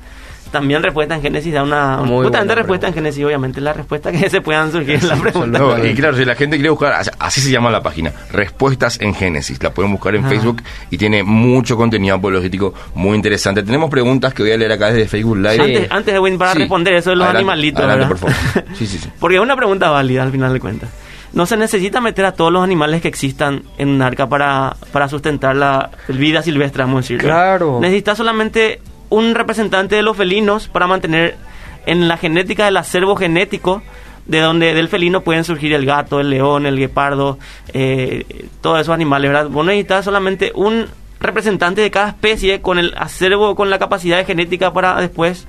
También 0.52 0.82
respuesta 0.82 1.14
en 1.16 1.22
Génesis 1.22 1.52
da 1.52 1.62
una... 1.62 1.96
Muy 1.96 2.24
justamente 2.24 2.38
buena 2.38 2.54
respuesta 2.54 2.86
en 2.88 2.94
Génesis, 2.94 3.24
obviamente, 3.24 3.60
la 3.60 3.72
respuesta 3.72 4.12
que 4.12 4.28
se 4.30 4.40
puedan 4.42 4.70
surgir 4.70 4.96
en 5.02 5.08
la 5.08 5.16
pregunta. 5.16 5.58
No, 5.58 5.84
y 5.84 5.94
claro, 5.94 6.16
si 6.16 6.24
la 6.24 6.34
gente 6.34 6.56
quiere 6.56 6.68
buscar, 6.70 6.92
así- 7.18 7.40
se 7.40 7.50
llama 7.50 7.70
la 7.70 7.82
página, 7.82 8.12
Respuestas 8.30 9.00
en 9.00 9.14
Génesis. 9.14 9.60
La 9.62 9.70
pueden 9.72 9.90
buscar 9.92 10.14
en 10.14 10.24
Ah. 10.24 10.28
Facebook 10.28 10.62
y 10.90 10.98
tiene 10.98 11.22
mucho 11.22 11.76
contenido 11.76 12.14
apologético 12.16 12.74
muy 12.94 13.16
interesante. 13.16 13.62
Tenemos 13.62 13.88
preguntas 13.90 14.34
que 14.34 14.42
voy 14.42 14.52
a 14.52 14.56
leer 14.58 14.72
acá 14.72 14.92
desde 14.92 15.08
Facebook 15.08 15.38
Live. 15.38 15.58
Antes, 15.60 15.90
antes 15.90 16.14
de 16.14 16.20
Win, 16.20 16.38
para 16.38 16.52
Sí. 16.52 16.58
responder 16.60 16.94
eso 16.94 17.10
de 17.10 17.16
los 17.16 17.24
Adelante, 17.24 17.38
animalitos, 17.50 17.84
adelante, 17.84 18.06
por 18.08 18.18
favor. 18.18 18.64
Sí, 18.74 18.86
sí, 18.86 18.98
sí. 18.98 19.08
Porque 19.18 19.36
es 19.36 19.42
una 19.42 19.56
pregunta 19.56 19.90
válida 19.90 20.22
al 20.22 20.30
final 20.30 20.52
de 20.52 20.60
cuentas. 20.60 20.90
No 21.32 21.46
se 21.46 21.56
necesita 21.56 22.02
meter 22.02 22.26
a 22.26 22.32
todos 22.32 22.52
los 22.52 22.62
animales 22.62 23.00
que 23.00 23.08
existan 23.08 23.62
en 23.78 23.88
un 23.88 24.02
arca 24.02 24.28
para, 24.28 24.76
para 24.92 25.08
sustentar 25.08 25.56
la 25.56 25.90
vida 26.08 26.42
silvestre, 26.42 26.82
vamos 26.82 26.98
a 26.98 27.00
decir. 27.00 27.18
Claro. 27.18 27.78
Necesita 27.80 28.14
solamente 28.14 28.82
un 29.12 29.34
representante 29.34 29.94
de 29.94 30.02
los 30.02 30.16
felinos 30.16 30.68
para 30.68 30.86
mantener 30.86 31.36
en 31.84 32.08
la 32.08 32.16
genética 32.16 32.64
del 32.64 32.78
acervo 32.78 33.14
genético 33.14 33.82
de 34.24 34.40
donde 34.40 34.72
del 34.72 34.88
felino 34.88 35.20
pueden 35.20 35.44
surgir 35.44 35.74
el 35.74 35.84
gato, 35.84 36.18
el 36.18 36.30
león, 36.30 36.64
el 36.64 36.78
guepardo, 36.78 37.38
eh, 37.74 38.48
todos 38.62 38.80
esos 38.80 38.94
animales, 38.94 39.30
¿verdad? 39.30 39.50
Vos 39.50 39.66
necesitas 39.66 40.04
solamente 40.04 40.52
un 40.54 40.86
representante 41.20 41.82
de 41.82 41.90
cada 41.90 42.08
especie 42.08 42.62
con 42.62 42.78
el 42.78 42.94
acervo, 42.96 43.54
con 43.54 43.68
la 43.68 43.78
capacidad 43.78 44.16
de 44.16 44.24
genética 44.24 44.72
para 44.72 44.98
después 45.00 45.46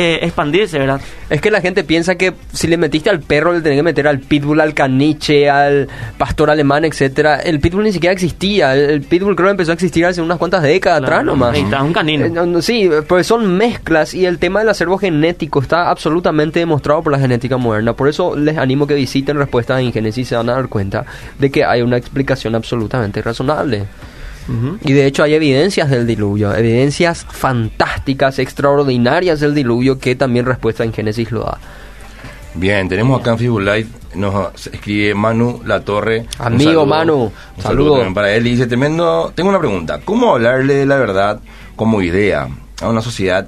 eh, 0.00 0.20
expandirse, 0.22 0.78
¿verdad? 0.78 1.00
Es 1.28 1.40
que 1.40 1.50
la 1.50 1.60
gente 1.60 1.82
piensa 1.82 2.14
que 2.14 2.32
si 2.52 2.68
le 2.68 2.76
metiste 2.76 3.10
al 3.10 3.18
perro 3.18 3.52
le 3.52 3.62
tenés 3.62 3.78
que 3.78 3.82
meter 3.82 4.06
al 4.06 4.20
pitbull, 4.20 4.60
al 4.60 4.72
caniche, 4.72 5.50
al 5.50 5.88
pastor 6.16 6.50
alemán, 6.50 6.84
etcétera. 6.84 7.40
El 7.40 7.58
pitbull 7.58 7.82
ni 7.82 7.90
siquiera 7.90 8.12
existía. 8.12 8.76
El, 8.76 8.90
el 8.90 9.00
pitbull 9.02 9.34
creo 9.34 9.48
que 9.48 9.50
empezó 9.50 9.72
a 9.72 9.74
existir 9.74 10.06
hace 10.06 10.22
unas 10.22 10.38
cuantas 10.38 10.62
décadas 10.62 11.02
atrás 11.02 11.24
nomás. 11.24 11.50
necesitas 11.50 11.82
un 11.82 11.92
canino. 11.92 12.26
Eh, 12.26 12.30
no, 12.30 12.62
sí, 12.62 12.88
pues 13.08 13.26
son 13.26 13.56
mezclas 13.56 14.14
y 14.14 14.24
el 14.24 14.38
tema 14.38 14.60
del 14.60 14.68
acervo 14.68 14.98
genético 14.98 15.60
está 15.60 15.90
absolutamente 15.90 16.60
demostrado 16.60 17.02
por 17.02 17.10
la 17.10 17.18
genética 17.18 17.56
moderna. 17.56 17.94
Por 17.94 18.06
eso 18.08 18.36
les 18.36 18.56
animo 18.56 18.86
que 18.86 18.94
visiten 18.94 19.36
respuestas 19.36 19.80
en 19.80 19.92
Génesis 19.92 20.18
y 20.18 20.24
se 20.28 20.36
van 20.36 20.48
a 20.48 20.52
dar 20.52 20.68
cuenta 20.68 21.04
de 21.40 21.50
que 21.50 21.64
hay 21.64 21.82
una 21.82 21.96
explicación 21.96 22.54
absolutamente 22.54 23.20
razonable. 23.20 23.84
Y 24.84 24.92
de 24.94 25.06
hecho 25.06 25.22
hay 25.22 25.34
evidencias 25.34 25.90
del 25.90 26.06
diluvio, 26.06 26.54
evidencias 26.54 27.26
fantásticas, 27.28 28.38
extraordinarias 28.38 29.40
del 29.40 29.54
diluvio 29.54 29.98
que 29.98 30.14
también 30.14 30.46
respuesta 30.46 30.84
en 30.84 30.92
Génesis 30.92 31.30
lo 31.30 31.40
da. 31.40 31.58
Bien, 32.54 32.88
tenemos 32.88 33.20
acá 33.20 33.32
en 33.32 33.38
Facebook 33.38 33.60
Live, 33.60 33.86
nos 34.14 34.66
escribe 34.68 35.14
Manu 35.14 35.60
La 35.64 35.80
Torre. 35.84 36.24
Amigo 36.38 36.70
saludo. 36.70 36.86
Manu, 36.86 37.14
Un 37.24 37.30
saludo. 37.30 37.62
saludo 37.62 37.92
también 37.96 38.14
para 38.14 38.32
él. 38.34 38.46
Y 38.46 38.50
dice, 38.52 38.66
tremendo, 38.66 39.32
tengo 39.34 39.50
una 39.50 39.58
pregunta. 39.60 40.00
¿Cómo 40.04 40.32
hablarle 40.34 40.74
de 40.74 40.86
la 40.86 40.96
verdad 40.96 41.40
como 41.76 42.00
idea 42.00 42.48
a 42.80 42.88
una 42.88 43.02
sociedad, 43.02 43.46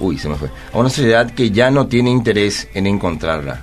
uy, 0.00 0.18
se 0.18 0.28
me 0.28 0.36
fue, 0.36 0.48
a 0.72 0.78
una 0.78 0.88
sociedad 0.88 1.30
que 1.32 1.50
ya 1.50 1.70
no 1.70 1.86
tiene 1.86 2.10
interés 2.10 2.66
en 2.74 2.86
encontrarla? 2.86 3.60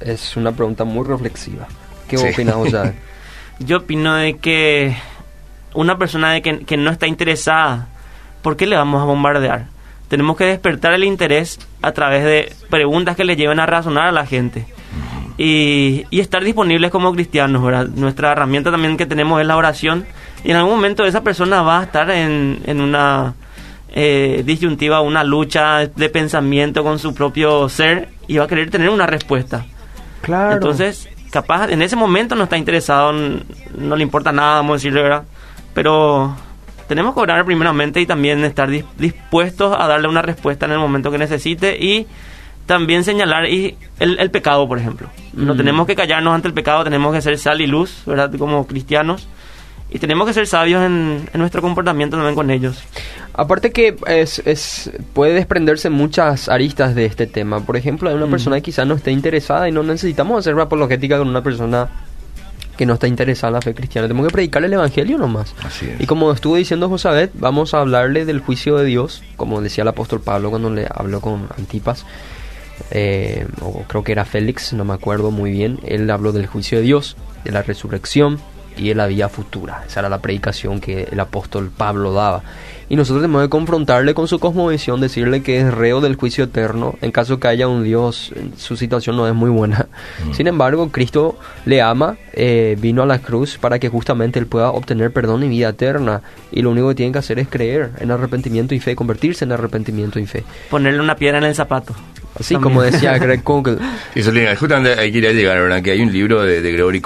Es 0.00 0.36
una 0.36 0.52
pregunta 0.52 0.84
muy 0.84 1.06
reflexiva. 1.06 1.68
¿Qué 2.08 2.16
Sí. 2.18 2.26
opinas, 2.32 2.54
José? 2.54 2.94
Yo 3.60 3.78
opino 3.78 4.14
de 4.16 4.36
que 4.38 4.96
una 5.76 5.96
persona 5.98 6.32
de 6.32 6.42
que, 6.42 6.60
que 6.60 6.76
no 6.76 6.90
está 6.90 7.06
interesada, 7.06 7.86
¿por 8.42 8.56
qué 8.56 8.66
le 8.66 8.76
vamos 8.76 9.00
a 9.00 9.04
bombardear? 9.04 9.66
Tenemos 10.08 10.36
que 10.36 10.44
despertar 10.44 10.92
el 10.92 11.04
interés 11.04 11.58
a 11.82 11.92
través 11.92 12.24
de 12.24 12.52
preguntas 12.70 13.16
que 13.16 13.24
le 13.24 13.36
lleven 13.36 13.60
a 13.60 13.66
razonar 13.66 14.08
a 14.08 14.12
la 14.12 14.26
gente. 14.26 14.66
Y, 15.38 16.06
y 16.10 16.20
estar 16.20 16.42
disponibles 16.42 16.90
como 16.90 17.12
cristianos, 17.12 17.62
¿verdad? 17.62 17.88
Nuestra 17.88 18.32
herramienta 18.32 18.70
también 18.70 18.96
que 18.96 19.04
tenemos 19.04 19.40
es 19.40 19.46
la 19.46 19.56
oración. 19.56 20.06
Y 20.44 20.50
en 20.50 20.56
algún 20.56 20.74
momento 20.76 21.04
esa 21.04 21.22
persona 21.22 21.60
va 21.62 21.80
a 21.80 21.82
estar 21.84 22.08
en, 22.10 22.60
en 22.64 22.80
una 22.80 23.34
eh, 23.92 24.42
disyuntiva, 24.46 25.00
una 25.00 25.24
lucha 25.24 25.86
de 25.86 26.08
pensamiento 26.08 26.82
con 26.82 26.98
su 26.98 27.14
propio 27.14 27.68
ser 27.68 28.08
y 28.28 28.38
va 28.38 28.44
a 28.44 28.48
querer 28.48 28.70
tener 28.70 28.88
una 28.88 29.06
respuesta. 29.06 29.66
Claro. 30.22 30.54
Entonces, 30.54 31.08
capaz 31.30 31.68
en 31.70 31.82
ese 31.82 31.96
momento 31.96 32.34
no 32.34 32.44
está 32.44 32.56
interesado, 32.56 33.10
n- 33.10 33.42
no 33.76 33.94
le 33.96 34.02
importa 34.02 34.32
nada, 34.32 34.54
vamos 34.54 34.70
a 34.70 34.76
decirle, 34.76 35.02
¿verdad? 35.02 35.24
Pero 35.76 36.34
tenemos 36.88 37.12
que 37.14 37.20
orar 37.20 37.44
primeramente 37.44 38.00
y 38.00 38.06
también 38.06 38.42
estar 38.46 38.70
dis- 38.70 38.86
dispuestos 38.96 39.76
a 39.78 39.86
darle 39.86 40.08
una 40.08 40.22
respuesta 40.22 40.64
en 40.64 40.72
el 40.72 40.78
momento 40.78 41.10
que 41.10 41.18
necesite 41.18 41.76
y 41.78 42.06
también 42.64 43.04
señalar 43.04 43.44
y 43.50 43.76
el, 44.00 44.18
el 44.18 44.30
pecado, 44.30 44.66
por 44.66 44.78
ejemplo. 44.78 45.08
No 45.34 45.52
Mm. 45.52 45.56
tenemos 45.58 45.86
que 45.86 45.94
callarnos 45.94 46.34
ante 46.34 46.48
el 46.48 46.54
pecado, 46.54 46.82
tenemos 46.82 47.14
que 47.14 47.20
ser 47.20 47.36
sal 47.38 47.60
y 47.60 47.66
luz, 47.66 48.02
¿verdad? 48.06 48.32
Como 48.38 48.66
cristianos. 48.66 49.28
Y 49.90 49.98
tenemos 49.98 50.26
que 50.26 50.32
ser 50.32 50.46
sabios 50.46 50.82
en, 50.82 51.28
en 51.30 51.40
nuestro 51.40 51.60
comportamiento 51.60 52.16
también 52.16 52.34
con 52.34 52.50
ellos. 52.50 52.82
Aparte 53.34 53.70
que 53.70 53.96
es, 54.06 54.40
es 54.46 54.90
puede 55.12 55.34
desprenderse 55.34 55.90
muchas 55.90 56.48
aristas 56.48 56.94
de 56.94 57.04
este 57.04 57.26
tema. 57.26 57.60
Por 57.60 57.76
ejemplo, 57.76 58.08
hay 58.08 58.16
una 58.16 58.26
Mm. 58.26 58.30
persona 58.30 58.56
que 58.56 58.62
quizás 58.62 58.86
no 58.86 58.94
esté 58.94 59.10
interesada 59.12 59.68
y 59.68 59.72
no 59.72 59.82
necesitamos 59.82 60.38
hacer 60.38 60.58
apologética 60.58 61.18
con 61.18 61.28
una 61.28 61.42
persona 61.42 61.88
que 62.76 62.86
no 62.86 62.94
está 62.94 63.06
interesada 63.06 63.48
en 63.48 63.54
la 63.54 63.62
fe 63.62 63.74
cristiana. 63.74 64.08
Tenemos 64.08 64.26
que 64.26 64.32
predicarle 64.32 64.66
el 64.68 64.74
evangelio 64.74 65.18
nomás. 65.18 65.54
Así 65.64 65.86
es. 65.86 66.00
Y 66.00 66.06
como 66.06 66.32
estuvo 66.32 66.56
diciendo 66.56 66.88
Josabet, 66.88 67.30
vamos 67.34 67.74
a 67.74 67.80
hablarle 67.80 68.24
del 68.24 68.40
juicio 68.40 68.76
de 68.76 68.84
Dios, 68.84 69.22
como 69.36 69.60
decía 69.60 69.82
el 69.82 69.88
apóstol 69.88 70.20
Pablo 70.20 70.50
cuando 70.50 70.70
le 70.70 70.86
habló 70.88 71.20
con 71.20 71.48
Antipas, 71.56 72.04
eh, 72.90 73.46
o 73.62 73.82
creo 73.88 74.04
que 74.04 74.12
era 74.12 74.24
Félix, 74.24 74.72
no 74.72 74.84
me 74.84 74.94
acuerdo 74.94 75.30
muy 75.30 75.50
bien. 75.50 75.80
Él 75.86 76.10
habló 76.10 76.32
del 76.32 76.46
juicio 76.46 76.78
de 76.78 76.84
Dios, 76.84 77.16
de 77.44 77.52
la 77.52 77.62
resurrección 77.62 78.38
y 78.76 78.88
de 78.88 78.94
la 78.94 79.06
vida 79.06 79.28
futura. 79.28 79.84
Esa 79.86 80.00
era 80.00 80.08
la 80.08 80.20
predicación 80.20 80.80
que 80.80 81.08
el 81.10 81.20
apóstol 81.20 81.70
Pablo 81.76 82.12
daba. 82.12 82.42
Y 82.88 82.94
nosotros 82.94 83.22
tenemos 83.22 83.42
que 83.42 83.48
confrontarle 83.48 84.14
con 84.14 84.28
su 84.28 84.38
cosmovisión, 84.38 85.00
decirle 85.00 85.42
que 85.42 85.60
es 85.60 85.74
reo 85.74 86.00
del 86.00 86.14
juicio 86.14 86.44
eterno. 86.44 86.94
En 87.00 87.10
caso 87.10 87.40
que 87.40 87.48
haya 87.48 87.66
un 87.66 87.82
Dios, 87.82 88.32
su 88.56 88.76
situación 88.76 89.16
no 89.16 89.26
es 89.26 89.34
muy 89.34 89.50
buena. 89.50 89.88
Sin 90.32 90.46
embargo, 90.46 90.88
Cristo 90.90 91.36
le 91.64 91.82
ama, 91.82 92.16
eh, 92.32 92.76
vino 92.78 93.02
a 93.02 93.06
la 93.06 93.18
cruz 93.18 93.58
para 93.58 93.80
que 93.80 93.88
justamente 93.88 94.38
él 94.38 94.46
pueda 94.46 94.70
obtener 94.70 95.12
perdón 95.12 95.42
y 95.42 95.48
vida 95.48 95.70
eterna. 95.70 96.22
Y 96.52 96.62
lo 96.62 96.70
único 96.70 96.88
que 96.90 96.94
tiene 96.94 97.12
que 97.12 97.18
hacer 97.18 97.40
es 97.40 97.48
creer 97.48 97.90
en 97.98 98.12
arrepentimiento 98.12 98.72
y 98.72 98.78
fe, 98.78 98.94
convertirse 98.94 99.44
en 99.44 99.52
arrepentimiento 99.52 100.20
y 100.20 100.26
fe. 100.26 100.44
Ponerle 100.70 101.00
una 101.00 101.16
piedra 101.16 101.38
en 101.38 101.44
el 101.44 101.54
zapato. 101.56 101.92
Así 102.38 102.54
También. 102.54 102.62
como 102.62 102.82
decía 102.82 103.18
Greg. 103.18 103.42
Y 104.14 104.20
eso, 104.20 104.30
justamente 104.58 105.00
ahí 105.00 105.10
quería 105.10 105.32
llegar, 105.32 105.60
¿verdad? 105.60 105.82
Que 105.82 105.90
hay 105.90 106.02
un 106.02 106.12
libro 106.12 106.42
de, 106.42 106.60
de 106.60 106.72
Gregory 106.72 107.00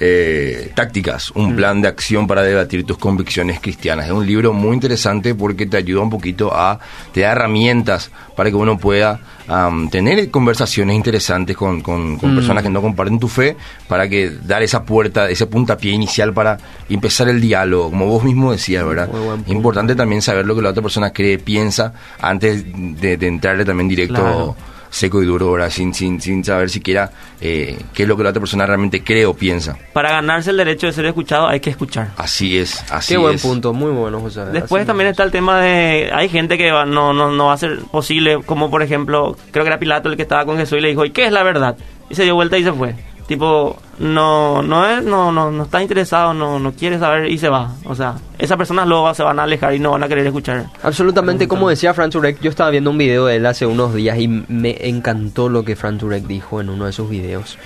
eh, 0.00 0.70
Tácticas, 0.74 1.30
un 1.32 1.56
plan 1.56 1.80
de 1.82 1.88
acción 1.88 2.26
para 2.26 2.42
debatir 2.42 2.84
tus 2.84 2.98
convicciones 2.98 3.60
cristianas. 3.60 4.06
Es 4.06 4.12
un 4.12 4.26
libro 4.26 4.52
muy 4.52 4.74
interesante 4.74 5.34
porque 5.34 5.66
te 5.66 5.76
ayuda 5.76 6.02
un 6.02 6.10
poquito 6.10 6.50
a, 6.54 6.78
te 7.12 7.20
da 7.22 7.32
herramientas 7.32 8.10
para 8.36 8.50
que 8.50 8.56
uno 8.56 8.78
pueda 8.78 9.20
am, 9.48 9.88
tener 9.90 10.30
conversaciones 10.30 10.94
interesantes 10.94 11.56
con, 11.56 11.80
con- 11.80 12.16
con 12.18 12.32
Mm. 12.32 12.36
personas 12.36 12.62
que 12.62 12.70
no 12.70 12.80
comparten 12.82 13.18
tu 13.18 13.28
fe, 13.28 13.56
para 13.88 14.08
que 14.08 14.30
dar 14.30 14.62
esa 14.62 14.84
puerta, 14.84 15.28
ese 15.30 15.46
puntapié 15.46 15.92
inicial 15.92 16.32
para 16.32 16.58
empezar 16.88 17.28
el 17.28 17.40
diálogo, 17.40 17.90
como 17.90 18.06
vos 18.06 18.22
mismo 18.22 18.52
decías, 18.52 18.86
¿verdad? 18.86 19.08
Punto. 19.08 19.50
Importante 19.52 19.94
también 19.96 20.22
saber 20.22 20.46
lo 20.46 20.54
que 20.54 20.62
la 20.62 20.70
otra 20.70 20.82
persona 20.82 21.10
cree, 21.12 21.38
piensa, 21.38 21.92
antes 22.20 22.64
de, 23.00 23.16
de 23.16 23.26
entrarle 23.26 23.64
también 23.64 23.88
directo 23.88 24.14
Claro. 24.22 24.56
Seco 24.90 25.22
y 25.22 25.26
duro, 25.26 25.52
¿verdad? 25.52 25.70
Sin, 25.70 25.92
sin, 25.94 26.20
sin 26.20 26.44
saber 26.44 26.70
siquiera 26.70 27.10
eh, 27.40 27.78
qué 27.94 28.02
es 28.04 28.08
lo 28.08 28.16
que 28.16 28.22
la 28.22 28.30
otra 28.30 28.40
persona 28.40 28.66
realmente 28.66 29.02
cree 29.04 29.26
o 29.26 29.34
piensa. 29.34 29.76
Para 29.92 30.10
ganarse 30.10 30.50
el 30.50 30.56
derecho 30.56 30.86
de 30.86 30.92
ser 30.92 31.06
escuchado 31.06 31.46
hay 31.48 31.60
que 31.60 31.70
escuchar. 31.70 32.08
Así 32.16 32.58
es, 32.58 32.84
así 32.92 33.14
Qué 33.14 33.18
buen 33.18 33.34
es. 33.36 33.42
punto, 33.42 33.72
muy 33.72 33.90
bueno, 33.92 34.20
José. 34.20 34.44
Después 34.46 34.80
Así 34.82 34.86
también 34.86 35.08
es. 35.08 35.12
está 35.12 35.22
el 35.24 35.30
tema 35.30 35.60
de... 35.60 36.10
Hay 36.12 36.28
gente 36.28 36.56
que 36.58 36.70
va- 36.72 36.86
no, 36.86 37.12
no, 37.12 37.30
no 37.30 37.46
va 37.46 37.52
a 37.54 37.58
ser 37.58 37.78
posible, 37.90 38.40
como 38.44 38.70
por 38.70 38.82
ejemplo, 38.82 39.36
creo 39.50 39.64
que 39.64 39.68
era 39.68 39.78
Pilato 39.78 40.08
el 40.08 40.16
que 40.16 40.22
estaba 40.22 40.44
con 40.44 40.56
Jesús 40.56 40.78
y 40.78 40.80
le 40.80 40.88
dijo, 40.88 41.04
¿y 41.04 41.10
qué 41.10 41.26
es 41.26 41.32
la 41.32 41.42
verdad? 41.42 41.76
Y 42.10 42.14
se 42.14 42.24
dio 42.24 42.34
vuelta 42.34 42.56
y 42.56 42.64
se 42.64 42.72
fue. 42.72 42.94
Tipo, 43.28 43.76
no, 43.98 44.62
no 44.62 44.88
es, 44.88 45.04
no, 45.04 45.30
no, 45.30 45.50
no 45.50 45.64
está 45.64 45.82
interesado, 45.82 46.32
no, 46.32 46.58
no 46.58 46.72
quiere 46.72 46.98
saber 46.98 47.30
y 47.30 47.36
se 47.36 47.50
va. 47.50 47.74
O 47.84 47.94
sea, 47.94 48.14
esas 48.38 48.56
personas 48.56 48.88
luego 48.88 49.12
se 49.12 49.22
van 49.22 49.38
a 49.38 49.42
alejar 49.42 49.74
y 49.74 49.78
no 49.78 49.90
van 49.90 50.02
a 50.02 50.08
querer 50.08 50.26
escuchar. 50.26 50.64
Absolutamente, 50.82 51.46
como 51.46 51.68
decía 51.68 51.92
Franz 51.92 52.14
Turek, 52.14 52.40
yo 52.40 52.48
estaba 52.48 52.70
viendo 52.70 52.90
un 52.90 52.96
video 52.96 53.26
de 53.26 53.36
él 53.36 53.44
hace 53.44 53.66
unos 53.66 53.94
días 53.94 54.18
y 54.18 54.28
me 54.28 54.78
encantó 54.88 55.50
lo 55.50 55.62
que 55.62 55.76
Franz 55.76 56.00
Turek 56.00 56.26
dijo 56.26 56.62
en 56.62 56.70
uno 56.70 56.86
de 56.86 56.92
sus 56.92 57.10
videos. 57.10 57.58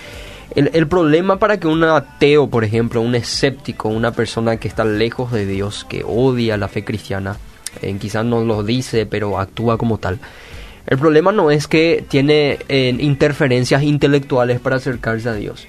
El, 0.57 0.71
el, 0.75 0.89
problema 0.89 1.39
para 1.39 1.61
que 1.61 1.69
un 1.69 1.85
ateo, 1.85 2.51
por 2.51 2.65
ejemplo, 2.65 3.01
un 3.01 3.15
escéptico, 3.15 3.89
una 3.89 4.11
persona 4.11 4.57
que 4.57 4.67
está 4.67 4.85
lejos 4.85 5.31
de 5.31 5.47
Dios, 5.47 5.87
que 5.89 6.03
odia 6.05 6.57
la 6.57 6.67
fe 6.67 6.85
cristiana, 6.85 7.37
eh, 7.81 7.97
quizás 8.01 8.25
no 8.25 8.45
lo 8.45 8.65
dice, 8.65 9.07
pero 9.07 9.39
actúa 9.39 9.79
como 9.79 9.99
tal, 9.99 10.19
el 10.87 10.99
problema 10.99 11.33
no 11.33 11.51
es 11.51 11.69
que 11.69 12.05
tiene 12.09 12.59
eh, 12.69 12.97
interferencias 12.99 13.83
intelectuales 13.83 14.61
para 14.61 14.77
acercarse 14.77 15.29
a 15.29 15.35
Dios. 15.35 15.67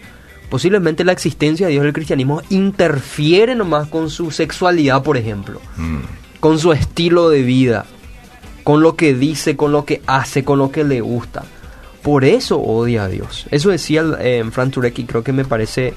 Posiblemente 0.49 1.03
la 1.03 1.11
existencia 1.11 1.67
de 1.67 1.73
Dios 1.73 1.83
del 1.83 1.93
cristianismo 1.93 2.41
interfiere 2.49 3.55
nomás 3.55 3.87
con 3.87 4.09
su 4.09 4.31
sexualidad, 4.31 5.03
por 5.03 5.17
ejemplo, 5.17 5.61
mm. 5.77 5.99
con 6.39 6.59
su 6.59 6.73
estilo 6.73 7.29
de 7.29 7.41
vida, 7.41 7.85
con 8.63 8.81
lo 8.81 8.95
que 8.95 9.13
dice, 9.13 9.55
con 9.55 9.71
lo 9.71 9.85
que 9.85 10.01
hace, 10.05 10.43
con 10.43 10.59
lo 10.59 10.71
que 10.71 10.83
le 10.83 11.01
gusta. 11.01 11.43
Por 12.01 12.25
eso 12.25 12.59
odia 12.59 13.05
a 13.05 13.07
Dios. 13.07 13.45
Eso 13.49 13.69
decía 13.69 14.03
eh, 14.19 14.43
Frank 14.51 14.73
Turek 14.73 14.99
y 14.99 15.05
creo 15.05 15.23
que 15.23 15.31
me 15.31 15.45
parece 15.45 15.93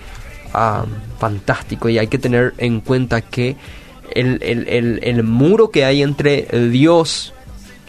ah, 0.55 0.85
fantástico 1.19 1.89
y 1.89 1.99
hay 1.99 2.07
que 2.07 2.19
tener 2.19 2.55
en 2.59 2.81
cuenta 2.81 3.23
que 3.23 3.57
el, 4.15 4.39
el, 4.43 5.01
el 5.03 5.23
muro 5.25 5.71
que 5.71 5.85
hay 5.85 6.03
entre 6.03 6.43
Dios 6.71 7.35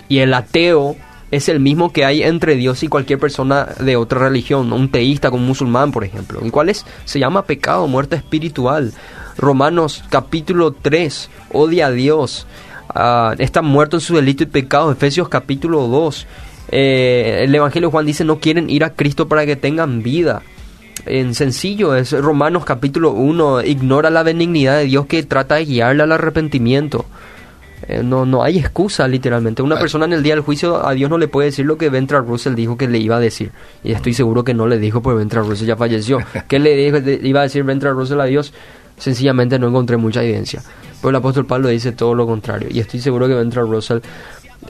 y 0.09 0.19
el 0.19 0.33
ateo 0.33 0.95
es 1.31 1.49
el 1.49 1.59
mismo 1.59 1.91
que 1.91 2.05
hay 2.05 2.23
entre 2.23 2.55
Dios 2.55 2.83
y 2.83 2.87
cualquier 2.87 3.19
persona 3.19 3.65
de 3.79 3.95
otra 3.97 4.19
religión, 4.19 4.71
un 4.71 4.89
teísta 4.89 5.29
como 5.29 5.41
un 5.43 5.47
musulmán, 5.47 5.91
por 5.91 6.03
ejemplo, 6.03 6.39
el 6.41 6.51
cual 6.51 6.69
es, 6.69 6.85
se 7.05 7.19
llama 7.19 7.45
pecado, 7.45 7.87
muerte 7.87 8.15
espiritual. 8.15 8.93
Romanos 9.37 10.03
capítulo 10.09 10.71
3, 10.71 11.29
odia 11.51 11.87
a 11.87 11.91
Dios, 11.91 12.47
uh, 12.95 13.33
está 13.37 13.61
muerto 13.61 13.97
en 13.97 14.01
su 14.01 14.15
delito 14.15 14.43
y 14.43 14.47
pecado. 14.47 14.91
Efesios 14.91 15.29
capítulo 15.29 15.87
2, 15.87 16.27
eh, 16.69 17.41
el 17.43 17.53
Evangelio 17.53 17.89
de 17.89 17.91
Juan 17.91 18.05
dice 18.05 18.23
no 18.23 18.39
quieren 18.39 18.69
ir 18.69 18.83
a 18.83 18.93
Cristo 18.93 19.27
para 19.27 19.45
que 19.45 19.55
tengan 19.55 20.01
vida. 20.01 20.41
En 21.05 21.35
sencillo, 21.35 21.95
es 21.95 22.11
Romanos 22.11 22.65
capítulo 22.65 23.11
1, 23.11 23.63
ignora 23.63 24.09
la 24.09 24.23
benignidad 24.23 24.77
de 24.77 24.85
Dios 24.85 25.05
que 25.05 25.23
trata 25.23 25.55
de 25.55 25.65
guiarle 25.65 26.03
al 26.03 26.11
arrepentimiento. 26.11 27.05
Eh, 27.87 28.01
no, 28.03 28.25
no 28.25 28.43
hay 28.43 28.57
excusa, 28.57 29.07
literalmente. 29.07 29.61
Una 29.61 29.77
persona 29.77 30.05
en 30.05 30.13
el 30.13 30.23
día 30.23 30.33
del 30.33 30.43
juicio 30.43 30.85
a 30.85 30.93
Dios 30.93 31.09
no 31.09 31.17
le 31.17 31.27
puede 31.27 31.47
decir 31.47 31.65
lo 31.65 31.77
que 31.77 31.89
Ventra 31.89 32.19
Russell 32.21 32.55
dijo 32.55 32.77
que 32.77 32.87
le 32.87 32.97
iba 32.97 33.17
a 33.17 33.19
decir. 33.19 33.51
Y 33.83 33.91
estoy 33.91 34.13
seguro 34.13 34.43
que 34.43 34.53
no 34.53 34.67
le 34.67 34.79
dijo, 34.79 35.01
porque 35.01 35.19
Ventra 35.19 35.41
Russell 35.41 35.67
ya 35.67 35.77
falleció. 35.77 36.19
¿Qué 36.47 36.59
le 36.59 36.75
dijo, 36.75 36.97
iba 36.97 37.41
a 37.41 37.43
decir 37.43 37.63
Ventra 37.63 37.91
Russell 37.91 38.19
a 38.19 38.25
Dios? 38.25 38.53
Sencillamente 38.97 39.59
no 39.59 39.67
encontré 39.67 39.97
mucha 39.97 40.23
evidencia. 40.23 40.61
Pero 40.99 41.09
el 41.11 41.15
apóstol 41.17 41.45
Pablo 41.45 41.67
dice 41.67 41.91
todo 41.91 42.15
lo 42.15 42.25
contrario. 42.25 42.67
Y 42.71 42.79
estoy 42.79 42.99
seguro 42.99 43.27
que 43.27 43.35
Ventra 43.35 43.61
Russell, 43.61 43.99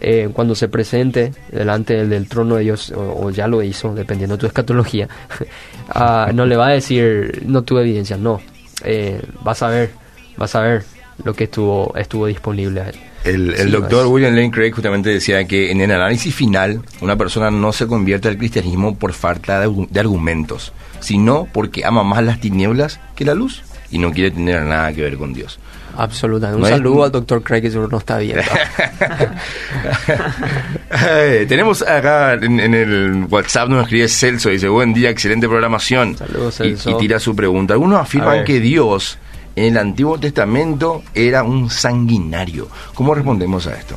eh, 0.02 0.30
cuando 0.34 0.54
se 0.54 0.68
presente 0.68 1.32
delante 1.50 2.06
del, 2.06 2.28
trono 2.28 2.56
de 2.56 2.64
Dios, 2.64 2.92
o, 2.94 3.30
ya 3.30 3.48
lo 3.48 3.64
hizo, 3.64 3.96
dependiendo 3.96 4.36
de 4.36 4.42
tu 4.42 4.46
escatología, 4.48 5.08
ah, 5.90 6.32
no 6.34 6.46
le 6.46 6.58
va 6.58 6.68
a 6.68 6.72
decir, 6.72 7.44
no 7.46 7.62
tuve 7.64 7.82
evidencia. 7.82 8.18
No. 8.18 8.42
Eh, 8.84 9.22
vas 9.44 9.64
a 9.64 9.70
ver, 9.70 9.92
vas 10.38 10.54
a 10.56 10.62
ver 10.62 10.97
lo 11.24 11.34
que 11.34 11.46
estuvo, 11.46 11.94
estuvo 11.96 12.28
disponible 12.28 12.82
a 12.82 12.90
él. 12.90 12.96
El, 13.24 13.72
doctor 13.72 14.08
William 14.08 14.34
Lane 14.34 14.52
Craig 14.52 14.72
justamente 14.72 15.10
decía 15.10 15.46
que 15.46 15.72
en 15.72 15.82
el 15.82 15.92
análisis 15.92 16.34
final 16.34 16.82
una 17.02 17.18
persona 17.18 17.52
no 17.52 17.74
se 17.74 17.88
convierte 17.88 18.30
al 18.30 18.38
cristianismo 18.38 18.98
por 18.98 19.14
falta 19.14 19.60
de, 19.60 20.00
argumentos, 20.00 20.72
sino 21.02 21.48
porque 21.52 21.84
ama 21.84 22.04
más 22.04 22.24
las 22.24 22.40
tinieblas 22.40 23.02
que 23.16 23.26
la 23.26 23.34
luz 23.34 23.64
y 23.92 24.00
no 24.00 24.12
quiere 24.12 24.32
tener 24.32 24.64
nada 24.64 24.94
que 24.94 25.02
ver 25.02 25.18
con 25.18 25.34
Dios. 25.34 25.60
Absolutamente. 25.98 26.64
Un 26.64 26.70
saludo 26.70 27.04
al 27.06 27.12
doctor 27.12 27.42
Craig 27.42 27.62
que 27.62 27.72
seguro 27.72 27.90
no 27.90 27.98
está 27.98 28.20
viendo. 28.20 28.44
tenemos 31.50 31.82
acá 31.82 32.34
en, 32.34 32.60
el 32.60 33.26
WhatsApp 33.30 33.70
nos 33.70 33.84
escribe 33.84 34.08
Celso, 34.08 34.50
dice 34.50 34.68
buen 34.68 34.94
día, 34.94 35.10
excelente 35.10 35.48
programación. 35.48 36.16
Saludos 36.16 36.56
Celso. 36.56 36.92
Y, 36.92 36.98
tira 36.98 37.20
su 37.20 37.36
pregunta. 37.36 37.74
Algunos 37.74 38.00
afirman 38.00 38.46
que 38.46 38.60
Dios 38.60 39.18
en 39.58 39.64
el 39.64 39.78
Antiguo 39.78 40.20
Testamento 40.20 41.02
era 41.16 41.42
un 41.42 41.72
sanguinario. 41.72 42.68
¿Cómo 42.94 43.16
respondemos 43.16 43.66
a 43.66 43.74
esto? 43.74 43.96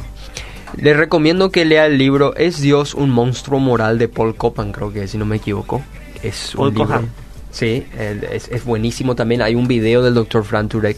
Le 0.76 0.94
recomiendo 0.94 1.50
que 1.50 1.66
lea 1.66 1.84
el 1.84 1.98
libro 1.98 2.34
Es 2.34 2.62
Dios 2.62 2.94
un 2.94 3.10
monstruo 3.10 3.60
moral 3.60 3.98
de 3.98 4.08
Paul 4.08 4.34
Copan, 4.36 4.72
creo 4.72 4.90
que 4.90 5.06
si 5.06 5.18
no 5.18 5.26
me 5.26 5.36
equivoco. 5.36 5.82
Es 6.22 6.54
Paul 6.56 6.78
un 6.78 7.10
Sí, 7.50 7.84
es, 7.92 8.64
buenísimo 8.64 9.14
también. 9.14 9.42
Hay 9.42 9.54
un 9.54 9.68
video 9.68 10.02
del 10.02 10.14
Dr. 10.14 10.44
Frank 10.44 10.70
Turek 10.70 10.96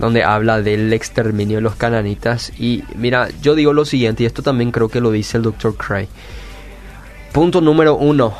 donde 0.00 0.24
habla 0.24 0.60
del 0.60 0.92
exterminio 0.92 1.58
de 1.58 1.62
los 1.62 1.76
cananitas. 1.76 2.52
Y 2.58 2.82
mira, 2.96 3.28
yo 3.42 3.54
digo 3.54 3.72
lo 3.72 3.84
siguiente, 3.84 4.24
y 4.24 4.26
esto 4.26 4.42
también 4.42 4.72
creo 4.72 4.88
que 4.88 5.00
lo 5.00 5.12
dice 5.12 5.36
el 5.36 5.44
Dr. 5.44 5.76
Cray. 5.76 6.08
Punto 7.32 7.60
número 7.60 7.94
uno 7.94 8.34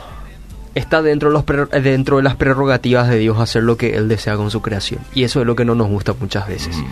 está 0.74 1.02
dentro 1.02 1.30
de, 1.30 1.34
los 1.34 1.44
dentro 1.82 2.16
de 2.18 2.22
las 2.22 2.36
prerrogativas 2.36 3.08
de 3.08 3.18
Dios 3.18 3.38
hacer 3.38 3.62
lo 3.62 3.76
que 3.76 3.96
Él 3.96 4.08
desea 4.08 4.36
con 4.36 4.50
su 4.50 4.62
creación. 4.62 5.00
Y 5.14 5.24
eso 5.24 5.40
es 5.40 5.46
lo 5.46 5.56
que 5.56 5.64
no 5.64 5.74
nos 5.74 5.88
gusta 5.88 6.14
muchas 6.18 6.48
veces. 6.48 6.76
Mm. 6.76 6.84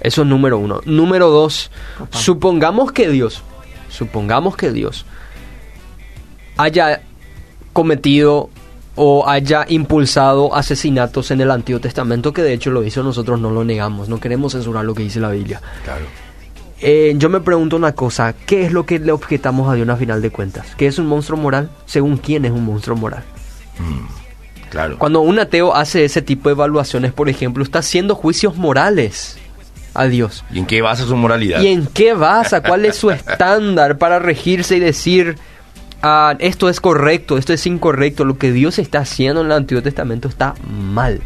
Eso 0.00 0.22
es 0.22 0.28
número 0.28 0.58
uno. 0.58 0.80
Número 0.84 1.28
dos, 1.28 1.70
supongamos 2.10 2.92
que 2.92 3.08
Dios, 3.10 3.42
supongamos 3.88 4.56
que 4.56 4.72
Dios 4.72 5.04
haya 6.56 7.02
cometido 7.72 8.50
o 8.96 9.28
haya 9.28 9.64
impulsado 9.68 10.54
asesinatos 10.54 11.30
en 11.30 11.40
el 11.40 11.50
Antiguo 11.50 11.80
Testamento, 11.80 12.32
que 12.32 12.42
de 12.42 12.52
hecho 12.52 12.70
lo 12.70 12.82
hizo, 12.82 13.02
nosotros 13.02 13.40
no 13.40 13.50
lo 13.50 13.64
negamos, 13.64 14.08
no 14.08 14.20
queremos 14.20 14.52
censurar 14.52 14.84
lo 14.84 14.94
que 14.94 15.02
dice 15.02 15.20
la 15.20 15.30
Biblia. 15.30 15.60
Claro. 15.84 16.04
Eh, 16.82 17.12
yo 17.16 17.28
me 17.28 17.40
pregunto 17.40 17.76
una 17.76 17.92
cosa, 17.92 18.34
¿qué 18.46 18.64
es 18.64 18.72
lo 18.72 18.86
que 18.86 18.98
le 18.98 19.12
objetamos 19.12 19.70
a 19.70 19.74
Dios 19.74 19.88
a 19.88 19.96
final 19.96 20.22
de 20.22 20.30
cuentas? 20.30 20.74
¿Qué 20.76 20.86
es 20.86 20.98
un 20.98 21.06
monstruo 21.06 21.38
moral? 21.38 21.70
Según 21.84 22.16
quién 22.16 22.44
es 22.46 22.52
un 22.52 22.64
monstruo 22.64 22.96
moral. 22.96 23.22
Mm, 23.78 24.70
claro. 24.70 24.98
Cuando 24.98 25.20
un 25.20 25.38
ateo 25.38 25.74
hace 25.74 26.04
ese 26.04 26.22
tipo 26.22 26.48
de 26.48 26.54
evaluaciones, 26.54 27.12
por 27.12 27.28
ejemplo, 27.28 27.62
está 27.62 27.80
haciendo 27.80 28.14
juicios 28.14 28.56
morales 28.56 29.36
a 29.92 30.06
Dios. 30.06 30.42
¿Y 30.50 30.58
en 30.58 30.66
qué 30.66 30.80
basa 30.80 31.04
su 31.04 31.16
moralidad? 31.16 31.60
¿Y 31.60 31.68
en 31.68 31.86
qué 31.86 32.14
basa? 32.14 32.62
¿Cuál 32.62 32.86
es 32.86 32.96
su 32.96 33.10
estándar 33.10 33.98
para 33.98 34.18
regirse 34.18 34.76
y 34.76 34.80
decir, 34.80 35.36
ah, 36.02 36.34
esto 36.38 36.70
es 36.70 36.80
correcto, 36.80 37.36
esto 37.36 37.52
es 37.52 37.66
incorrecto, 37.66 38.24
lo 38.24 38.38
que 38.38 38.52
Dios 38.52 38.78
está 38.78 39.00
haciendo 39.00 39.42
en 39.42 39.48
el 39.48 39.52
Antiguo 39.52 39.82
Testamento 39.82 40.28
está 40.28 40.54
mal? 40.66 41.20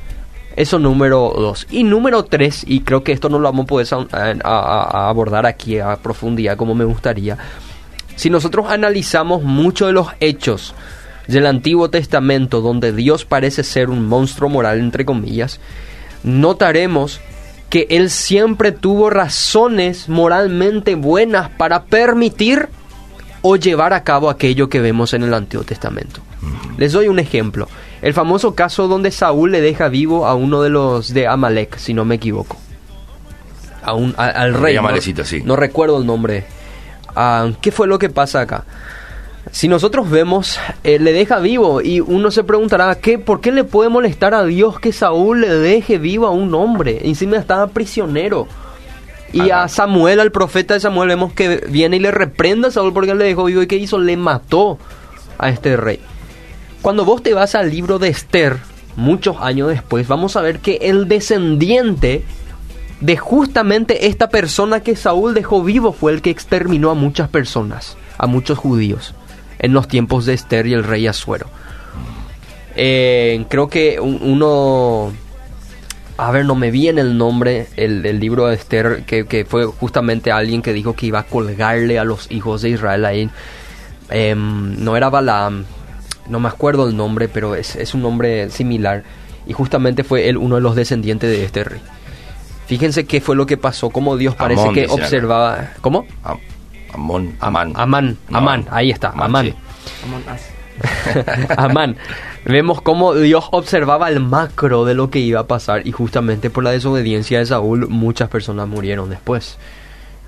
Eso 0.57 0.79
número 0.79 1.33
dos. 1.37 1.67
Y 1.71 1.83
número 1.83 2.25
tres, 2.25 2.65
y 2.67 2.81
creo 2.81 3.03
que 3.03 3.13
esto 3.13 3.29
no 3.29 3.39
lo 3.39 3.51
vamos 3.51 3.65
a 3.65 3.67
poder 3.67 3.87
abordar 4.45 5.47
aquí 5.47 5.79
a 5.79 5.97
profundidad 5.97 6.57
como 6.57 6.75
me 6.75 6.85
gustaría. 6.85 7.37
Si 8.17 8.31
nosotros 8.31 8.67
analizamos 8.69 9.43
muchos 9.43 9.89
de 9.89 9.93
los 9.93 10.09
hechos 10.21 10.75
del 11.27 11.47
Antiguo 11.47 11.91
Testamento 11.91 12.61
donde 12.61 12.93
Dios 12.93 13.25
parece 13.25 13.65
ser 13.65 13.91
un 13.91 14.07
monstruo 14.07 14.49
moral, 14.49 14.79
entre 14.79 15.05
comillas, 15.05 15.59
notaremos 16.23 17.21
que 17.69 17.89
Él 17.91 18.11
siempre 18.11 18.71
tuvo 18.71 19.11
razones 19.11 20.09
moralmente 20.09 20.95
buenas 20.95 21.51
para 21.51 21.85
permitir 21.85 22.69
o 23.43 23.57
llevar 23.57 23.93
a 23.93 24.05
cabo 24.05 24.31
aquello 24.31 24.69
que 24.69 24.81
vemos 24.81 25.13
en 25.13 25.25
el 25.25 25.35
Antiguo 25.35 25.65
Testamento. 25.65 26.21
Les 26.79 26.93
doy 26.93 27.09
un 27.09 27.19
ejemplo. 27.19 27.69
El 28.05 28.13
famoso 28.13 28.55
caso 28.55 28.87
donde 28.87 29.11
Saúl 29.11 29.51
le 29.51 29.63
deja 29.63 29.89
vivo 29.89 30.27
a 30.27 30.35
uno 30.35 30.61
de 30.61 30.69
los 30.69 31.15
de 31.15 31.27
Amalek, 31.27 31.79
si 31.79 31.95
no 31.95 32.05
me 32.05 32.17
equivoco. 32.17 32.59
A 33.83 33.95
un, 33.95 34.15
al 34.19 34.53
rey. 34.53 34.77
no, 34.77 35.25
sí. 35.25 35.43
no 35.43 35.57
recuerdo 35.57 35.97
el 35.97 36.05
nombre. 36.05 36.45
Ah, 37.17 37.49
¿Qué 37.63 37.73
fue 37.73 37.87
lo 37.87 37.99
que 37.99 38.11
pasa 38.11 38.43
acá? 38.43 38.65
Si 39.53 39.69
nosotros 39.69 40.11
vemos, 40.11 40.59
eh, 40.83 40.99
le 40.99 41.15
deja 41.15 41.39
vivo 41.39 41.81
y 41.81 42.01
uno 42.01 42.31
se 42.31 42.45
preguntará, 42.45 42.95
¿qué, 42.97 43.19
¿por 43.19 43.41
qué 43.41 43.53
le 43.53 43.65
puede 43.65 43.89
molestar 43.89 44.35
a 44.35 44.45
Dios 44.45 44.79
que 44.79 44.93
Saúl 44.93 45.41
le 45.41 45.49
deje 45.49 45.97
vivo 45.97 46.27
a 46.27 46.31
un 46.31 46.55
hombre? 46.55 47.09
Encima 47.09 47.39
estaba 47.39 47.69
prisionero. 47.69 48.47
Y 49.33 49.49
a 49.49 49.67
Samuel, 49.67 50.21
al 50.21 50.31
profeta 50.31 50.75
de 50.75 50.81
Samuel, 50.81 51.09
vemos 51.09 51.33
que 51.33 51.65
viene 51.71 51.97
y 51.97 52.01
le 52.01 52.11
reprenda 52.11 52.69
a 52.69 52.71
Saúl 52.71 52.93
porque 52.93 53.15
le 53.15 53.25
dejó 53.25 53.45
vivo 53.45 53.63
y 53.63 53.67
¿qué 53.67 53.77
hizo? 53.77 53.99
Le 53.99 54.19
mató 54.19 54.79
a 55.39 55.49
este 55.49 55.79
rey. 55.79 56.01
Cuando 56.85 57.07
vos 57.07 57.23
te 57.23 57.33
vas 57.33 57.55
al 57.55 57.71
libro 57.71 57.99
de 57.99 58.09
Esther, 58.09 58.59
muchos 58.95 59.39
años 59.41 59.71
después, 59.71 60.07
vamos 60.07 60.37
a 60.37 60.43
ver 60.43 60.59
que 60.59 60.77
el 60.83 61.09
descendiente 61.09 62.23
de 63.01 63.17
justamente 63.17 64.09
esta 64.09 64.29
persona 64.29 64.81
que 64.81 64.95
Saúl 64.95 65.33
dejó 65.33 65.65
vivo 65.65 65.95
fue 65.95 66.13
el 66.13 66.21
que 66.21 66.29
exterminó 66.29 66.91
a 66.91 66.95
muchas 66.95 67.31
personas, 67.31 67.97
a 68.19 68.27
muchos 68.27 68.59
judíos, 68.59 69.15
en 69.61 69.73
los 69.73 69.89
tiempos 69.89 70.27
de 70.27 70.35
Esther 70.35 70.67
y 70.67 70.75
el 70.75 70.85
rey 70.85 71.07
Asuero. 71.07 71.47
Eh, 72.77 73.47
creo 73.49 73.69
que 73.69 73.99
uno... 73.99 75.11
A 76.19 76.31
ver, 76.33 76.45
no 76.45 76.55
me 76.55 76.71
viene 76.71 77.01
el 77.01 77.17
nombre 77.17 77.69
el, 77.77 78.03
del 78.03 78.21
libro 78.21 78.49
de 78.49 78.57
Esther, 78.57 79.05
que, 79.07 79.47
fue 79.49 79.65
justamente 79.65 80.31
alguien 80.31 80.61
que 80.61 80.75
dijo 80.75 80.93
que 80.93 81.07
iba 81.07 81.21
a 81.21 81.25
colgarle 81.25 81.99
a 81.99 82.05
los 82.05 82.31
hijos 82.31 82.61
de 82.61 82.69
Israel 82.69 83.07
ahí. 83.07 83.31
Em, 84.11 84.85
no 84.85 84.99
era 84.99 85.09
Balaam, 85.09 85.65
no 86.29 86.41
me 86.41 86.49
acuerdo 86.49 86.89
el 86.89 86.97
nombre, 86.97 87.29
pero 87.29 87.55
es, 87.55 87.77
es 87.77 87.95
un 87.95 88.03
nombre 88.03 88.51
similar. 88.51 89.03
Y 89.47 89.53
justamente 89.53 90.05
fue 90.05 90.29
él 90.29 90.37
uno 90.39 90.55
de 90.57 90.61
los 90.63 90.75
descendientes 90.75 91.29
de 91.31 91.45
este 91.45 91.65
rey. 91.65 91.81
Fíjense 92.67 93.05
qué 93.05 93.21
fue 93.21 93.37
lo 93.37 93.45
que 93.47 93.57
pasó, 93.59 93.91
cómo 93.91 94.17
Dios 94.17 94.35
parece 94.35 94.63
Amón, 94.63 94.75
que 94.75 94.85
acá. 94.85 94.95
observaba... 94.95 95.71
¿Cómo? 95.83 96.07
Am- 96.23 96.39
Amón, 96.95 97.37
Amán. 97.41 97.73
Amán, 97.75 98.17
No, 98.31 98.39
Amán, 98.39 98.67
ahí 98.71 98.91
está, 98.91 99.11
Amán. 99.11 99.47
sí. 99.47 99.55
Amán. 101.57 101.97
Vemos 102.45 102.81
cómo 102.83 103.15
Dios 103.15 103.47
observaba 103.53 104.09
el 104.09 104.21
macro 104.21 104.85
de 104.85 104.95
lo 104.95 105.11
que 105.11 105.19
iba 105.19 105.41
a 105.41 105.47
pasar 105.47 105.87
y 105.87 105.93
justamente 105.93 106.51
por 106.51 106.65
la 106.65 106.71
desobediencia 106.71 107.39
de 107.39 107.47
Saúl 107.47 107.89
muchas 107.89 108.29
personas 108.29 108.67
murieron 108.69 109.11
después. 109.11 109.57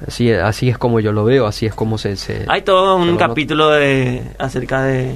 Así, 0.07 0.31
así 0.31 0.69
es 0.69 0.77
como 0.79 1.01
yo 1.01 1.13
lo 1.13 1.25
veo, 1.25 1.47
así 1.47 1.67
es 1.67 1.75
como 1.75 1.97
se... 1.99 2.17
se- 2.17 2.45
Hay 2.49 2.63
todo 2.63 2.97
un 2.97 3.17
capítulo 3.17 3.71
de 3.71 4.23
acerca 4.39 4.83
de 4.83 5.15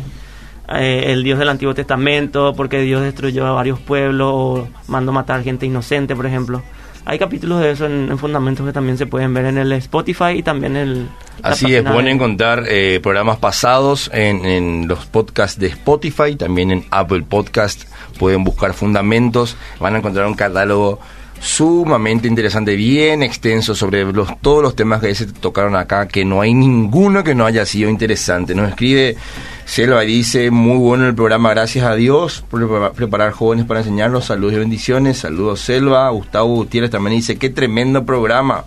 eh, 0.70 1.04
el 1.12 1.22
Dios 1.24 1.38
del 1.38 1.48
Antiguo 1.48 1.74
Testamento, 1.74 2.54
porque 2.56 2.80
Dios 2.80 3.02
destruyó 3.02 3.46
a 3.46 3.52
varios 3.52 3.78
pueblos, 3.78 4.30
o 4.32 4.68
mandó 4.88 5.12
matar 5.12 5.42
gente 5.42 5.66
inocente, 5.66 6.14
por 6.16 6.26
ejemplo. 6.26 6.62
Hay 7.06 7.18
capítulos 7.18 7.60
de 7.60 7.70
eso 7.70 7.86
en, 7.86 8.10
en 8.10 8.18
Fundamentos 8.18 8.64
que 8.66 8.72
también 8.72 8.98
se 8.98 9.06
pueden 9.06 9.32
ver 9.32 9.46
en 9.46 9.56
el 9.58 9.72
Spotify 9.72 10.32
y 10.36 10.42
también 10.42 10.76
en 10.76 10.88
el... 10.88 11.08
Así 11.42 11.74
es, 11.74 11.82
pueden 11.82 12.04
de- 12.04 12.10
encontrar 12.10 12.64
eh, 12.68 13.00
programas 13.02 13.38
pasados 13.38 14.10
en, 14.12 14.44
en 14.44 14.86
los 14.86 15.06
podcasts 15.06 15.58
de 15.58 15.68
Spotify, 15.68 16.36
también 16.36 16.70
en 16.70 16.84
Apple 16.90 17.22
Podcast. 17.26 17.84
Pueden 18.18 18.44
buscar 18.44 18.74
fundamentos, 18.74 19.56
van 19.80 19.94
a 19.94 19.98
encontrar 19.98 20.26
un 20.26 20.34
catálogo 20.34 21.00
sumamente 21.40 22.28
interesante, 22.28 22.76
bien 22.76 23.22
extenso 23.22 23.74
sobre 23.74 24.04
los, 24.12 24.38
todos 24.40 24.62
los 24.62 24.76
temas 24.76 25.00
que 25.00 25.14
se 25.14 25.26
tocaron 25.26 25.74
acá, 25.74 26.06
que 26.06 26.24
no 26.24 26.42
hay 26.42 26.52
ninguno 26.52 27.24
que 27.24 27.34
no 27.34 27.46
haya 27.46 27.64
sido 27.64 27.88
interesante. 27.88 28.54
Nos 28.54 28.68
escribe 28.68 29.16
Selva 29.64 30.04
y 30.04 30.08
dice, 30.08 30.50
muy 30.50 30.76
bueno 30.76 31.06
el 31.06 31.14
programa, 31.14 31.50
gracias 31.50 31.86
a 31.86 31.94
Dios 31.94 32.44
por 32.50 32.60
prepara- 32.60 32.92
preparar 32.92 33.32
jóvenes 33.32 33.64
para 33.64 33.80
enseñarlos. 33.80 34.26
Saludos 34.26 34.54
y 34.54 34.58
bendiciones. 34.58 35.18
Saludos 35.18 35.60
Selva. 35.60 36.10
Gustavo 36.10 36.54
Gutiérrez 36.56 36.90
también 36.90 37.16
dice, 37.16 37.36
qué 37.36 37.48
tremendo 37.48 38.04
programa. 38.04 38.64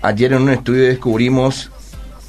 Ayer 0.00 0.32
en 0.34 0.42
un 0.42 0.50
estudio 0.50 0.84
descubrimos, 0.84 1.72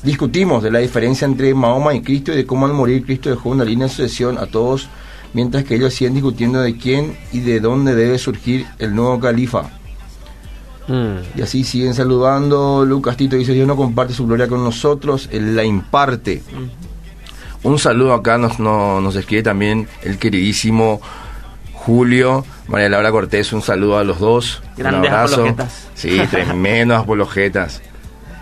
discutimos 0.02 0.64
de 0.64 0.72
la 0.72 0.80
diferencia 0.80 1.26
entre 1.26 1.54
Mahoma 1.54 1.94
y 1.94 2.02
Cristo 2.02 2.34
y 2.34 2.38
de 2.38 2.46
cómo 2.48 2.66
al 2.66 2.74
morir 2.74 3.06
Cristo 3.06 3.30
dejó 3.30 3.50
una 3.50 3.64
línea 3.66 3.86
de 3.88 3.94
sucesión 3.94 4.40
a 4.40 4.48
todos, 4.48 4.90
mientras 5.34 5.64
que 5.64 5.76
ellos 5.76 5.94
siguen 5.94 6.14
discutiendo 6.16 6.62
de 6.62 6.78
quién 6.78 7.18
y 7.32 7.40
de 7.42 7.60
dónde 7.60 7.96
debe 7.96 8.18
surgir 8.18 8.66
el 8.80 8.96
nuevo 8.96 9.20
califa. 9.20 9.70
Mm. 10.88 11.38
Y 11.38 11.42
así 11.42 11.64
siguen 11.64 11.94
saludando. 11.94 12.84
Lucas 12.86 13.16
Tito 13.18 13.36
dice, 13.36 13.54
Dios 13.54 13.68
no 13.68 13.76
comparte 13.76 14.14
su 14.14 14.26
gloria 14.26 14.48
con 14.48 14.64
nosotros, 14.64 15.30
Él 15.32 15.56
la 15.56 15.64
imparte. 15.64 16.42
Un 17.62 17.78
saludo 17.78 18.14
acá 18.14 18.38
nos, 18.38 18.60
no- 18.60 19.02
nos 19.02 19.16
escribe 19.16 19.44
también 19.44 19.88
el 20.04 20.18
queridísimo 20.18 21.02
Julio, 21.74 22.46
María 22.68 22.90
Laura 22.90 23.12
Cortés, 23.12 23.52
un 23.54 23.62
saludo 23.62 23.98
a 23.98 24.04
los 24.04 24.20
dos. 24.20 24.62
un 24.78 24.84
Grandes 24.84 25.12
abrazo. 25.12 25.36
apologetas. 25.42 25.88
Sí, 25.94 26.20
tremendos 26.32 27.00
apologetas. 27.02 27.82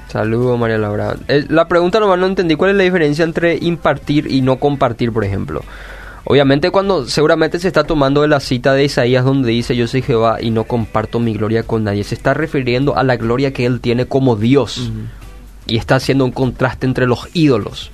Saludos, 0.09 0.57
María 0.57 0.77
Laura. 0.77 1.15
Eh, 1.27 1.45
La 1.49 1.67
pregunta 1.67 1.99
nomás 1.99 2.17
no 2.17 2.27
entendí 2.27 2.55
cuál 2.55 2.71
es 2.71 2.77
la 2.77 2.83
diferencia 2.83 3.25
entre 3.25 3.57
impartir 3.57 4.31
y 4.31 4.41
no 4.41 4.57
compartir, 4.57 5.11
por 5.11 5.23
ejemplo. 5.25 5.61
Obviamente 6.29 6.71
cuando 6.71 7.05
seguramente 7.05 7.57
se 7.57 7.69
está 7.69 7.85
tomando 7.85 8.21
de 8.21 8.27
la 8.27 8.41
cita 8.41 8.73
de 8.73 8.83
Isaías 8.83 9.23
donde 9.23 9.49
dice 9.51 9.77
yo 9.77 9.87
soy 9.87 10.01
Jehová 10.01 10.41
y 10.41 10.51
no 10.51 10.65
comparto 10.65 11.21
mi 11.21 11.33
gloria 11.33 11.63
con 11.63 11.85
nadie. 11.85 12.03
Se 12.03 12.15
está 12.15 12.33
refiriendo 12.33 12.97
a 12.97 13.03
la 13.03 13.15
gloria 13.15 13.53
que 13.53 13.65
él 13.65 13.79
tiene 13.79 14.07
como 14.07 14.35
Dios. 14.35 14.91
Y 15.67 15.77
está 15.77 15.95
haciendo 15.95 16.25
un 16.25 16.31
contraste 16.31 16.85
entre 16.85 17.07
los 17.07 17.29
ídolos. 17.33 17.91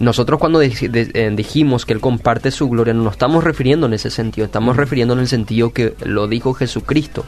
Nosotros 0.00 0.40
cuando 0.40 0.62
eh, 0.62 1.32
dijimos 1.36 1.84
que 1.84 1.92
Él 1.92 2.00
comparte 2.00 2.50
su 2.50 2.68
gloria, 2.68 2.94
no 2.94 3.04
nos 3.04 3.12
estamos 3.12 3.44
refiriendo 3.44 3.86
en 3.86 3.92
ese 3.92 4.10
sentido, 4.10 4.46
estamos 4.46 4.76
refiriendo 4.76 5.14
en 5.14 5.20
el 5.20 5.28
sentido 5.28 5.72
que 5.72 5.94
lo 6.04 6.26
dijo 6.26 6.52
Jesucristo, 6.52 7.24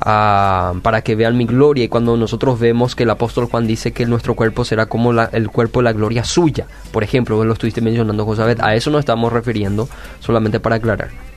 para 0.00 1.02
que 1.04 1.14
vean 1.14 1.36
mi 1.36 1.44
gloria. 1.46 1.84
Y 1.84 1.88
cuando 1.88 2.16
nosotros 2.16 2.58
vemos 2.58 2.94
que 2.94 3.02
el 3.04 3.10
apóstol 3.10 3.46
Juan 3.46 3.66
dice 3.66 3.92
que 3.92 4.06
nuestro 4.06 4.34
cuerpo 4.34 4.64
será 4.64 4.86
como 4.86 5.12
la- 5.12 5.30
el 5.32 5.48
cuerpo 5.50 5.80
de 5.80 5.84
la 5.84 5.92
gloria 5.92 6.24
suya, 6.24 6.66
por 6.92 7.04
ejemplo, 7.04 7.36
vos 7.36 7.46
lo 7.46 7.52
estuviste 7.52 7.80
mencionando, 7.80 8.24
José, 8.24 8.56
a 8.58 8.74
eso 8.74 8.90
nos 8.90 9.00
estamos 9.00 9.32
refiriendo, 9.32 9.88
solamente 10.20 10.58
para 10.60 10.76
aclarar. 10.76 11.29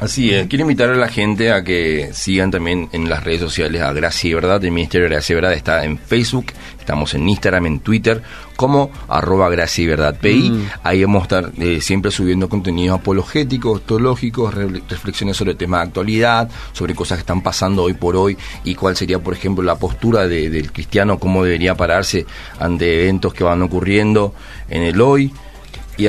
Así 0.00 0.30
es, 0.30 0.46
quiero 0.46 0.62
invitar 0.62 0.88
a 0.88 0.94
la 0.96 1.08
gente 1.08 1.52
a 1.52 1.62
que 1.62 2.08
sigan 2.14 2.50
también 2.50 2.88
en 2.92 3.10
las 3.10 3.22
redes 3.22 3.40
sociales 3.42 3.82
a 3.82 3.92
Gracia 3.92 4.30
y 4.30 4.34
Verdad. 4.34 4.64
El 4.64 4.70
Ministerio 4.72 5.04
de 5.06 5.14
Gracia 5.14 5.34
y 5.34 5.36
Verdad 5.36 5.52
está 5.52 5.84
en 5.84 5.98
Facebook, 5.98 6.46
estamos 6.78 7.12
en 7.12 7.28
Instagram, 7.28 7.66
en 7.66 7.80
Twitter, 7.80 8.22
como 8.56 8.90
arroba 9.08 9.50
Gracia 9.50 9.84
y 9.84 9.86
Verdad 9.88 10.16
PI. 10.18 10.50
Mm. 10.52 10.68
Ahí 10.84 11.04
vamos 11.04 11.20
a 11.20 11.22
estar 11.24 11.52
eh, 11.58 11.82
siempre 11.82 12.10
subiendo 12.10 12.48
contenidos 12.48 12.98
apologéticos, 12.98 13.84
teológicos, 13.84 14.54
re- 14.54 14.82
reflexiones 14.88 15.36
sobre 15.36 15.54
temas 15.54 15.80
de 15.82 15.88
actualidad, 15.88 16.48
sobre 16.72 16.94
cosas 16.94 17.18
que 17.18 17.20
están 17.20 17.42
pasando 17.42 17.82
hoy 17.82 17.92
por 17.92 18.16
hoy 18.16 18.38
y 18.64 18.74
cuál 18.74 18.96
sería, 18.96 19.18
por 19.18 19.34
ejemplo, 19.34 19.62
la 19.62 19.76
postura 19.76 20.26
de- 20.26 20.48
del 20.48 20.72
cristiano, 20.72 21.18
cómo 21.18 21.44
debería 21.44 21.74
pararse 21.74 22.24
ante 22.58 23.02
eventos 23.02 23.34
que 23.34 23.44
van 23.44 23.60
ocurriendo 23.60 24.32
en 24.70 24.82
el 24.82 24.98
hoy. 24.98 25.30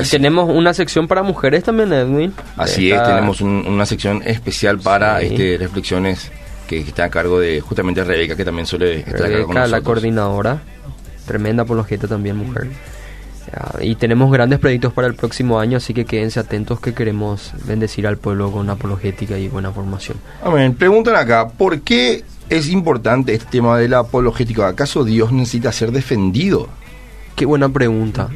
tenemos 0.10 0.48
una 0.50 0.72
sección 0.74 1.06
para 1.08 1.22
mujeres 1.22 1.64
también, 1.64 1.92
Edwin. 1.92 2.32
Así 2.56 2.90
es, 2.90 3.02
tenemos 3.02 3.40
un- 3.40 3.64
una 3.66 3.86
sección 3.86 4.22
especial 4.24 4.78
para 4.78 5.20
Sí. 5.20 5.26
este 5.26 5.58
reflexiones 5.58 6.30
que, 6.66 6.82
que 6.82 6.88
está 6.88 7.04
a 7.04 7.10
cargo 7.10 7.38
de 7.40 7.60
justamente 7.60 8.02
Rebeca, 8.04 8.34
que 8.36 8.44
también 8.44 8.66
suele 8.66 9.00
estar 9.00 9.14
acá 9.16 9.22
con 9.22 9.30
Rebeca, 9.32 9.52
la 9.54 9.60
nosotros. 9.62 9.84
coordinadora. 9.84 10.62
Tremenda 11.26 11.62
apologeta 11.64 12.08
también, 12.08 12.36
mujer. 12.36 12.68
Ya, 13.52 13.84
y 13.84 13.94
tenemos 13.96 14.32
grandes 14.32 14.58
proyectos 14.58 14.92
para 14.92 15.06
el 15.08 15.14
próximo 15.14 15.58
año, 15.60 15.76
así 15.76 15.92
que 15.92 16.04
quédense 16.04 16.40
atentos 16.40 16.80
que 16.80 16.94
queremos 16.94 17.52
bendecir 17.66 18.06
al 18.06 18.16
pueblo 18.16 18.50
con 18.50 18.70
apologética 18.70 19.36
y 19.36 19.48
buena 19.48 19.70
formación. 19.72 20.16
Amén. 20.42 20.74
Preguntan 20.74 21.16
acá, 21.16 21.48
¿por 21.48 21.80
qué 21.82 22.24
es 22.48 22.68
importante 22.70 23.34
este 23.34 23.46
tema 23.50 23.76
de 23.78 23.88
la 23.88 23.98
apologética? 24.00 24.68
¿Acaso 24.68 25.04
Dios 25.04 25.32
necesita 25.32 25.70
ser 25.72 25.90
defendido? 25.92 26.68
Qué 27.36 27.44
buena 27.44 27.68
pregunta. 27.68 28.28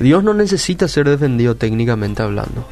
Dios 0.00 0.24
no 0.24 0.34
necesita 0.34 0.88
ser 0.88 1.08
defendido 1.08 1.54
técnicamente 1.54 2.22
hablando. 2.22 2.66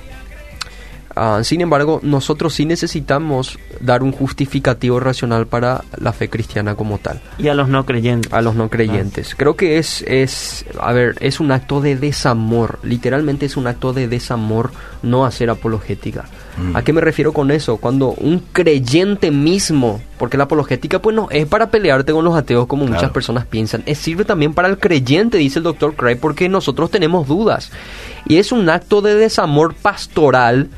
Ah, 1.20 1.40
sin 1.42 1.60
embargo, 1.60 1.98
nosotros 2.04 2.54
sí 2.54 2.64
necesitamos 2.64 3.58
dar 3.80 4.04
un 4.04 4.12
justificativo 4.12 5.00
racional 5.00 5.48
para 5.48 5.82
la 5.96 6.12
fe 6.12 6.30
cristiana 6.30 6.76
como 6.76 6.98
tal. 6.98 7.20
Y 7.38 7.48
a 7.48 7.54
los 7.54 7.68
no 7.68 7.84
creyentes. 7.84 8.32
a 8.32 8.40
los 8.40 8.54
no 8.54 8.68
creyentes. 8.70 9.34
Creo 9.34 9.56
que 9.56 9.78
es, 9.78 10.02
es, 10.02 10.64
a 10.80 10.92
ver, 10.92 11.16
es 11.20 11.40
un 11.40 11.50
acto 11.50 11.80
de 11.80 11.96
desamor. 11.96 12.78
Literalmente 12.84 13.46
es 13.46 13.56
un 13.56 13.66
acto 13.66 13.92
de 13.92 14.06
desamor 14.06 14.70
no 15.02 15.26
hacer 15.26 15.50
apologética. 15.50 16.26
Mm. 16.58 16.76
¿A 16.76 16.82
qué 16.82 16.92
me 16.92 17.00
refiero 17.00 17.32
con 17.32 17.50
eso? 17.50 17.76
Cuando 17.76 18.10
un 18.10 18.40
creyente 18.52 19.30
mismo, 19.30 20.00
porque 20.18 20.36
la 20.36 20.44
apologética 20.44 21.00
pues 21.00 21.14
no 21.14 21.28
es 21.30 21.46
para 21.46 21.70
pelearte 21.70 22.12
con 22.12 22.24
los 22.24 22.36
ateos 22.36 22.66
como 22.66 22.86
muchas 22.86 23.10
personas 23.10 23.46
piensan, 23.46 23.82
es 23.86 23.98
sirve 23.98 24.24
también 24.24 24.54
para 24.54 24.68
el 24.68 24.78
creyente, 24.78 25.38
dice 25.38 25.60
el 25.60 25.64
doctor 25.64 25.94
Craig, 25.94 26.18
porque 26.20 26.48
nosotros 26.48 26.90
tenemos 26.90 27.28
dudas. 27.28 27.70
Y 28.26 28.36
es 28.36 28.52
un 28.52 28.68
acto 28.68 29.00
de 29.00 29.14
desamor 29.14 29.74
pastoral 29.74 30.68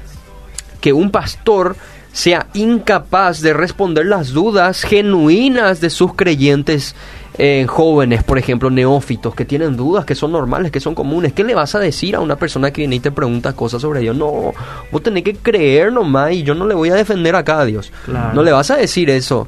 que 0.81 0.93
un 0.93 1.11
pastor 1.11 1.77
sea 2.13 2.47
incapaz 2.55 3.41
de 3.41 3.53
responder 3.53 4.07
las 4.07 4.31
dudas 4.31 4.83
genuinas 4.83 5.81
de 5.81 5.91
sus 5.91 6.15
creyentes 6.15 6.95
eh, 7.39 7.65
jóvenes, 7.69 8.23
por 8.25 8.39
ejemplo, 8.39 8.71
neófitos, 8.71 9.35
que 9.35 9.45
tienen 9.45 9.77
dudas, 9.77 10.05
que 10.05 10.15
son 10.15 10.33
normales, 10.33 10.71
que 10.73 10.81
son 10.81 10.95
comunes. 10.95 11.33
¿Qué 11.33 11.45
le 11.45 11.55
vas 11.55 11.75
a 11.75 11.79
decir 11.79 12.17
a 12.17 12.21
una 12.21 12.37
persona 12.37 12.71
que 12.73 12.83
viene 12.83 12.97
y 12.97 13.01
te 13.01 13.11
pregunta 13.13 13.53
cosas 13.55 13.81
sobre 13.83 14.01
Dios? 14.01 14.17
No, 14.17 14.53
vos 14.93 15.03
tenés 15.03 15.23
que 15.25 15.35
creer 15.35 15.93
nomás 15.93 16.33
y 16.33 16.43
yo 16.43 16.55
no 16.55 16.67
le 16.67 16.75
voy 16.75 16.91
a 16.91 16.95
defender 16.95 17.35
acá 17.37 17.61
a 17.61 17.65
Dios. 17.65 17.93
Claro. 18.05 18.35
No 18.35 18.43
le 18.43 18.53
vas 18.53 18.71
a 18.71 18.77
decir 18.77 19.09
eso. 19.11 19.47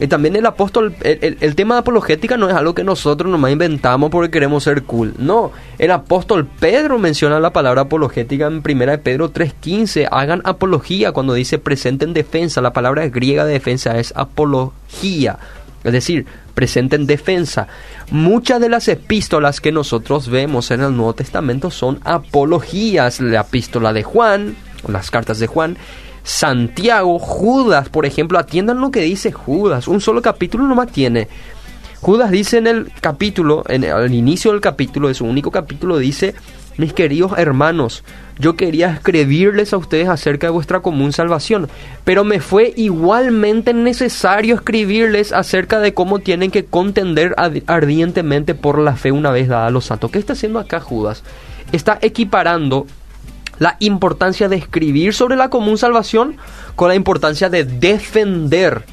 Y 0.00 0.08
también 0.08 0.34
el 0.34 0.44
apóstol, 0.44 0.92
el, 1.02 1.18
el- 1.22 1.36
el 1.40 1.54
tema 1.54 1.76
de 1.76 1.80
apologética 1.82 2.36
no 2.36 2.48
es 2.48 2.54
algo 2.56 2.74
que 2.74 2.82
nosotros 2.82 3.30
nomás 3.30 3.52
inventamos 3.52 4.10
porque 4.10 4.28
queremos 4.28 4.64
ser 4.64 4.82
cool. 4.82 5.14
No, 5.18 5.52
el 5.78 5.92
apóstol 5.92 6.48
Pedro 6.58 6.98
menciona 6.98 7.38
la 7.38 7.52
palabra 7.52 7.82
apologética 7.82 8.48
en 8.48 8.54
1 8.68 8.86
de 8.90 8.98
Pedro 8.98 9.32
3.15. 9.32 10.08
Hagan 10.10 10.40
apología 10.44 11.12
cuando 11.12 11.32
dice 11.34 11.58
presenten 11.58 12.12
defensa. 12.12 12.60
La 12.60 12.72
palabra 12.72 13.06
griega 13.08 13.44
de 13.44 13.52
defensa 13.52 13.96
es 13.96 14.12
apología. 14.16 15.38
Es 15.84 15.92
decir, 15.92 16.26
presenten 16.54 17.06
defensa. 17.06 17.68
Muchas 18.10 18.60
de 18.60 18.70
las 18.70 18.88
epístolas 18.88 19.60
que 19.60 19.70
nosotros 19.70 20.28
vemos 20.28 20.70
en 20.70 20.80
el 20.80 20.96
Nuevo 20.96 21.14
Testamento 21.14 21.70
son 21.70 22.00
apologías. 22.04 23.20
La 23.20 23.42
epístola 23.42 23.92
de 23.92 24.02
Juan, 24.02 24.56
las 24.88 25.10
cartas 25.10 25.38
de 25.38 25.46
Juan, 25.46 25.76
Santiago, 26.24 27.18
Judas, 27.18 27.90
por 27.90 28.06
ejemplo, 28.06 28.38
atiendan 28.38 28.80
lo 28.80 28.90
que 28.90 29.02
dice 29.02 29.30
Judas. 29.30 29.86
Un 29.86 30.00
solo 30.00 30.22
capítulo 30.22 30.64
nomás 30.64 30.90
tiene. 30.90 31.28
Judas 32.00 32.30
dice 32.30 32.58
en 32.58 32.66
el 32.66 32.92
capítulo, 33.00 33.62
en 33.68 33.84
el, 33.84 34.12
inicio 34.12 34.52
del 34.52 34.60
capítulo, 34.60 35.08
de 35.08 35.14
su 35.14 35.24
único 35.24 35.50
capítulo, 35.50 35.98
dice, 35.98 36.34
mis 36.76 36.92
queridos 36.92 37.32
hermanos, 37.36 38.04
yo 38.38 38.56
quería 38.56 38.90
escribirles 38.90 39.72
a 39.72 39.76
ustedes 39.76 40.08
acerca 40.08 40.48
de 40.48 40.52
vuestra 40.52 40.80
común 40.80 41.12
salvación, 41.12 41.68
pero 42.04 42.24
me 42.24 42.40
fue 42.40 42.72
igualmente 42.76 43.72
necesario 43.72 44.56
escribirles 44.56 45.32
acerca 45.32 45.78
de 45.78 45.94
cómo 45.94 46.18
tienen 46.18 46.50
que 46.50 46.64
contender 46.64 47.34
ardientemente 47.66 48.54
por 48.54 48.78
la 48.78 48.96
fe 48.96 49.12
una 49.12 49.30
vez 49.30 49.48
dada 49.48 49.66
a 49.66 49.70
los 49.70 49.84
santos. 49.84 50.10
¿Qué 50.10 50.18
está 50.18 50.32
haciendo 50.32 50.58
acá 50.58 50.80
Judas? 50.80 51.22
Está 51.72 51.98
equiparando 52.02 52.86
la 53.58 53.76
importancia 53.78 54.48
de 54.48 54.56
escribir 54.56 55.14
sobre 55.14 55.36
la 55.36 55.48
común 55.48 55.78
salvación 55.78 56.36
con 56.74 56.88
la 56.88 56.96
importancia 56.96 57.48
de 57.48 57.64
defender 57.64 58.84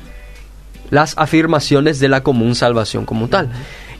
las 0.92 1.18
afirmaciones 1.18 2.00
de 2.00 2.10
la 2.10 2.22
común 2.22 2.54
salvación 2.54 3.06
como 3.06 3.28
tal. 3.28 3.50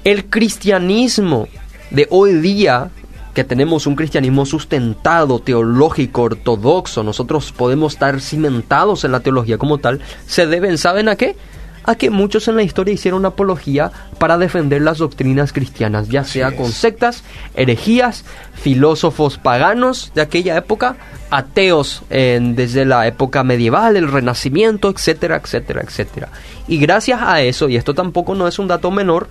El 0.04 0.26
cristianismo 0.26 1.48
de 1.90 2.08
hoy 2.12 2.34
día, 2.34 2.90
que 3.34 3.44
tenemos 3.44 3.88
un 3.88 3.96
cristianismo 3.96 4.46
sustentado, 4.46 5.40
teológico, 5.40 6.24
ortodoxo, 6.24 7.04
nosotros 7.04 7.52
podemos 7.52 7.94
estar 7.94 8.20
cimentados 8.22 9.04
en 9.04 9.12
la 9.12 9.22
teología 9.22 9.58
como 9.58 9.78
tal, 9.78 10.02
se 10.26 10.48
deben, 10.48 10.78
¿saben 10.78 11.08
a 11.10 11.16
qué? 11.16 11.36
a 11.84 11.96
que 11.96 12.10
muchos 12.10 12.48
en 12.48 12.56
la 12.56 12.64
historia 12.64 12.94
hicieron 12.94 13.26
apología 13.26 13.92
para 14.20 14.38
defender 14.38 14.82
las 14.82 15.00
doctrinas 15.00 15.52
cristianas, 15.52 16.10
ya 16.10 16.24
sea 16.24 16.56
con 16.56 16.72
sectas, 16.72 17.24
herejías, 17.56 18.24
filósofos 18.54 19.38
paganos 19.38 20.12
de 20.14 20.22
aquella 20.22 20.56
época, 20.58 20.98
ateos 21.32 22.04
desde 22.10 22.86
la 22.86 23.08
época 23.08 23.44
medieval, 23.44 23.98
el 23.98 24.12
Renacimiento, 24.12 24.90
etcétera, 24.90 25.42
etcétera, 25.44 25.82
etcétera. 25.82 26.30
Y 26.68 26.78
gracias 26.78 27.20
a 27.22 27.42
eso, 27.42 27.68
y 27.68 27.78
esto 27.78 27.94
tampoco 27.94 28.36
no 28.36 28.48
es 28.48 28.60
un 28.60 28.68
dato 28.68 28.92
menor, 28.92 29.28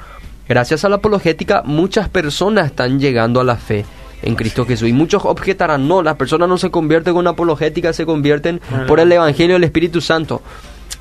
gracias 0.51 0.85
a 0.85 0.89
la 0.89 0.97
apologética 0.97 1.63
muchas 1.65 2.09
personas 2.09 2.67
están 2.67 2.99
llegando 2.99 3.41
a 3.41 3.45
la 3.45 3.55
fe 3.55 3.87
en 4.21 4.35
Cristo 4.35 4.67
Jesús. 4.67 4.89
Y 4.89 4.93
muchos 4.93 5.25
objetarán, 5.25 5.87
no, 5.87 6.03
las 6.03 6.17
personas 6.17 6.49
no 6.49 6.59
se 6.59 6.73
convierten 6.73 7.15
con 7.15 7.29
apologética, 7.29 7.93
se 7.93 8.05
convierten 8.05 8.61
por 8.89 8.99
el 8.99 9.13
Evangelio 9.13 9.55
del 9.55 9.63
Espíritu 9.63 10.01
Santo. 10.01 10.43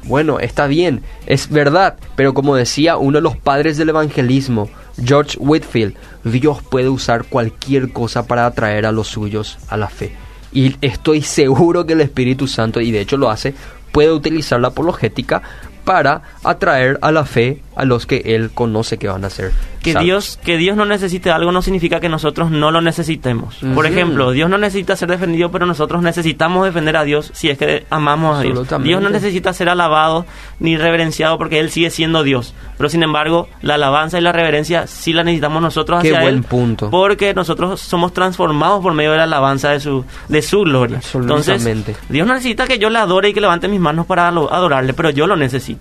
Bueno, 0.04 0.39
está 0.39 0.68
bien, 0.68 1.02
es 1.26 1.50
verdad, 1.50 1.97
pero 2.16 2.36
como 2.36 2.56
decía 2.56 2.97
uno 2.97 3.18
de 3.18 3.24
los 3.24 3.38
padres 3.38 3.76
del 3.78 3.89
evangelismo, 3.89 4.70
George 5.04 5.36
Whitfield, 5.39 5.95
Dios 6.24 6.60
puede 6.62 6.88
usar 6.88 7.26
cualquier 7.26 7.91
cosa 7.91 8.28
para 8.28 8.45
atraer 8.45 8.86
a 8.86 8.91
los 8.91 9.08
suyos 9.08 9.58
a 9.68 9.78
la 9.78 9.89
fe. 9.89 10.14
Y 10.54 10.76
estoy 10.82 11.24
seguro 11.24 11.88
que 11.88 11.93
el 11.93 12.02
Espíritu 12.02 12.47
Santo, 12.47 12.82
y 12.82 12.91
de 12.91 13.02
hecho 13.02 13.18
lo 13.18 13.32
hace, 13.32 13.56
puede 13.91 14.12
utilizar 14.12 14.62
la 14.62 14.70
apologética 14.70 15.41
para 15.90 16.22
atraer 16.44 17.00
a 17.02 17.12
la 17.12 17.26
fe 17.26 17.64
a 17.76 17.84
los 17.84 18.06
que 18.06 18.22
él 18.24 18.52
conoce 18.54 19.00
que 19.00 19.08
van 19.08 19.26
a 19.26 19.30
ser. 19.32 19.52
Que 19.82 19.96
Dios, 19.96 20.38
que 20.44 20.58
Dios 20.58 20.78
no 20.78 20.86
necesite 20.86 21.32
algo 21.32 21.52
no 21.52 21.64
significa 21.64 22.00
que 22.00 22.10
nosotros 22.10 22.52
no 22.52 22.70
lo 22.70 22.82
necesitemos. 22.82 23.58
Por 23.74 23.88
ejemplo, 23.88 24.32
Dios 24.32 24.52
no 24.52 24.60
necesita 24.60 24.96
ser 24.96 25.10
defendido, 25.10 25.50
pero 25.50 25.66
nosotros 25.66 26.04
necesitamos 26.04 26.66
defender 26.66 26.96
a 26.98 27.06
Dios 27.06 27.32
si 27.34 27.50
es 27.50 27.58
que 27.58 27.88
amamos 27.90 28.38
a 28.38 28.42
Dios. 28.42 28.68
Dios 28.84 29.02
no 29.02 29.10
necesita 29.10 29.52
ser 29.54 29.70
alabado 29.70 30.28
ni 30.60 30.78
reverenciado 30.78 31.40
porque 31.40 31.60
Él 31.60 31.72
sigue 31.72 31.90
siendo 31.90 32.22
Dios. 32.22 32.54
Pero 32.78 32.90
sin 32.90 33.02
embargo, 33.02 33.48
la 33.62 33.76
alabanza 33.76 34.20
y 34.20 34.22
la 34.22 34.32
reverencia 34.32 34.86
sí 34.86 35.14
la 35.14 35.24
necesitamos 35.24 35.62
nosotros 35.62 36.02
Qué 36.02 36.10
hacia 36.10 36.22
buen 36.22 36.36
Él. 36.36 36.44
punto. 36.44 36.92
Porque 36.92 37.34
nosotros 37.34 37.80
somos 37.80 38.14
transformados 38.14 38.84
por 38.84 38.94
medio 38.94 39.12
de 39.12 39.18
la 39.18 39.24
alabanza 39.24 39.70
de 39.70 39.80
su, 39.80 40.06
de 40.28 40.42
su 40.42 40.60
gloria. 40.62 41.00
Entonces, 41.14 41.64
Dios 42.10 42.28
no 42.28 42.34
necesita 42.34 42.68
que 42.68 42.78
yo 42.78 42.90
le 42.90 43.00
adore 43.00 43.30
y 43.30 43.34
que 43.34 43.42
levante 43.42 43.68
mis 43.70 43.80
manos 43.80 44.06
para 44.06 44.28
adorarle, 44.28 44.94
pero 44.94 45.10
yo 45.10 45.26
lo 45.26 45.38
necesito. 45.38 45.78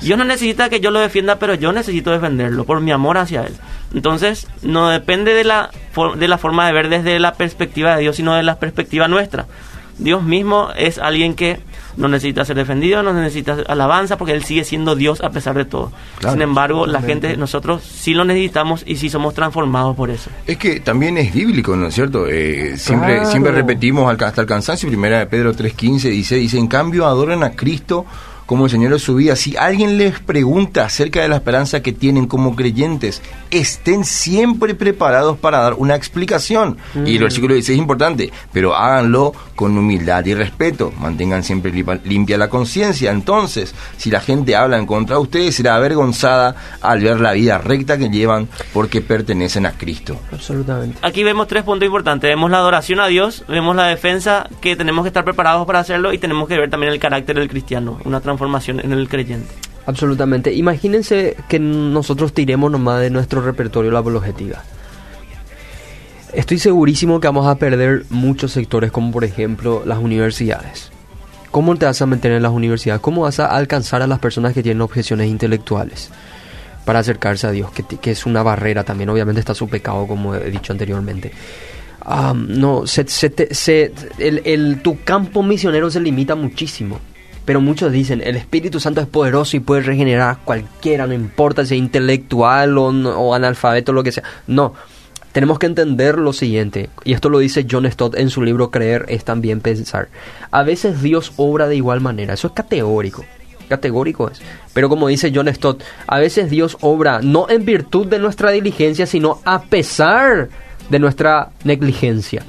Dios 0.00 0.18
no 0.18 0.24
necesita 0.24 0.68
que 0.68 0.80
yo 0.80 0.90
lo 0.90 1.00
defienda, 1.00 1.38
pero 1.38 1.54
yo 1.54 1.72
necesito 1.72 2.10
defenderlo 2.10 2.64
por 2.64 2.80
mi 2.80 2.92
amor 2.92 3.18
hacia 3.18 3.42
Él. 3.42 3.54
Entonces, 3.94 4.46
no 4.62 4.88
depende 4.88 5.34
de 5.34 5.44
la, 5.44 5.70
de 6.16 6.28
la 6.28 6.38
forma 6.38 6.66
de 6.66 6.72
ver 6.72 6.88
desde 6.88 7.18
la 7.18 7.34
perspectiva 7.34 7.96
de 7.96 8.02
Dios, 8.02 8.16
sino 8.16 8.34
de 8.34 8.42
la 8.42 8.58
perspectiva 8.58 9.08
nuestra. 9.08 9.46
Dios 9.98 10.22
mismo 10.22 10.70
es 10.76 10.98
alguien 10.98 11.34
que 11.34 11.60
no 11.96 12.08
necesita 12.08 12.44
ser 12.44 12.56
defendido, 12.56 13.02
no 13.02 13.12
necesita 13.12 13.58
alabanza, 13.66 14.16
porque 14.16 14.32
Él 14.32 14.44
sigue 14.44 14.64
siendo 14.64 14.96
Dios 14.96 15.20
a 15.20 15.30
pesar 15.30 15.56
de 15.56 15.64
todo. 15.66 15.92
Sin 16.20 16.40
embargo, 16.40 16.86
la 16.86 17.02
gente, 17.02 17.36
nosotros 17.36 17.82
sí 17.82 18.14
lo 18.14 18.24
necesitamos 18.24 18.82
y 18.86 18.96
sí 18.96 19.10
somos 19.10 19.34
transformados 19.34 19.96
por 19.96 20.08
eso. 20.10 20.30
Es 20.46 20.56
que 20.56 20.80
también 20.80 21.18
es 21.18 21.32
bíblico, 21.34 21.76
¿no 21.76 21.88
es 21.88 21.94
cierto? 21.94 22.26
Eh, 22.26 22.76
siempre, 22.76 23.26
siempre 23.26 23.52
repetimos 23.52 24.10
hasta 24.10 24.40
el 24.40 24.46
cansancio, 24.46 24.88
primera 24.88 25.18
de 25.18 25.26
Pedro 25.26 25.52
3.15 25.52 26.10
dice, 26.10 26.36
dice, 26.36 26.58
en 26.58 26.68
cambio 26.68 27.06
adoren 27.06 27.42
a 27.42 27.50
Cristo 27.50 28.06
como 28.50 28.64
el 28.64 28.70
Señor 28.72 28.92
de 28.92 28.98
su 28.98 29.14
vida. 29.14 29.36
Si 29.36 29.56
alguien 29.56 29.96
les 29.96 30.18
pregunta 30.18 30.84
acerca 30.84 31.22
de 31.22 31.28
la 31.28 31.36
esperanza 31.36 31.82
que 31.82 31.92
tienen 31.92 32.26
como 32.26 32.56
creyentes, 32.56 33.22
estén 33.52 34.04
siempre 34.04 34.74
preparados 34.74 35.38
para 35.38 35.60
dar 35.60 35.74
una 35.74 35.94
explicación. 35.94 36.76
Y 37.06 37.14
el 37.14 37.22
versículo 37.22 37.54
dice 37.54 37.74
es 37.74 37.78
importante, 37.78 38.32
pero 38.52 38.74
háganlo 38.74 39.32
con 39.54 39.78
humildad 39.78 40.26
y 40.26 40.34
respeto. 40.34 40.92
Mantengan 40.98 41.44
siempre 41.44 41.72
limpia 42.02 42.36
la 42.38 42.48
conciencia. 42.48 43.12
Entonces, 43.12 43.72
si 43.96 44.10
la 44.10 44.18
gente 44.18 44.56
habla 44.56 44.78
en 44.78 44.86
contra 44.86 45.14
de 45.14 45.22
ustedes, 45.22 45.54
será 45.54 45.76
avergonzada 45.76 46.56
al 46.80 47.02
ver 47.02 47.20
la 47.20 47.34
vida 47.34 47.58
recta 47.58 47.98
que 47.98 48.08
llevan 48.08 48.48
porque 48.72 49.00
pertenecen 49.00 49.64
a 49.64 49.78
Cristo. 49.78 50.18
Absolutamente. 50.32 50.98
Aquí 51.02 51.22
vemos 51.22 51.46
tres 51.46 51.62
puntos 51.62 51.86
importantes. 51.86 52.28
Vemos 52.28 52.50
la 52.50 52.58
adoración 52.58 52.98
a 52.98 53.06
Dios, 53.06 53.44
vemos 53.46 53.76
la 53.76 53.86
defensa, 53.86 54.48
que 54.60 54.74
tenemos 54.74 55.04
que 55.04 55.08
estar 55.10 55.22
preparados 55.22 55.64
para 55.68 55.78
hacerlo 55.78 56.12
y 56.12 56.18
tenemos 56.18 56.48
que 56.48 56.58
ver 56.58 56.68
también 56.68 56.92
el 56.92 56.98
carácter 56.98 57.36
del 57.36 57.48
cristiano, 57.48 58.00
una 58.04 58.20
transformación 58.20 58.39
formación 58.40 58.80
en 58.80 58.92
el 58.92 59.08
creyente. 59.08 59.52
Absolutamente. 59.86 60.52
Imagínense 60.54 61.36
que 61.48 61.58
nosotros 61.58 62.32
tiremos 62.32 62.70
nomás 62.70 63.00
de 63.00 63.10
nuestro 63.10 63.42
repertorio 63.42 63.90
la 63.90 63.98
apologética. 64.00 64.64
Estoy 66.32 66.58
segurísimo 66.58 67.20
que 67.20 67.28
vamos 67.28 67.46
a 67.46 67.56
perder 67.56 68.04
muchos 68.08 68.52
sectores, 68.52 68.90
como 68.90 69.12
por 69.12 69.24
ejemplo 69.24 69.82
las 69.84 69.98
universidades. 69.98 70.90
¿Cómo 71.50 71.76
te 71.76 71.84
vas 71.84 72.00
a 72.00 72.06
meter 72.06 72.32
en 72.32 72.42
las 72.42 72.52
universidades? 72.52 73.02
¿Cómo 73.02 73.22
vas 73.22 73.40
a 73.40 73.46
alcanzar 73.46 74.00
a 74.00 74.06
las 74.06 74.20
personas 74.20 74.54
que 74.54 74.62
tienen 74.62 74.80
objeciones 74.80 75.28
intelectuales 75.28 76.10
para 76.84 77.00
acercarse 77.00 77.46
a 77.46 77.50
Dios? 77.50 77.70
Que, 77.72 78.10
es 78.10 78.24
una 78.24 78.42
barrera 78.42 78.84
también, 78.84 79.10
obviamente 79.10 79.40
está 79.40 79.54
su 79.54 79.68
pecado, 79.68 80.06
como 80.06 80.34
he 80.34 80.50
dicho 80.50 80.72
anteriormente. 80.72 81.32
no, 82.06 82.84
el, 84.18 84.80
tu 84.82 85.02
campo 85.02 85.42
misionero 85.42 85.90
se 85.90 86.00
limita 86.00 86.36
muchísimo. 86.36 87.00
Pero 87.44 87.60
muchos 87.60 87.90
dicen, 87.92 88.22
el 88.24 88.36
Espíritu 88.36 88.80
Santo 88.80 89.00
es 89.00 89.06
poderoso 89.06 89.56
y 89.56 89.60
puede 89.60 89.82
regenerar 89.82 90.30
a 90.30 90.36
cualquiera, 90.36 91.06
no 91.06 91.14
importa 91.14 91.64
si 91.64 91.74
es 91.74 91.78
intelectual 91.78 92.78
o, 92.78 92.86
o 92.86 93.34
analfabeto 93.34 93.92
lo 93.92 94.02
que 94.02 94.12
sea. 94.12 94.24
No, 94.46 94.74
tenemos 95.32 95.58
que 95.58 95.66
entender 95.66 96.18
lo 96.18 96.32
siguiente, 96.32 96.90
y 97.04 97.12
esto 97.12 97.28
lo 97.28 97.38
dice 97.38 97.66
John 97.70 97.90
Stott 97.90 98.16
en 98.16 98.30
su 98.30 98.42
libro 98.42 98.70
Creer 98.70 99.04
es 99.08 99.24
también 99.24 99.60
pensar. 99.60 100.08
A 100.50 100.62
veces 100.64 101.02
Dios 101.02 101.32
obra 101.36 101.68
de 101.68 101.76
igual 101.76 102.00
manera, 102.00 102.34
eso 102.34 102.48
es 102.48 102.52
categórico, 102.52 103.24
categórico 103.68 104.28
es. 104.28 104.40
Pero 104.72 104.88
como 104.88 105.06
dice 105.06 105.30
John 105.32 105.52
Stott, 105.54 105.82
a 106.06 106.18
veces 106.18 106.50
Dios 106.50 106.76
obra 106.80 107.20
no 107.22 107.48
en 107.48 107.64
virtud 107.64 108.08
de 108.08 108.18
nuestra 108.18 108.50
diligencia, 108.50 109.06
sino 109.06 109.40
a 109.44 109.62
pesar 109.62 110.48
de 110.48 110.50
nuestra 110.98 111.50
negligencia. 111.64 112.42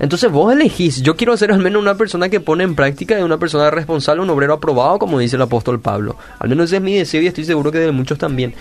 Entonces 0.00 0.30
vos 0.30 0.52
elegís, 0.52 1.02
yo 1.02 1.16
quiero 1.16 1.36
ser 1.36 1.52
al 1.52 1.60
menos 1.60 1.82
una 1.82 1.96
persona 1.96 2.28
que 2.28 2.40
pone 2.40 2.64
en 2.64 2.74
práctica 2.74 3.16
de 3.16 3.24
una 3.24 3.38
persona 3.38 3.70
responsable, 3.70 4.22
un 4.22 4.30
obrero 4.30 4.54
aprobado, 4.54 4.98
como 4.98 5.18
dice 5.18 5.36
el 5.36 5.42
apóstol 5.42 5.80
Pablo. 5.80 6.16
Al 6.38 6.48
menos 6.48 6.66
ese 6.66 6.76
es 6.76 6.82
mi 6.82 6.94
deseo 6.94 7.22
y 7.22 7.26
estoy 7.26 7.44
seguro 7.44 7.72
que 7.72 7.78
de 7.78 7.92
muchos 7.92 8.18
también. 8.18 8.54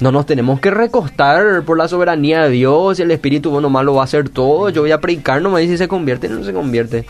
No 0.00 0.10
nos 0.10 0.26
tenemos 0.26 0.60
que 0.60 0.70
recostar 0.70 1.62
por 1.62 1.78
la 1.78 1.86
soberanía 1.86 2.42
de 2.42 2.50
Dios, 2.50 2.98
y 2.98 3.02
el 3.02 3.10
Espíritu 3.12 3.50
bueno 3.50 3.70
malo 3.70 3.94
va 3.94 4.02
a 4.02 4.04
hacer 4.04 4.28
todo, 4.28 4.68
yo 4.68 4.82
voy 4.82 4.90
a 4.90 5.00
predicar 5.00 5.40
nomás 5.40 5.62
y 5.62 5.68
si 5.68 5.78
se 5.78 5.86
convierte, 5.86 6.28
no 6.28 6.44
se 6.44 6.52
convierte. 6.52 7.06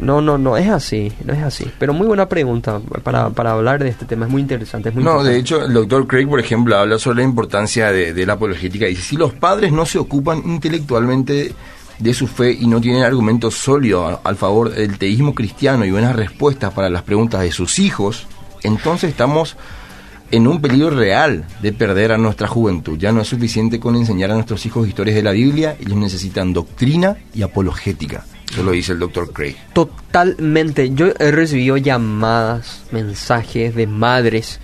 No, 0.00 0.20
no, 0.20 0.38
no, 0.38 0.56
es 0.56 0.68
así, 0.68 1.12
no 1.24 1.32
es 1.32 1.42
así. 1.42 1.70
Pero 1.78 1.92
muy 1.92 2.06
buena 2.06 2.28
pregunta 2.28 2.80
para, 3.02 3.30
para 3.30 3.52
hablar 3.52 3.82
de 3.82 3.90
este 3.90 4.06
tema, 4.06 4.26
es 4.26 4.32
muy 4.32 4.42
interesante. 4.42 4.90
no, 4.92 5.22
de 5.22 5.38
hecho, 5.38 5.64
el 5.64 5.74
doctor 5.74 6.06
Craig, 6.06 6.26
por 6.26 6.40
ejemplo, 6.40 6.76
habla 6.76 6.98
sobre 6.98 7.18
la 7.18 7.24
importancia 7.24 7.92
de, 7.92 8.14
de 8.14 8.26
la 8.26 8.32
apologética. 8.34 8.86
Dice, 8.86 9.02
si 9.02 9.16
los 9.16 9.32
padres 9.32 9.72
no 9.72 9.84
se 9.84 9.98
ocupan 9.98 10.42
intelectualmente 10.44 11.54
de 11.98 12.14
su 12.14 12.26
fe 12.26 12.56
y 12.58 12.66
no 12.66 12.80
tienen 12.80 13.02
argumentos 13.02 13.54
sólidos 13.54 14.18
al 14.24 14.36
favor 14.36 14.70
del 14.70 14.96
teísmo 14.98 15.34
cristiano 15.34 15.84
y 15.84 15.90
buenas 15.90 16.16
respuestas 16.16 16.72
para 16.72 16.88
las 16.88 17.02
preguntas 17.02 17.42
de 17.42 17.52
sus 17.52 17.78
hijos, 17.78 18.26
entonces 18.62 19.10
estamos 19.10 19.56
en 20.30 20.46
un 20.46 20.60
peligro 20.60 20.90
real 20.90 21.44
de 21.60 21.72
perder 21.72 22.12
a 22.12 22.18
nuestra 22.18 22.48
juventud. 22.48 22.98
Ya 22.98 23.12
no 23.12 23.20
es 23.20 23.28
suficiente 23.28 23.80
con 23.80 23.96
enseñar 23.96 24.30
a 24.30 24.34
nuestros 24.34 24.64
hijos 24.64 24.88
historias 24.88 25.16
de 25.16 25.22
la 25.22 25.32
Biblia, 25.32 25.76
ellos 25.80 25.96
necesitan 25.96 26.52
doctrina 26.52 27.16
y 27.34 27.42
apologética. 27.42 28.24
Eso 28.50 28.62
lo 28.62 28.72
dice 28.72 28.92
el 28.92 28.98
doctor 28.98 29.32
Craig. 29.32 29.56
Totalmente. 29.72 30.90
Yo 30.92 31.08
he 31.18 31.30
recibido 31.30 31.76
llamadas, 31.76 32.82
mensajes 32.90 33.74
de 33.74 33.86
madres 33.86 34.60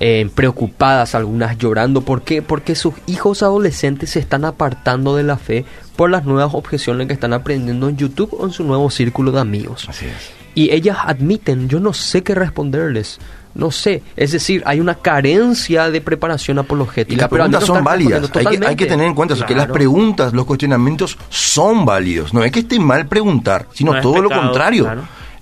eh, 0.00 0.28
preocupadas, 0.34 1.14
algunas 1.14 1.56
llorando. 1.58 2.02
¿Por 2.02 2.22
qué? 2.22 2.42
Porque 2.42 2.74
sus 2.74 2.94
hijos 3.06 3.42
adolescentes 3.42 4.10
se 4.10 4.18
están 4.18 4.44
apartando 4.44 5.16
de 5.16 5.22
la 5.22 5.36
fe 5.36 5.64
por 5.96 6.10
las 6.10 6.24
nuevas 6.24 6.54
objeciones 6.54 7.06
que 7.06 7.14
están 7.14 7.32
aprendiendo 7.32 7.88
en 7.88 7.96
YouTube 7.96 8.34
o 8.38 8.46
en 8.46 8.52
su 8.52 8.64
nuevo 8.64 8.90
círculo 8.90 9.32
de 9.32 9.40
amigos. 9.40 9.86
Así 9.88 10.06
es. 10.06 10.39
Y 10.54 10.72
ellas 10.72 10.98
admiten, 11.04 11.68
yo 11.68 11.80
no 11.80 11.92
sé 11.92 12.22
qué 12.22 12.34
responderles. 12.34 13.18
No 13.52 13.72
sé, 13.72 14.02
es 14.16 14.30
decir, 14.30 14.62
hay 14.64 14.78
una 14.78 14.94
carencia 14.94 15.90
de 15.90 16.00
preparación 16.00 16.60
apologética. 16.60 17.14
Y 17.14 17.16
las 17.16 17.28
preguntas 17.28 17.64
son 17.64 17.82
válidas. 17.82 18.30
Hay 18.36 18.76
que, 18.76 18.86
tener 18.86 19.06
en 19.06 19.14
cuenta 19.14 19.34
que 19.44 19.54
las 19.54 19.66
preguntas, 19.66 20.32
los 20.32 20.44
cuestionamientos 20.44 21.18
son 21.28 21.84
válidos. 21.84 22.32
No 22.32 22.44
es 22.44 22.52
que 22.52 22.60
esté 22.60 22.78
mal 22.78 23.06
preguntar, 23.06 23.66
sino 23.72 24.00
todo 24.00 24.22
lo 24.22 24.30
contrario. 24.30 24.88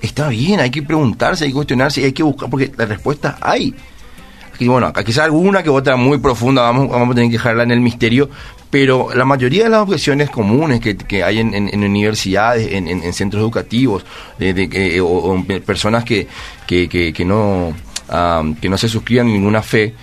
Está 0.01 0.29
bien, 0.29 0.61
hay 0.61 0.71
que 0.71 0.83
preguntarse, 0.83 1.45
hay 1.45 1.51
que 1.51 1.55
cuestionarse, 1.55 2.05
hay 2.05 2.13
que 2.13 2.23
buscar, 2.23 2.49
porque 2.49 2.73
la 2.77 2.87
respuesta 2.87 3.37
hay. 3.41 3.75
Y 4.61 4.69
bueno, 4.69 4.93
quizá 4.93 5.25
alguna 5.25 5.63
que 5.63 5.71
otra 5.71 5.97
muy 5.97 6.19
profunda, 6.19 6.63
vamos, 6.63 6.89
vamos 6.89 7.11
a 7.11 7.15
tener 7.15 7.31
que 7.31 7.37
dejarla 7.37 7.65
en 7.65 7.73
el 7.73 7.81
misterio, 7.81 8.31
pero 8.71 9.09
la 9.15 9.25
mayoría 9.25 9.65
de 9.65 9.71
las 9.71 9.81
objeciones 9.81 10.29
comunes 10.31 10.81
que, 10.81 10.97
que 10.97 11.25
hay 11.25 11.39
en, 11.39 11.55
en- 11.55 11.83
universidades, 11.85 12.73
en, 12.73 12.87
en- 12.89 13.03
en 13.03 13.13
centros 13.13 13.41
educativos, 13.41 14.05
de, 14.39 14.53
de- 14.53 15.01
o, 15.01 15.43
personas 15.65 16.05
que, 16.05 16.27
que, 16.67 16.89
que- 16.89 17.25
no, 17.25 17.73
ah, 18.11 18.43
que 18.61 18.69
no 18.69 18.77
se 18.77 18.89
suscriban 18.89 19.27
a 19.29 19.31
ninguna 19.31 19.63
fe, 19.63 19.95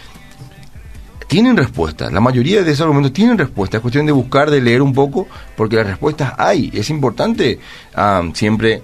tienen 1.28 1.58
respuesta. 1.58 2.10
La 2.12 2.20
mayoría 2.22 2.62
de 2.64 2.72
esos 2.72 2.82
argumentos 2.82 3.14
tienen 3.14 3.38
respuesta. 3.38 3.78
Es 3.78 3.82
cuestión 3.82 4.06
de 4.06 4.12
buscar, 4.12 4.50
de 4.52 4.62
leer 4.62 4.82
un 4.82 4.94
poco, 4.94 5.28
porque 5.58 5.76
las 5.76 5.88
respuestas 5.88 6.34
hay. 6.38 6.70
Es 6.74 6.90
importante 6.90 7.60
ah, 7.96 8.24
siempre 8.34 8.82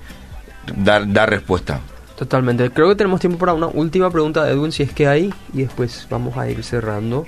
dar, 0.75 1.11
dar 1.11 1.29
respuesta. 1.29 1.79
Totalmente. 2.17 2.69
Creo 2.71 2.89
que 2.89 2.95
tenemos 2.95 3.19
tiempo 3.19 3.38
para 3.39 3.53
una 3.53 3.67
última 3.67 4.09
pregunta 4.11 4.43
de 4.43 4.53
Edwin, 4.53 4.71
si 4.71 4.84
es 4.84 4.91
que 4.91 5.07
hay, 5.07 5.34
y 5.53 5.61
después 5.63 6.05
vamos 6.09 6.38
a 6.38 6.47
ir 6.49 6.63
cerrando. 6.63 7.25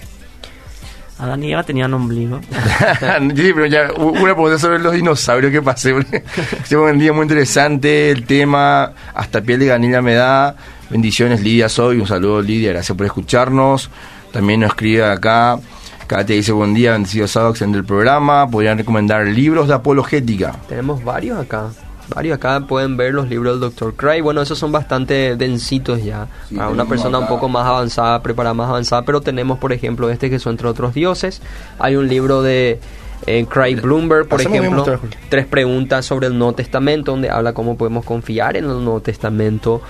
Adán 1.23 1.41
y 1.41 1.53
Eva 1.53 1.63
tenían 1.63 1.93
ombligo. 1.93 2.41
sí, 3.35 3.51
pero 3.53 3.65
ya 3.65 3.93
una 3.93 4.33
pregunta 4.33 4.59
sobre 4.59 4.79
los 4.79 4.91
dinosaurios 4.91 5.53
que 5.53 5.61
pasé. 5.61 5.95
Se 6.65 6.75
un 6.75 6.99
día 6.99 7.13
muy 7.13 7.23
interesante, 7.23 8.11
el 8.11 8.25
tema, 8.25 8.91
hasta 9.13 9.39
piel 9.41 9.61
de 9.61 9.67
ganilla 9.67 10.01
me 10.01 10.15
da. 10.15 10.53
Bendiciones, 10.89 11.41
Lidia, 11.41 11.69
soy. 11.69 11.99
Un 11.99 12.07
saludo, 12.07 12.41
Lidia, 12.41 12.73
gracias 12.73 12.97
por 12.97 13.05
escucharnos. 13.05 13.89
También 14.33 14.59
nos 14.59 14.71
escribe 14.71 15.05
acá. 15.05 15.59
Kate 16.07 16.33
dice 16.33 16.51
buen 16.51 16.73
día, 16.73 16.91
bendecido 16.91 17.25
sábado, 17.25 17.51
excelente 17.51 17.77
el 17.77 17.85
programa. 17.85 18.45
Podrían 18.49 18.77
recomendar 18.77 19.25
libros 19.25 19.69
de 19.69 19.75
apologética. 19.75 20.53
Tenemos 20.67 21.01
varios 21.05 21.39
acá. 21.39 21.69
Varios 22.15 22.35
acá 22.37 22.59
pueden 22.67 22.95
ver 22.97 23.13
los 23.13 23.27
libros 23.27 23.59
del 23.59 23.69
Dr. 23.71 23.95
Cray. 23.95 24.21
Bueno, 24.21 24.41
esos 24.41 24.57
son 24.59 24.71
bastante 24.71 25.35
densitos 25.35 26.03
ya. 26.03 26.27
Sí, 26.49 26.55
para 26.55 26.69
una 26.69 26.85
persona 26.85 27.17
un 27.19 27.27
poco 27.27 27.49
más 27.49 27.65
avanzada, 27.65 28.21
preparada 28.21 28.53
más 28.53 28.69
avanzada. 28.69 29.03
Pero 29.03 29.21
tenemos, 29.21 29.57
por 29.59 29.73
ejemplo, 29.73 30.09
este 30.09 30.29
que 30.29 30.39
son 30.39 30.53
entre 30.53 30.67
otros 30.67 30.93
dioses. 30.93 31.41
Hay 31.79 31.95
un 31.95 32.07
libro 32.07 32.41
de 32.43 32.79
eh, 33.25 33.45
Craig 33.49 33.81
Bloomberg, 33.81 34.27
por 34.27 34.41
ejemplo. 34.41 34.71
mostrar. 34.71 34.99
Tres 35.29 35.47
preguntas 35.47 36.05
sobre 36.05 36.27
el 36.27 36.37
Nuevo 36.37 36.53
Testamento, 36.53 37.11
donde 37.11 37.29
habla 37.29 37.53
cómo 37.53 37.77
podemos 37.77 38.05
confiar 38.05 38.57
en 38.57 38.65
el 38.65 38.71
Nuevo 38.83 38.99
Testamento. 39.01 39.81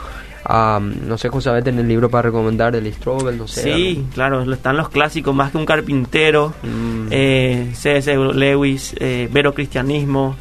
Am, 0.46 1.08
no 1.08 1.18
sé, 1.18 1.30
José, 1.30 1.50
en 1.58 1.80
el 1.80 1.88
libro 1.88 2.10
para 2.10 2.24
recomendar 2.24 2.74
de 2.74 2.92
Strobel, 2.92 3.38
no 3.38 3.48
sé. 3.48 3.64
Sí, 3.64 4.06
claro, 4.14 4.44
están 4.52 4.76
los 4.76 4.90
clásicos, 4.90 5.34
más 5.34 5.52
que 5.52 5.58
un 5.58 5.66
carpintero, 5.66 6.54
Mm. 6.64 7.08
eh, 7.12 7.72
C.S. 7.74 8.14
Lewis, 8.16 8.94
eh, 9.00 9.30
Vero 9.32 9.54
Cristianismo. 9.54 10.36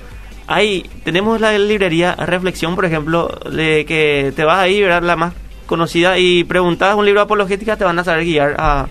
Ahí 0.54 0.84
tenemos 1.04 1.40
la 1.40 1.56
librería 1.58 2.14
Reflexión, 2.14 2.74
por 2.74 2.84
ejemplo, 2.84 3.28
de 3.50 3.84
que 3.86 4.32
te 4.36 4.44
vas 4.44 4.58
ahí, 4.58 4.80
¿verdad? 4.80 5.02
La 5.02 5.16
más 5.16 5.32
conocida, 5.66 6.18
y 6.18 6.44
preguntas 6.44 6.94
un 6.94 7.04
libro 7.06 7.20
de 7.20 7.24
apologética, 7.24 7.76
te 7.76 7.84
van 7.84 7.98
a 7.98 8.04
saber 8.04 8.24
guiar 8.24 8.54
a, 8.58 8.86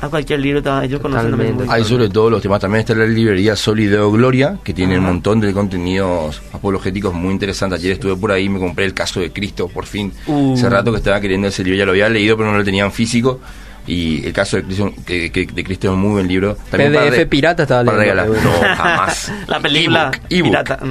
a 0.00 0.08
cualquier 0.10 0.40
libro. 0.40 0.62
te 0.62 0.68
van- 0.68 0.84
Ellos 0.84 1.00
conocen 1.00 1.30
también 1.30 1.52
Totalmente. 1.52 1.64
muy 1.76 1.82
Hay 1.82 1.88
sobre 1.88 2.08
todo 2.10 2.28
los 2.30 2.42
temas. 2.42 2.60
También 2.60 2.80
está 2.80 2.94
la 2.94 3.06
librería 3.06 3.56
Solideo 3.56 4.10
Gloria, 4.12 4.58
que 4.62 4.74
tiene 4.74 4.98
un 4.98 5.04
montón 5.04 5.40
de 5.40 5.52
contenidos 5.54 6.42
apologéticos 6.52 7.14
muy 7.14 7.32
interesantes. 7.32 7.78
Ayer 7.80 7.92
estuve 7.92 8.14
por 8.16 8.30
ahí 8.32 8.44
y 8.44 8.48
me 8.50 8.58
compré 8.58 8.84
el 8.84 8.92
caso 8.94 9.20
de 9.20 9.32
Cristo, 9.32 9.68
por 9.68 9.86
fin. 9.86 10.12
Uh. 10.26 10.54
Hace 10.54 10.68
rato 10.68 10.90
que 10.92 10.98
estaba 10.98 11.20
queriendo 11.20 11.48
ese 11.48 11.64
libro, 11.64 11.78
ya 11.78 11.84
lo 11.86 11.92
había 11.92 12.08
leído, 12.10 12.36
pero 12.36 12.52
no 12.52 12.58
lo 12.58 12.64
tenía 12.64 12.84
en 12.84 12.92
físico. 12.92 13.40
Y 13.88 14.24
el 14.26 14.32
caso 14.34 14.56
de 14.58 14.62
Cristo, 14.64 14.92
que, 15.06 15.30
que- 15.32 15.46
de 15.46 15.88
un 15.88 15.98
muy 16.00 16.10
buen 16.12 16.28
libro. 16.28 16.56
para 16.70 16.84
PDF 16.88 17.26
pirata 17.26 17.62
estaba 17.64 17.84
para 17.84 17.98
leyendo. 17.98 18.32
regalar. 18.34 18.44
No, 18.44 18.52
jamás. 18.76 19.32
La 19.48 19.60
película 19.60 20.10
ebook. 20.30 20.48
pirata. 20.50 20.78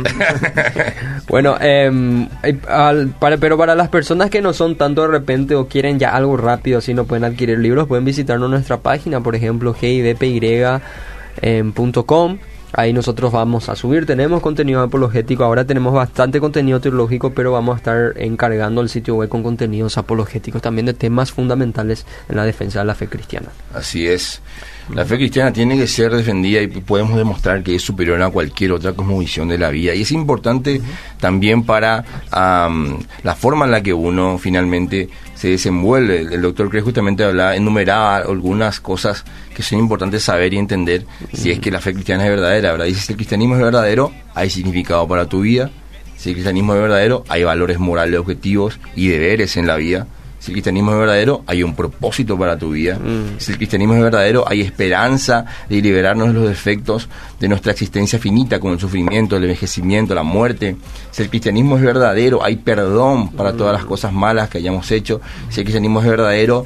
Bueno, 1.27 1.57
em, 1.59 2.27
eh, 2.43 2.57
al- 2.67 3.09
para, 3.19 3.37
pero 3.37 3.57
para 3.57 3.75
las 3.75 3.89
personas 3.89 4.29
que 4.29 4.41
no 4.41 4.53
son 4.53 4.75
tanto 4.77 5.01
de 5.03 5.07
repente 5.09 5.55
o 5.55 5.67
quieren 5.67 5.99
ya 5.99 6.15
algo 6.15 6.37
rápido, 6.37 6.79
así 6.79 6.93
no 6.93 7.03
pueden 7.05 7.23
adquirir 7.25 7.59
libros, 7.59 7.87
pueden 7.87 8.05
visitarnos 8.05 8.49
nuestra 8.49 8.77
página, 8.77 9.19
por 9.21 9.35
ejemplo, 9.35 9.73
gidpy.com. 9.73 10.79
Ahí 12.74 12.91
nosotros 12.91 13.32
vamos 13.32 13.70
a 13.70 13.76
subir, 13.76 14.05
tenemos 14.05 14.41
contenido 14.41 14.82
apologético, 14.82 15.43
ahora 15.43 15.65
tenemos 15.65 15.93
bastante 15.93 16.39
contenido 16.39 16.82
teológico, 16.82 17.32
pero 17.32 17.53
vamos 17.53 17.76
a 17.76 17.78
estar 17.78 18.13
encargando 18.18 18.82
el 18.82 18.89
sitio 18.89 19.15
web 19.15 19.30
con 19.30 19.41
contenidos 19.41 19.97
apologéticos 19.97 20.61
también 20.61 20.86
de 20.86 20.93
temas 20.93 21.32
fundamentales 21.32 22.05
en 22.28 22.36
la 22.36 22.43
defensa 22.43 22.80
de 22.80 22.86
la 22.86 22.95
fe 22.95 23.07
cristiana. 23.07 23.47
Así 23.74 24.05
es. 24.05 24.41
La 24.93 25.05
fe 25.05 25.18
cristiana 25.18 25.51
tiene 25.51 25.78
que 25.78 25.88
ser 25.88 26.13
defendida 26.13 26.61
y 26.61 26.68
podemos 26.68 27.18
demostrar 27.18 27.61
que 27.61 27.76
es 27.76 27.82
superior 27.82 28.22
a 28.22 28.30
cualquier 28.30 28.72
otra 28.72 28.93
cosmovisión 28.93 29.49
de 29.49 29.57
la 29.57 29.70
vida. 29.70 29.93
Y 29.93 30.01
es 30.01 30.11
importante 30.11 30.82
también 31.20 31.63
para 31.63 32.05
la 32.32 33.36
forma 33.36 33.65
en 33.65 33.72
la 33.72 33.82
que 33.84 33.93
uno 33.93 34.38
finalmente 34.38 35.09
se 35.38 35.49
desenvuelve. 35.49 36.21
El, 36.21 36.41
doctor 36.41 36.69
Craig 36.69 36.81
justamente 36.81 37.23
hablaba, 37.23 37.55
enumeraba 37.55 38.17
algunas 38.17 38.79
cosas 38.79 39.23
que 39.55 39.61
son 39.61 39.79
importantes 39.79 40.23
saber 40.23 40.53
y 40.53 40.57
entender 40.57 41.05
si 41.31 41.51
es 41.51 41.59
que 41.59 41.69
la 41.69 41.79
fe 41.79 41.93
cristiana 41.93 42.23
es 42.23 42.31
verdadera. 42.31 42.71
¿verdad? 42.71 42.85
Dice, 42.85 43.01
si 43.01 43.13
el 43.13 43.17
cristianismo 43.17 43.55
es 43.55 43.61
verdadero, 43.61 44.11
hay 44.33 44.49
significado 44.49 45.07
para 45.07 45.27
tu 45.27 45.41
vida. 45.41 45.69
Si 46.17 46.29
el 46.29 46.35
cristianismo 46.35 46.73
es 46.73 46.81
verdadero, 46.81 47.23
hay 47.29 47.43
valores 47.43 47.77
morales, 47.77 48.19
objetivos 48.19 48.79
y 48.95 49.09
deberes 49.09 49.55
en 49.57 49.67
la 49.67 49.75
vida. 49.75 50.07
Si 50.39 50.51
el 50.51 50.55
cristianismo 50.55 50.91
es 50.91 50.99
verdadero, 50.99 51.43
hay 51.47 51.63
un 51.63 51.75
propósito 51.75 52.38
para 52.38 52.57
tu 52.57 52.71
vida. 52.71 52.97
Mm. 52.99 53.39
Si 53.39 53.51
el 53.51 53.57
cristianismo 53.57 53.95
es 53.95 54.01
verdadero, 54.01 54.47
hay 54.47 54.61
esperanza 54.61 55.45
de 55.67 55.81
liberarnos 55.81 56.27
de 56.27 56.33
los 56.33 56.47
defectos 56.47 57.09
de 57.39 57.47
nuestra 57.47 57.71
existencia 57.71 58.19
finita, 58.19 58.59
como 58.59 58.73
el 58.73 58.79
sufrimiento, 58.79 59.35
el 59.35 59.43
envejecimiento, 59.43 60.13
la 60.13 60.23
muerte. 60.23 60.75
Si 61.11 61.23
el 61.23 61.29
cristianismo 61.29 61.77
es 61.77 61.83
verdadero, 61.83 62.43
hay 62.43 62.57
perdón 62.57 63.31
para 63.31 63.53
todas 63.53 63.73
las 63.73 63.85
cosas 63.85 64.13
malas 64.13 64.49
que 64.49 64.59
hayamos 64.59 64.89
hecho. 64.91 65.21
Si 65.49 65.61
el 65.61 65.65
cristianismo 65.65 65.99
es 66.01 66.07
verdadero, 66.07 66.65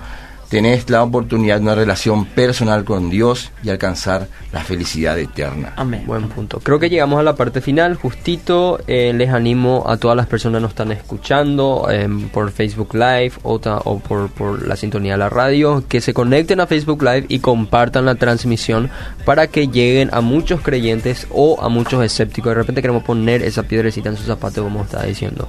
tenés 0.52 0.89
la 0.89 1.02
oportunidad 1.02 1.56
de 1.56 1.62
una 1.64 1.74
relación 1.76 2.26
personal 2.26 2.84
con 2.84 3.10
Dios 3.10 3.52
y 3.64 3.70
alcanzar 3.70 4.28
la 4.52 4.60
felicidad 4.60 5.18
eterna. 5.18 5.74
Amén. 5.78 6.04
Buen 6.06 6.28
punto. 6.28 6.60
Creo 6.60 6.78
que 6.78 6.89
llegamos 6.89 7.20
a 7.20 7.24
la 7.24 7.36
parte 7.36 7.62
final, 7.62 7.95
justito. 7.95 8.80
eh, 8.88 9.14
les 9.16 9.30
animo 9.30 9.86
a 9.88 9.95
todas 9.97 10.18
las 10.18 10.28
personas 10.28 10.60
que 10.60 10.64
nos 10.64 10.72
están 10.72 10.91
escuchando 10.91 11.88
em, 11.89 12.28
por 12.30 12.52
Facebook 12.52 12.93
Live 12.93 13.32
o, 13.43 13.60
ta- 13.60 13.78
o 13.86 13.99
por, 13.99 14.30
por 14.30 14.68
la 14.68 14.76
sintonía 14.76 15.14
de 15.14 15.20
la 15.20 15.30
radio, 15.30 15.84
que 15.88 16.02
se 16.02 16.14
conecten 16.14 16.60
a 16.60 16.68
Facebook 16.68 17.02
Live 17.02 17.26
y 17.30 17.39
compartan 17.39 18.06
la 18.06 18.16
transmisión 18.16 18.89
para 19.26 19.47
que 19.47 19.68
lleguen 19.70 20.10
a 20.14 20.20
muchos 20.22 20.60
creyentes 20.62 21.28
o 21.32 21.62
a 21.62 21.70
muchos 21.70 22.04
escépticos. 22.04 22.49
De 22.52 22.56
repente 22.56 22.82
queremos 22.82 23.04
poner 23.04 23.41
esa 23.41 23.64
piedrecita 23.64 24.10
en 24.10 24.18
su 24.18 24.24
zapato, 24.24 24.64
como 24.64 24.84
está 24.84 25.04
diciendo. 25.04 25.47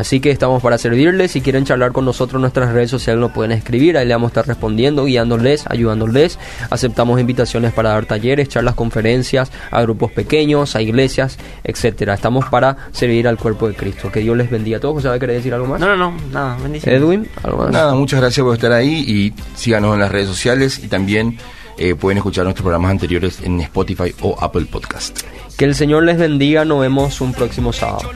Así 0.00 0.18
que 0.18 0.30
estamos 0.30 0.62
para 0.62 0.78
servirles. 0.78 1.32
Si 1.32 1.42
quieren 1.42 1.66
charlar 1.66 1.92
con 1.92 2.06
nosotros 2.06 2.38
en 2.38 2.40
nuestras 2.40 2.72
redes 2.72 2.88
sociales, 2.90 3.20
nos 3.20 3.32
pueden 3.32 3.52
escribir. 3.52 3.98
Ahí 3.98 4.06
le 4.06 4.14
vamos 4.14 4.28
a 4.28 4.30
estar 4.30 4.46
respondiendo, 4.46 5.04
guiándoles, 5.04 5.66
ayudándoles. 5.68 6.38
Aceptamos 6.70 7.20
invitaciones 7.20 7.74
para 7.74 7.90
dar 7.90 8.06
talleres, 8.06 8.48
charlas, 8.48 8.74
conferencias 8.74 9.52
a 9.70 9.82
grupos 9.82 10.10
pequeños, 10.12 10.74
a 10.74 10.80
iglesias, 10.80 11.38
etcétera. 11.64 12.14
Estamos 12.14 12.46
para 12.46 12.78
servir 12.92 13.28
al 13.28 13.36
cuerpo 13.36 13.68
de 13.68 13.74
Cristo. 13.74 14.10
Que 14.10 14.20
Dios 14.20 14.38
les 14.38 14.50
bendiga 14.50 14.78
a 14.78 14.80
todos. 14.80 15.02
¿Sabe 15.02 15.20
querer 15.20 15.36
decir 15.36 15.52
algo 15.52 15.66
más? 15.66 15.78
No, 15.80 15.94
no, 15.94 15.96
no, 15.96 16.16
nada, 16.32 16.56
bendiciones. 16.62 17.02
Edwin, 17.02 17.28
algo 17.42 17.58
más. 17.58 17.70
Nada, 17.70 17.94
muchas 17.94 18.20
gracias 18.20 18.42
por 18.42 18.54
estar 18.54 18.72
ahí 18.72 19.04
y 19.06 19.34
síganos 19.54 19.92
en 19.92 20.00
las 20.00 20.10
redes 20.10 20.28
sociales 20.28 20.80
y 20.82 20.88
también 20.88 21.36
eh, 21.76 21.94
pueden 21.94 22.16
escuchar 22.16 22.44
nuestros 22.44 22.62
programas 22.62 22.90
anteriores 22.90 23.40
en 23.42 23.60
Spotify 23.60 24.14
o 24.22 24.34
Apple 24.40 24.64
Podcast. 24.64 25.20
Que 25.58 25.66
el 25.66 25.74
Señor 25.74 26.04
les 26.04 26.16
bendiga. 26.16 26.64
Nos 26.64 26.80
vemos 26.80 27.20
un 27.20 27.34
próximo 27.34 27.70
sábado. 27.72 28.10